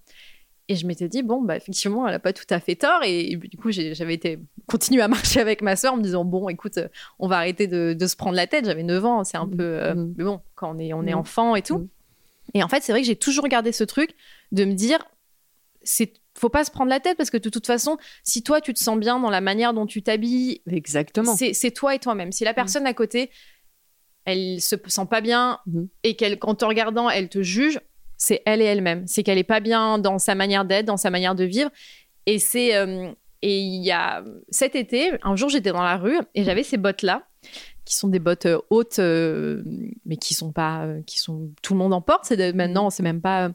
Et 0.70 0.76
je 0.76 0.86
m'étais 0.86 1.08
dit, 1.08 1.24
bon, 1.24 1.42
bah, 1.42 1.56
effectivement, 1.56 2.06
elle 2.06 2.14
a 2.14 2.20
pas 2.20 2.32
tout 2.32 2.44
à 2.48 2.60
fait 2.60 2.76
tort. 2.76 3.02
Et, 3.04 3.34
du 3.34 3.56
coup, 3.56 3.72
j'avais 3.72 4.14
été 4.14 4.38
continué 4.68 5.02
à 5.02 5.08
marcher 5.36 5.40
avec 5.40 5.62
ma 5.62 5.74
soeur 5.74 5.94
en 5.94 5.96
me 5.96 6.02
disant, 6.02 6.24
bon, 6.24 6.48
écoute, 6.48 6.78
on 7.18 7.26
va 7.26 7.38
arrêter 7.38 7.66
de, 7.66 7.92
de 7.92 8.06
se 8.06 8.14
prendre 8.14 8.36
la 8.36 8.46
tête. 8.46 8.66
J'avais 8.66 8.84
9 8.84 9.04
ans, 9.04 9.24
c'est 9.24 9.36
un 9.36 9.46
Mhm. 9.46 9.56
peu. 9.56 9.64
euh, 9.64 9.94
Mhm. 9.96 10.14
Mais 10.16 10.22
bon, 10.24 10.40
quand 10.54 10.74
on 10.76 10.78
est, 10.78 10.92
on 10.92 11.02
est 11.02 11.12
Mhm. 11.12 11.18
enfant 11.18 11.56
et 11.56 11.62
tout. 11.62 11.88
Et 12.54 12.62
en 12.62 12.68
fait, 12.68 12.82
c'est 12.84 12.92
vrai 12.92 13.00
que 13.00 13.06
j'ai 13.08 13.16
toujours 13.16 13.48
gardé 13.48 13.72
ce 13.72 13.82
truc 13.82 14.14
de 14.52 14.64
me 14.64 14.74
dire, 14.74 15.04
c'est 15.82 16.12
faut 16.38 16.48
pas 16.48 16.64
se 16.64 16.70
prendre 16.70 16.88
la 16.90 17.00
tête 17.00 17.16
parce 17.16 17.30
que 17.30 17.36
de 17.36 17.48
toute 17.48 17.66
façon, 17.66 17.98
si 18.22 18.44
toi 18.44 18.60
tu 18.60 18.72
te 18.72 18.78
sens 18.78 18.96
bien 18.96 19.18
dans 19.18 19.30
la 19.30 19.40
manière 19.40 19.74
dont 19.74 19.86
tu 19.86 20.02
t'habilles, 20.02 20.62
Exactement. 20.70 21.34
c'est 21.36 21.70
toi 21.72 21.96
et 21.96 21.98
toi-même. 21.98 22.30
Si 22.30 22.44
la 22.44 22.54
personne 22.54 22.86
à 22.86 22.94
côté, 22.94 23.30
elle 24.24 24.60
se 24.60 24.76
sent 24.86 25.06
pas 25.10 25.20
bien 25.20 25.58
et 26.04 26.14
qu'elle, 26.14 26.38
qu'en 26.38 26.54
te 26.54 26.64
regardant, 26.64 27.10
elle 27.10 27.28
te 27.28 27.42
juge, 27.42 27.80
c'est 28.22 28.42
elle 28.44 28.60
et 28.60 28.66
elle-même. 28.66 29.06
C'est 29.06 29.22
qu'elle 29.22 29.38
est 29.38 29.42
pas 29.44 29.60
bien 29.60 29.98
dans 29.98 30.18
sa 30.18 30.34
manière 30.34 30.64
d'être, 30.66 30.84
dans 30.86 30.98
sa 30.98 31.08
manière 31.10 31.34
de 31.34 31.44
vivre. 31.44 31.70
Et 32.26 32.38
c'est 32.38 32.76
euh, 32.76 33.10
et 33.42 33.58
il 33.58 33.82
y 33.82 33.90
a 33.90 34.22
cet 34.50 34.76
été, 34.76 35.12
un 35.22 35.34
jour 35.34 35.48
j'étais 35.48 35.72
dans 35.72 35.82
la 35.82 35.96
rue 35.96 36.18
et 36.34 36.44
j'avais 36.44 36.62
ces 36.62 36.76
bottes 36.76 37.00
là 37.02 37.24
qui 37.86 37.96
sont 37.96 38.08
des 38.08 38.18
bottes 38.18 38.44
euh, 38.44 38.58
hautes 38.68 38.98
euh, 38.98 39.62
mais 40.04 40.18
qui 40.18 40.34
sont 40.34 40.52
pas 40.52 40.84
euh, 40.84 41.00
qui 41.06 41.18
sont 41.18 41.50
tout 41.62 41.72
le 41.72 41.78
monde 41.78 41.94
en 41.94 42.02
porte 42.02 42.26
c'est 42.26 42.36
de- 42.36 42.52
maintenant 42.54 42.90
c'est 42.90 43.02
même 43.02 43.22
pas 43.22 43.50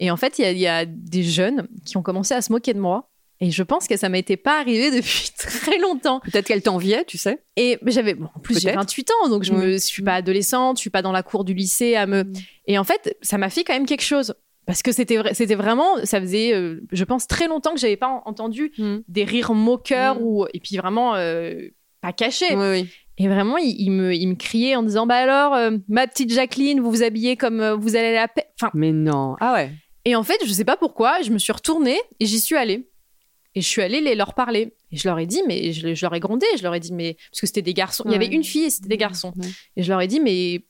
et 0.00 0.10
en 0.10 0.16
fait 0.16 0.38
il 0.38 0.42
y 0.42 0.44
a- 0.46 0.52
il 0.52 0.58
y, 0.58 0.66
a 0.66 0.86
des 0.86 1.22
jeunes 1.22 1.68
qui 1.84 1.98
ont 1.98 2.02
commencé 2.02 2.32
à 2.32 2.40
se 2.40 2.50
moquer 2.50 2.72
de 2.72 2.80
moi 2.80 3.10
et 3.40 3.50
je 3.50 3.62
pense 3.62 3.86
que 3.86 3.96
ça 3.96 4.08
m'était 4.08 4.36
pas 4.36 4.60
arrivé 4.60 4.90
depuis 4.96 5.30
très 5.36 5.78
longtemps 5.78 6.20
Peut-être 6.20 6.46
qu'elle 6.46 6.62
t'enviait, 6.62 7.04
tu 7.04 7.18
sais. 7.18 7.38
et 7.56 7.78
j'avais, 7.86 8.14
bon, 8.14 8.28
en 8.34 8.40
plus, 8.40 8.54
j'ai 8.54 8.68
Peut-être. 8.68 8.76
28 8.76 9.10
ans, 9.22 9.28
donc 9.28 9.42
je 9.44 9.52
je 9.72 9.76
suis 9.78 10.02
pas 10.02 10.14
adolescente, 10.14 10.76
je 10.78 10.80
suis 10.80 10.90
pas 10.90 11.02
dans 11.02 11.12
la 11.12 11.22
cour 11.22 11.44
du 11.44 11.54
lycée 11.54 11.94
à 11.96 12.06
me. 12.06 12.24
Mm. 12.24 12.32
Et 12.66 12.78
en 12.78 12.84
fait, 12.84 13.16
ça 13.22 13.38
m'a 13.38 13.50
fait 13.50 13.64
quand 13.64 13.74
même 13.74 13.86
quelque 13.86 14.02
chose. 14.04 14.34
Parce 14.66 14.82
que 14.82 14.90
c'était 14.90 15.18
c'était 15.32 15.54
vraiment, 15.54 16.04
ça 16.04 16.20
faisait, 16.20 16.52
euh, 16.52 16.80
je 16.90 17.04
pense, 17.04 17.28
très 17.28 17.46
longtemps 17.46 17.72
que 17.72 17.78
j'avais 17.78 17.96
pas 17.96 18.08
en- 18.08 18.22
entendu 18.26 18.72
des 19.06 19.22
rires 19.24 19.54
moqueurs 19.54 20.16
Mm. 20.18 20.22
ou, 20.24 20.46
et 20.52 20.58
puis 20.60 20.76
vraiment, 20.76 21.14
euh, 21.14 21.68
pas 22.00 22.12
cachés. 22.12 22.54
Oui, 22.56 22.66
oui. 22.82 22.88
Et 23.18 23.28
vraiment, 23.28 23.56
il, 23.58 23.74
il 23.80 23.90
me, 23.92 24.12
il 24.14 24.26
me 24.26 24.34
criait 24.34 24.74
en 24.76 24.82
disant, 24.82 25.06
bah 25.06 25.14
alors, 25.16 25.54
euh, 25.54 25.70
ma 25.88 26.06
petite 26.06 26.32
Jacqueline, 26.32 26.80
vous 26.80 26.90
vous 26.90 27.02
habillez 27.02 27.36
comme 27.36 27.60
euh, 27.60 27.74
vous 27.76 27.96
allez 27.96 28.08
à 28.08 28.12
la 28.22 28.28
paix. 28.28 28.46
Enfin, 28.60 28.70
Mais 28.74 28.92
non. 28.92 29.36
Ah 29.40 29.54
ouais. 29.54 29.70
et 30.04 30.14
en 30.16 30.22
fait, 30.22 30.36
je 30.44 30.52
sais 30.52 30.64
pas 30.64 30.76
pourquoi, 30.76 31.22
je 31.22 31.30
me 31.30 31.38
suis 31.38 31.52
retournée 31.52 31.98
et 32.20 32.26
j'y 32.26 32.40
suis 32.40 32.56
allée. 32.56 32.88
Et 33.56 33.62
je 33.62 33.66
suis 33.66 33.80
allée 33.80 34.02
les, 34.02 34.14
leur 34.14 34.34
parler. 34.34 34.74
Et 34.92 34.98
je 34.98 35.08
leur 35.08 35.18
ai 35.18 35.24
dit, 35.24 35.42
mais 35.48 35.72
je, 35.72 35.94
je 35.94 36.04
leur 36.04 36.14
ai 36.14 36.20
grondé, 36.20 36.46
je 36.58 36.62
leur 36.62 36.74
ai 36.74 36.80
dit, 36.80 36.92
mais. 36.92 37.16
Parce 37.30 37.40
que 37.40 37.46
c'était 37.46 37.62
des 37.62 37.72
garçons. 37.72 38.04
Il 38.06 38.12
y 38.12 38.14
avait 38.14 38.26
une 38.26 38.44
fille 38.44 38.64
et 38.64 38.70
c'était 38.70 38.88
des 38.88 38.98
garçons. 38.98 39.32
Ouais. 39.34 39.48
Et 39.76 39.82
je 39.82 39.90
leur 39.90 40.00
ai 40.02 40.06
dit, 40.06 40.20
mais 40.20 40.66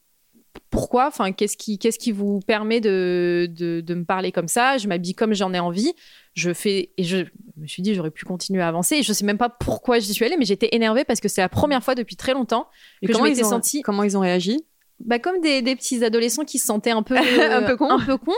pourquoi? 0.70 1.09
Enfin, 1.09 1.33
qu'est-ce 1.33 1.57
qui, 1.57 1.81
qu'est-ce 1.81 1.99
qui 1.99 2.12
vous 2.12 2.38
permet 2.46 2.81
de, 2.81 3.49
de, 3.51 3.81
de 3.81 3.94
me 3.94 4.05
parler 4.05 4.31
comme 4.31 4.46
ça? 4.46 4.79
Je 4.79 4.87
m'habille 4.87 5.14
comme 5.14 5.35
j'en 5.35 5.53
ai 5.53 5.59
envie. 5.59 5.94
Je 6.35 6.55
fais. 6.55 6.92
Et 6.96 7.03
je 7.03 7.25
me 7.57 7.66
suis 7.66 7.83
dit, 7.83 7.92
j'aurais 7.94 8.12
pu 8.12 8.25
continuer 8.25 8.62
à 8.62 8.68
avancer. 8.68 8.96
Et 8.99 9.03
je 9.03 9.12
sais 9.12 9.25
même 9.25 9.37
pas 9.37 9.49
pourquoi 9.49 9.99
j'y 9.99 10.14
suis 10.14 10.25
allée, 10.25 10.37
mais 10.37 10.44
j'étais 10.44 10.68
énervée 10.70 11.05
parce 11.05 11.18
que 11.18 11.29
c'est 11.29 11.40
la 11.40 11.49
première 11.49 11.83
fois 11.83 11.96
depuis 11.96 12.14
très 12.14 12.35
longtemps 12.35 12.68
Et 13.03 13.09
que 13.09 13.12
je 13.12 13.18
m'étais 13.18 13.40
ils 13.40 13.44
ont 13.46 13.51
sentie 13.51 13.83
Comment 13.83 14.05
ils 14.05 14.16
ont 14.16 14.20
réagi? 14.20 14.64
Bah, 15.01 15.18
comme 15.18 15.40
des, 15.40 15.61
des 15.61 15.75
petits 15.75 16.05
adolescents 16.05 16.44
qui 16.44 16.61
se 16.61 16.66
sentaient 16.66 16.92
un 16.92 17.03
peu, 17.03 17.16
Un 17.51 17.64
peu 17.64 17.77
cons. 17.77 17.90
un 17.90 17.99
peu 17.99 18.16
cons. 18.16 18.33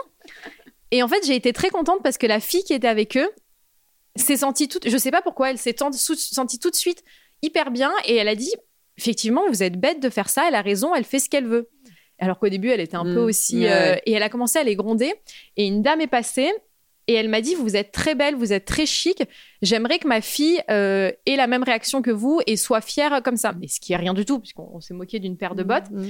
Et 0.90 1.02
en 1.02 1.08
fait, 1.08 1.26
j'ai 1.26 1.36
été 1.36 1.52
très 1.52 1.68
contente 1.68 1.98
parce 2.02 2.16
que 2.16 2.26
la 2.26 2.40
fille 2.40 2.64
qui 2.64 2.72
était 2.72 2.88
avec 2.88 3.18
eux 3.18 3.28
s'est 4.20 4.36
sentie 4.38 4.68
toute, 4.68 4.88
je 4.88 4.96
sais 4.96 5.10
pas 5.10 5.22
pourquoi, 5.22 5.50
elle 5.50 5.58
s'est 5.58 5.74
sentie 5.78 6.58
tout 6.58 6.70
de 6.70 6.76
suite 6.76 7.02
hyper 7.42 7.70
bien 7.70 7.92
et 8.06 8.16
elle 8.16 8.28
a 8.28 8.34
dit, 8.34 8.52
effectivement, 8.96 9.42
vous 9.48 9.62
êtes 9.62 9.78
bête 9.78 10.00
de 10.00 10.10
faire 10.10 10.28
ça, 10.28 10.44
elle 10.48 10.54
a 10.54 10.62
raison, 10.62 10.94
elle 10.94 11.04
fait 11.04 11.18
ce 11.20 11.28
qu'elle 11.28 11.46
veut. 11.46 11.68
Alors 12.20 12.38
qu'au 12.40 12.48
début, 12.48 12.68
elle 12.70 12.80
était 12.80 12.96
un 12.96 13.04
Mm. 13.04 13.14
peu 13.14 13.20
aussi, 13.20 13.64
euh, 13.66 13.92
ouais. 13.92 14.02
et 14.06 14.12
elle 14.12 14.22
a 14.24 14.28
commencé 14.28 14.58
à 14.58 14.64
les 14.64 14.74
gronder. 14.74 15.14
Et 15.56 15.66
une 15.66 15.82
dame 15.82 16.00
est 16.00 16.08
passée 16.08 16.50
et 17.06 17.14
elle 17.14 17.28
m'a 17.28 17.40
dit, 17.40 17.54
vous 17.54 17.76
êtes 17.76 17.92
très 17.92 18.14
belle, 18.16 18.34
vous 18.34 18.52
êtes 18.52 18.64
très 18.64 18.86
chic. 18.86 19.22
J'aimerais 19.62 19.98
que 20.00 20.08
ma 20.08 20.20
fille 20.20 20.60
euh, 20.68 21.12
ait 21.26 21.36
la 21.36 21.46
même 21.46 21.62
réaction 21.62 22.02
que 22.02 22.10
vous 22.10 22.40
et 22.48 22.56
soit 22.56 22.80
fière 22.80 23.22
comme 23.22 23.36
ça. 23.36 23.52
Mais 23.60 23.68
ce 23.68 23.78
qui 23.78 23.92
est 23.92 23.96
rien 23.96 24.14
du 24.14 24.24
tout, 24.24 24.40
puisqu'on 24.40 24.68
on 24.74 24.80
s'est 24.80 24.94
moqué 24.94 25.20
d'une 25.20 25.36
paire 25.36 25.54
de 25.54 25.62
bottes. 25.62 25.90
Mm. 25.92 26.08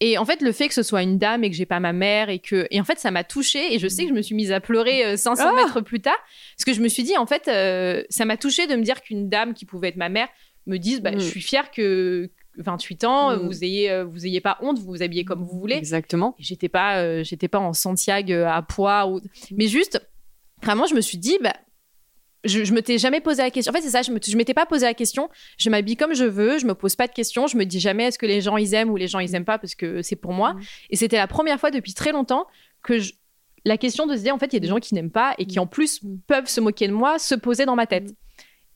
Et 0.00 0.18
en 0.18 0.24
fait, 0.26 0.42
le 0.42 0.52
fait 0.52 0.68
que 0.68 0.74
ce 0.74 0.82
soit 0.82 1.02
une 1.02 1.16
dame 1.18 1.42
et 1.44 1.50
que 1.50 1.56
j'ai 1.56 1.64
pas 1.66 1.80
ma 1.80 1.92
mère 1.94 2.28
et 2.28 2.38
que, 2.38 2.66
et 2.70 2.80
en 2.80 2.84
fait, 2.84 2.98
ça 2.98 3.10
m'a 3.10 3.24
touchée 3.24 3.74
et 3.74 3.78
je 3.78 3.88
sais 3.88 4.02
que 4.02 4.10
je 4.10 4.14
me 4.14 4.20
suis 4.20 4.34
mise 4.34 4.52
à 4.52 4.60
pleurer 4.60 5.04
euh, 5.06 5.16
500 5.16 5.42
Ah 5.48 5.52
mètres 5.54 5.80
plus 5.80 6.00
tard 6.00 6.18
parce 6.56 6.64
que 6.66 6.74
je 6.74 6.82
me 6.82 6.88
suis 6.88 7.02
dit, 7.02 7.16
en 7.16 7.24
fait, 7.26 7.48
euh, 7.48 8.02
ça 8.10 8.24
m'a 8.26 8.36
touchée 8.36 8.66
de 8.66 8.76
me 8.76 8.82
dire 8.82 9.00
qu'une 9.00 9.28
dame 9.30 9.54
qui 9.54 9.64
pouvait 9.64 9.88
être 9.88 9.96
ma 9.96 10.08
mère 10.10 10.28
me 10.66 10.76
dise, 10.78 11.00
bah, 11.00 11.12
Mm. 11.12 11.20
je 11.20 11.24
suis 11.24 11.40
fière 11.40 11.70
que 11.70 12.28
28 12.58 13.04
ans, 13.04 13.36
Mm. 13.36 13.46
vous 13.46 13.64
ayez, 13.64 13.90
euh, 13.90 14.04
vous 14.04 14.26
ayez 14.26 14.40
pas 14.42 14.58
honte, 14.60 14.78
vous 14.78 14.86
vous 14.86 15.02
habillez 15.02 15.24
comme 15.24 15.42
vous 15.44 15.58
voulez. 15.58 15.76
Exactement. 15.76 16.34
Et 16.38 16.42
J'étais 16.42 16.68
pas, 16.68 16.98
euh, 16.98 17.24
j'étais 17.24 17.48
pas 17.48 17.58
en 17.58 17.72
Santiago 17.72 18.32
euh, 18.34 18.46
à 18.48 18.60
poids 18.62 19.06
ou, 19.08 19.20
mais 19.52 19.66
juste, 19.68 20.00
vraiment, 20.62 20.86
je 20.86 20.94
me 20.94 21.00
suis 21.00 21.18
dit, 21.18 21.38
bah, 21.42 21.54
je, 22.46 22.64
je 22.64 22.72
m'étais 22.72 22.98
jamais 22.98 23.20
posé 23.20 23.42
la 23.42 23.50
question. 23.50 23.70
En 23.72 23.74
fait, 23.76 23.82
c'est 23.82 23.90
ça, 23.90 24.02
je 24.02 24.10
me, 24.12 24.18
je 24.24 24.36
m'étais 24.36 24.54
pas 24.54 24.66
posé 24.66 24.84
la 24.86 24.94
question. 24.94 25.28
Je 25.58 25.70
m'habille 25.70 25.96
comme 25.96 26.14
je 26.14 26.24
veux, 26.24 26.58
je 26.58 26.66
me 26.66 26.74
pose 26.74 26.96
pas 26.96 27.06
de 27.06 27.12
questions, 27.12 27.46
je 27.46 27.56
me 27.56 27.64
dis 27.64 27.80
jamais 27.80 28.04
est-ce 28.04 28.18
que 28.18 28.26
les 28.26 28.40
gens 28.40 28.56
ils 28.56 28.74
aiment 28.74 28.90
ou 28.90 28.96
les 28.96 29.08
gens 29.08 29.18
ils 29.18 29.34
aiment 29.34 29.44
pas 29.44 29.58
parce 29.58 29.74
que 29.74 30.02
c'est 30.02 30.16
pour 30.16 30.32
moi. 30.32 30.54
Mm. 30.54 30.60
Et 30.90 30.96
c'était 30.96 31.16
la 31.16 31.26
première 31.26 31.58
fois 31.60 31.70
depuis 31.70 31.94
très 31.94 32.12
longtemps 32.12 32.46
que 32.82 32.98
je- 32.98 33.12
la 33.64 33.76
question 33.76 34.06
de 34.06 34.16
se 34.16 34.22
dire 34.22 34.34
en 34.34 34.38
fait, 34.38 34.46
il 34.46 34.54
y 34.54 34.56
a 34.58 34.60
des 34.60 34.68
gens 34.68 34.78
qui 34.78 34.94
n'aiment 34.94 35.10
pas 35.10 35.34
et 35.38 35.46
qui 35.46 35.58
en 35.58 35.66
plus 35.66 36.02
Mm. 36.02 36.16
peuvent 36.26 36.48
se 36.48 36.60
moquer 36.60 36.88
de 36.88 36.92
moi, 36.92 37.18
se 37.18 37.34
poser 37.34 37.64
dans 37.66 37.76
ma 37.76 37.86
tête. 37.86 38.10
Mm. 38.10 38.14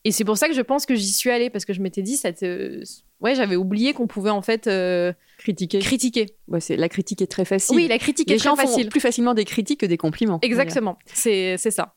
Et 0.03 0.11
c'est 0.11 0.23
pour 0.25 0.37
ça 0.37 0.47
que 0.47 0.53
je 0.55 0.61
pense 0.61 0.85
que 0.87 0.95
j'y 0.95 1.13
suis 1.13 1.29
allée 1.29 1.49
parce 1.51 1.63
que 1.63 1.73
je 1.73 1.79
m'étais 1.81 2.01
dit, 2.01 2.17
ça 2.17 2.33
te... 2.33 2.81
ouais, 3.19 3.35
j'avais 3.35 3.55
oublié 3.55 3.93
qu'on 3.93 4.07
pouvait 4.07 4.31
en 4.31 4.41
fait 4.41 4.65
euh, 4.65 5.13
Critiquer. 5.37 5.77
critiquer. 5.77 6.25
Ouais, 6.47 6.59
c'est 6.59 6.75
la 6.75 6.89
critique 6.89 7.21
est 7.21 7.27
très 7.27 7.45
facile. 7.45 7.75
Oui, 7.75 7.87
la 7.87 7.99
critique 7.99 8.27
les 8.27 8.35
est 8.35 8.37
très 8.39 8.49
gens 8.49 8.55
font 8.55 8.63
facile. 8.67 8.89
plus 8.89 8.99
facilement 8.99 9.35
des 9.35 9.45
critiques 9.45 9.79
que 9.81 9.85
des 9.85 9.97
compliments. 9.97 10.39
Exactement, 10.41 10.97
c'est 11.13 11.55
c'est 11.57 11.69
ça. 11.69 11.93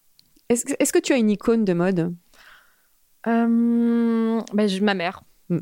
Est-ce 0.48 0.92
que- 0.92 0.98
tu 0.98 1.12
as 1.12 1.16
une 1.16 1.30
icône 1.30 1.64
de 1.64 1.72
mode? 1.72 2.14
Euh, 3.26 4.40
bah, 4.52 4.66
je- 4.66 4.80
ma 4.82 4.94
mère. 4.94 5.22
Mm. 5.48 5.58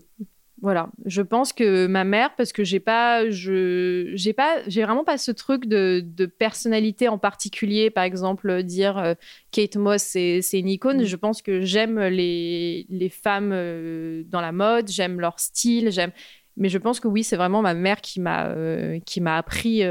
Voilà, 0.61 0.91
je 1.07 1.23
pense 1.23 1.53
que 1.53 1.89
ma 1.89 2.05
mère, 2.05 2.37
parce 2.37 2.53
que 2.53 2.63
j'ai 2.63 2.79
pas, 2.79 3.29
je, 3.31 4.13
j'ai 4.15 4.33
pas, 4.33 4.59
j'ai 4.69 4.85
vraiment 4.85 5.03
pas 5.03 5.19
ce 5.19 5.33
truc 5.33 5.67
de, 5.67 6.05
de 6.05 6.25
personnalité 6.25 7.09
en 7.09 7.19
particulier. 7.19 7.91
Par 7.91 8.05
exemple, 8.05 8.63
dire 8.63 8.97
euh, 8.97 9.15
Kate 9.51 9.75
Moss, 9.75 10.03
c'est, 10.03 10.41
une 10.53 10.69
icône. 10.69 11.03
Mm. 11.03 11.05
Je 11.05 11.17
pense 11.17 11.43
que 11.43 11.63
j'aime 11.63 11.99
les, 12.01 12.87
les 12.91 13.09
femmes 13.09 13.51
euh, 13.53 14.23
dans 14.29 14.41
la 14.41 14.53
mode, 14.53 14.89
j'aime 14.89 15.19
leur 15.21 15.41
style, 15.41 15.91
j'aime. 15.91 16.13
Mais 16.57 16.69
je 16.69 16.79
pense 16.79 17.01
que 17.01 17.09
oui, 17.09 17.25
c'est 17.25 17.37
vraiment 17.37 17.63
ma 17.63 17.75
mère 17.75 18.01
qui 18.01 18.21
m'a, 18.21 18.49
euh, 18.49 19.01
qui 19.01 19.21
m'a 19.21 19.39
appris, 19.39 19.83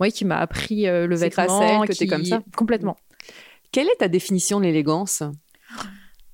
ouais, 0.00 0.10
qui 0.10 0.24
m'a 0.24 0.38
appris 0.38 0.86
le 0.86 1.08
C'est 1.14 1.24
vêtement. 1.24 1.44
grâce 1.44 1.60
à 1.60 1.64
elle 1.66 1.80
que 1.88 1.92
t'es 1.92 2.06
qui- 2.06 2.08
comme 2.08 2.24
ça? 2.24 2.42
Complètement. 2.56 2.96
Quelle 3.72 3.88
est 3.88 3.98
ta 3.98 4.08
définition 4.08 4.58
de 4.58 4.64
l'élégance? 4.64 5.22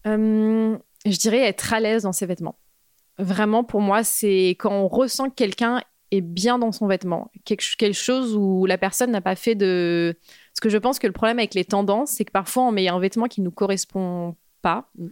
Euh, 0.07 0.77
je 1.05 1.17
dirais 1.19 1.41
être 1.41 1.73
à 1.73 1.81
l'aise 1.81 2.05
dans 2.05 2.13
ses 2.13 2.27
vêtements. 2.27 2.59
Vraiment, 3.19 3.65
pour 3.65 3.81
moi, 3.81 4.05
c'est 4.05 4.51
quand 4.59 4.73
on 4.73 4.89
ressent 4.89 5.31
que 5.31 5.35
quelqu'un 5.35 5.83
est 6.11 6.21
bien 6.21 6.59
dans 6.59 6.73
son 6.73 6.87
vêtement. 6.87 7.31
Quelque, 7.45 7.93
chose 7.93 8.37
où 8.37 8.67
la 8.67 8.79
personne 8.79 9.11
n'a 9.11 9.21
pas 9.21 9.37
fait 9.37 9.55
de... 9.55 10.17
Parce 10.53 10.61
que 10.61 10.69
je 10.69 10.79
pense 10.79 10.99
que 10.99 11.07
le 11.07 11.13
problème 11.13 11.39
avec 11.39 11.55
les 11.55 11.65
tendances, 11.65 12.11
c'est 12.11 12.25
que 12.25 12.33
parfois 12.33 12.65
on 12.65 12.73
met 12.73 12.89
un 12.89 12.99
vêtement 12.99 13.27
qui 13.27 13.41
ne 13.41 13.47
nous 13.47 13.51
correspond 13.51 14.37
pas. 14.63 14.89
Mm. 14.97 15.07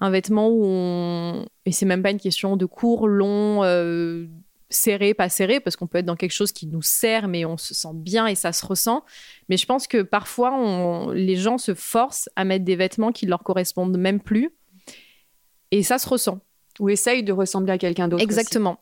Un 0.00 0.10
vêtement 0.10 0.48
où 0.48 0.64
on... 0.64 1.46
Et 1.66 1.72
c'est 1.72 1.86
même 1.86 2.02
pas 2.02 2.10
une 2.10 2.20
question 2.20 2.56
de 2.56 2.66
court, 2.66 3.06
long, 3.06 3.62
euh, 3.64 4.26
serré, 4.74 5.14
pas 5.14 5.28
serré, 5.28 5.60
parce 5.60 5.76
qu'on 5.76 5.86
peut 5.86 5.98
être 5.98 6.06
dans 6.06 6.16
quelque 6.16 6.32
chose 6.32 6.52
qui 6.52 6.66
nous 6.66 6.82
sert, 6.82 7.28
mais 7.28 7.44
on 7.44 7.56
se 7.56 7.74
sent 7.74 7.88
bien 7.94 8.26
et 8.26 8.34
ça 8.34 8.52
se 8.52 8.64
ressent. 8.66 9.04
Mais 9.48 9.56
je 9.56 9.66
pense 9.66 9.86
que 9.86 10.02
parfois, 10.02 10.52
on- 10.54 11.10
les 11.10 11.36
gens 11.36 11.58
se 11.58 11.74
forcent 11.74 12.28
à 12.36 12.44
mettre 12.44 12.64
des 12.64 12.76
vêtements 12.76 13.12
qui 13.12 13.26
leur 13.26 13.42
correspondent 13.42 13.96
même 13.98 14.20
plus. 14.20 14.50
Et 15.70 15.82
ça 15.82 15.98
se 15.98 16.08
ressent. 16.08 16.40
Ou 16.80 16.88
essaye 16.88 17.22
de 17.22 17.32
ressembler 17.32 17.72
à 17.72 17.78
quelqu'un 17.78 18.08
d'autre 18.08 18.22
Exactement. 18.22 18.80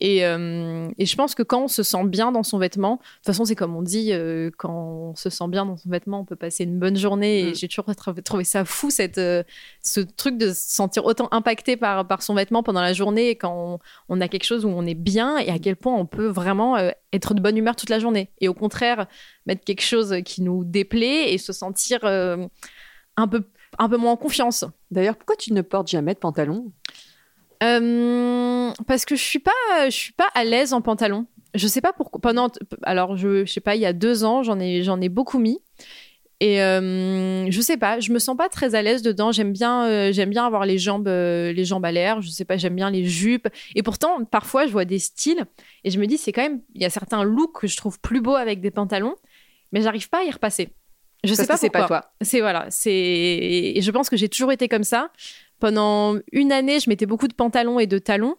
Et, 0.00 0.26
euh, 0.26 0.88
et 0.98 1.06
je 1.06 1.16
pense 1.16 1.34
que 1.34 1.42
quand 1.42 1.62
on 1.64 1.68
se 1.68 1.82
sent 1.82 2.04
bien 2.06 2.32
dans 2.32 2.42
son 2.42 2.58
vêtement, 2.58 2.96
de 2.96 3.00
toute 3.16 3.26
façon, 3.26 3.44
c'est 3.44 3.54
comme 3.54 3.74
on 3.76 3.82
dit, 3.82 4.12
euh, 4.12 4.50
quand 4.58 4.72
on 5.12 5.14
se 5.14 5.30
sent 5.30 5.44
bien 5.48 5.64
dans 5.64 5.76
son 5.76 5.88
vêtement, 5.88 6.20
on 6.20 6.24
peut 6.24 6.36
passer 6.36 6.64
une 6.64 6.78
bonne 6.78 6.96
journée. 6.96 7.40
Et 7.40 7.50
Mm. 7.50 7.54
j'ai 7.54 7.68
toujours 7.68 7.86
trou- 7.96 8.12
trouvé 8.22 8.44
ça 8.44 8.64
fou, 8.64 8.90
cette, 8.90 9.18
euh, 9.18 9.42
ce 9.82 10.00
truc 10.00 10.36
de 10.36 10.48
se 10.48 10.74
sentir 10.74 11.04
autant 11.04 11.28
impacté 11.30 11.76
par, 11.76 12.06
par 12.06 12.22
son 12.22 12.34
vêtement 12.34 12.62
pendant 12.62 12.82
la 12.82 12.92
journée 12.92 13.30
et 13.30 13.36
quand 13.36 13.78
on, 14.08 14.14
on 14.16 14.20
a 14.20 14.28
quelque 14.28 14.44
chose 14.44 14.64
où 14.64 14.68
on 14.68 14.84
est 14.84 14.94
bien 14.94 15.38
et 15.38 15.48
à 15.50 15.58
quel 15.58 15.76
point 15.76 15.94
on 15.94 16.06
peut 16.06 16.26
vraiment 16.26 16.76
être 17.12 17.34
de 17.34 17.40
bonne 17.40 17.56
humeur 17.56 17.76
toute 17.76 17.90
la 17.90 18.00
journée. 18.00 18.30
Et 18.40 18.48
au 18.48 18.54
contraire, 18.54 19.06
mettre 19.46 19.64
quelque 19.64 19.82
chose 19.82 20.14
qui 20.24 20.42
nous 20.42 20.64
déplaît 20.64 21.32
et 21.32 21.38
se 21.38 21.52
sentir 21.52 22.00
un, 22.04 23.28
peu, 23.28 23.44
un 23.78 23.88
peu 23.88 23.96
moins 23.96 24.12
en 24.12 24.16
confiance. 24.16 24.64
D'ailleurs, 24.90 25.16
pourquoi 25.16 25.36
tu 25.36 25.52
ne 25.52 25.62
portes 25.62 25.88
jamais 25.88 26.14
de 26.14 26.18
pantalon? 26.18 26.72
Euh, 27.64 28.72
parce 28.86 29.04
que 29.04 29.16
je 29.16 29.22
suis 29.22 29.38
pas, 29.38 29.50
je 29.86 29.90
suis 29.90 30.12
pas 30.12 30.28
à 30.34 30.44
l'aise 30.44 30.72
en 30.72 30.82
pantalon. 30.82 31.26
Je 31.54 31.66
sais 31.66 31.80
pas 31.80 31.92
pourquoi. 31.92 32.20
Pendant, 32.20 32.50
alors 32.82 33.16
je, 33.16 33.44
je 33.44 33.52
sais 33.52 33.60
pas, 33.60 33.76
il 33.76 33.80
y 33.80 33.86
a 33.86 33.92
deux 33.92 34.24
ans, 34.24 34.42
j'en 34.42 34.58
ai, 34.58 34.82
j'en 34.82 35.00
ai 35.00 35.08
beaucoup 35.08 35.38
mis. 35.38 35.60
Et 36.40 36.60
euh, 36.60 37.50
je 37.50 37.60
sais 37.60 37.76
pas, 37.76 38.00
je 38.00 38.12
me 38.12 38.18
sens 38.18 38.36
pas 38.36 38.48
très 38.48 38.74
à 38.74 38.82
l'aise 38.82 39.02
dedans. 39.02 39.32
J'aime 39.32 39.52
bien, 39.52 39.86
euh, 39.86 40.12
j'aime 40.12 40.30
bien 40.30 40.44
avoir 40.44 40.66
les 40.66 40.78
jambes, 40.78 41.08
euh, 41.08 41.52
les 41.52 41.64
jambes 41.64 41.84
à 41.84 41.92
l'air. 41.92 42.20
Je 42.20 42.28
sais 42.28 42.44
pas, 42.44 42.56
j'aime 42.56 42.74
bien 42.74 42.90
les 42.90 43.06
jupes. 43.06 43.48
Et 43.74 43.82
pourtant, 43.82 44.24
parfois, 44.24 44.66
je 44.66 44.72
vois 44.72 44.84
des 44.84 44.98
styles 44.98 45.44
et 45.84 45.90
je 45.90 45.98
me 45.98 46.06
dis, 46.06 46.18
c'est 46.18 46.32
quand 46.32 46.42
même, 46.42 46.60
il 46.74 46.82
y 46.82 46.84
a 46.84 46.90
certains 46.90 47.22
looks 47.22 47.60
que 47.60 47.66
je 47.66 47.76
trouve 47.76 48.00
plus 48.00 48.20
beaux 48.20 48.34
avec 48.34 48.60
des 48.60 48.70
pantalons, 48.70 49.14
mais 49.72 49.80
j'arrive 49.80 50.08
pas 50.08 50.20
à 50.20 50.24
y 50.24 50.30
repasser. 50.30 50.70
Je 51.22 51.30
Parce 51.30 51.40
sais 51.40 51.46
pas 51.46 51.54
que 51.54 51.60
c'est 51.60 51.70
pas 51.70 51.86
toi. 51.86 52.12
C'est 52.20 52.40
voilà, 52.40 52.66
c'est 52.68 52.92
et 52.92 53.80
je 53.80 53.90
pense 53.90 54.10
que 54.10 54.16
j'ai 54.16 54.28
toujours 54.28 54.52
été 54.52 54.68
comme 54.68 54.84
ça. 54.84 55.10
Pendant 55.64 56.16
une 56.30 56.52
année, 56.52 56.78
je 56.78 56.90
mettais 56.90 57.06
beaucoup 57.06 57.26
de 57.26 57.32
pantalons 57.32 57.80
et 57.80 57.86
de 57.86 57.96
talons. 57.96 58.34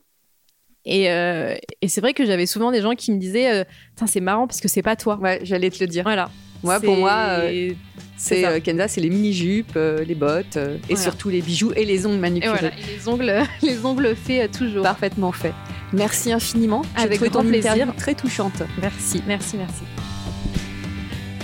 Et, 0.85 1.09
euh, 1.09 1.55
et 1.81 1.87
c'est 1.87 1.99
vrai 1.99 2.13
que 2.13 2.23
j'avais 2.23 2.45
souvent 2.45 2.71
des 2.71 2.81
gens 2.81 2.93
qui 2.93 3.11
me 3.11 3.17
disaient 3.17 3.51
euh, 3.51 3.63
c'est 4.05 4.19
marrant 4.19 4.45
parce 4.45 4.61
que 4.61 4.67
c'est 4.67 4.83
pas 4.83 4.95
toi. 4.95 5.17
Ouais, 5.19 5.39
j'allais 5.41 5.71
te 5.71 5.83
le 5.83 5.87
dire. 5.87 6.03
Voilà. 6.03 6.29
Moi, 6.61 6.79
pour 6.79 6.95
moi, 6.95 7.29
euh, 7.29 7.71
c'est 8.15 8.45
euh, 8.45 8.59
Kenza, 8.59 8.87
c'est 8.87 9.01
les 9.01 9.09
mini-jupes, 9.09 9.73
euh, 9.75 10.03
les 10.03 10.13
bottes 10.13 10.57
et 10.57 10.77
Voilà. 10.89 11.01
surtout 11.01 11.29
les 11.29 11.41
bijoux 11.41 11.71
et 11.75 11.83
les 11.83 12.05
ongles 12.05 12.17
Et 12.17 12.19
manucurés. 12.19 12.59
voilà, 12.59 12.75
et 12.77 12.95
les 12.95 13.07
ongles, 13.07 13.43
les 13.63 13.83
ongles 13.87 14.15
faits 14.15 14.51
toujours. 14.51 14.83
Parfaitement 14.83 15.31
fait. 15.31 15.53
Merci 15.93 16.31
infiniment. 16.31 16.83
Avec 16.95 17.19
grand 17.23 17.41
ton 17.41 17.47
plaisir. 17.47 17.91
très 17.97 18.13
touchante. 18.13 18.61
Merci, 18.79 19.23
merci, 19.25 19.57
merci. 19.57 19.81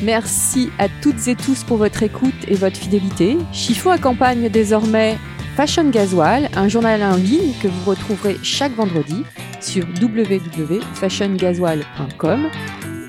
Merci 0.04 0.70
à 0.78 0.90
toutes 1.02 1.28
et 1.28 1.34
tous 1.36 1.64
pour 1.64 1.78
votre 1.78 2.04
écoute 2.04 2.36
et 2.48 2.54
votre 2.54 2.78
fidélité. 2.78 3.38
Chiffon 3.52 3.90
accompagne 3.90 4.48
désormais 4.50 5.18
Fashion 5.62 5.92
Gasoil, 5.92 6.50
un 6.56 6.68
journal 6.68 7.04
en 7.04 7.16
ligne 7.16 7.54
que 7.62 7.68
vous 7.68 7.92
retrouverez 7.92 8.36
chaque 8.42 8.72
vendredi 8.72 9.24
sur 9.60 9.86
www.fashiongasoil.com. 10.02 12.50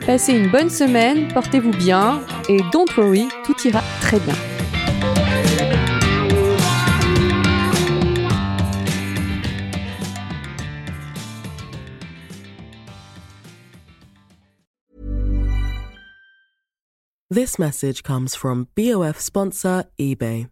Passez 0.04 0.34
une 0.34 0.50
bonne 0.50 0.68
semaine, 0.68 1.32
portez-vous 1.32 1.70
bien 1.70 2.20
et 2.50 2.58
don't 2.70 2.94
worry, 2.98 3.26
tout 3.46 3.56
ira 3.64 3.80
très 4.02 4.20
bien. 4.20 4.34
This 17.30 17.58
message 17.58 18.02
comes 18.02 18.36
from 18.36 18.66
BOF 18.76 19.18
sponsor 19.18 19.84
eBay. 19.98 20.51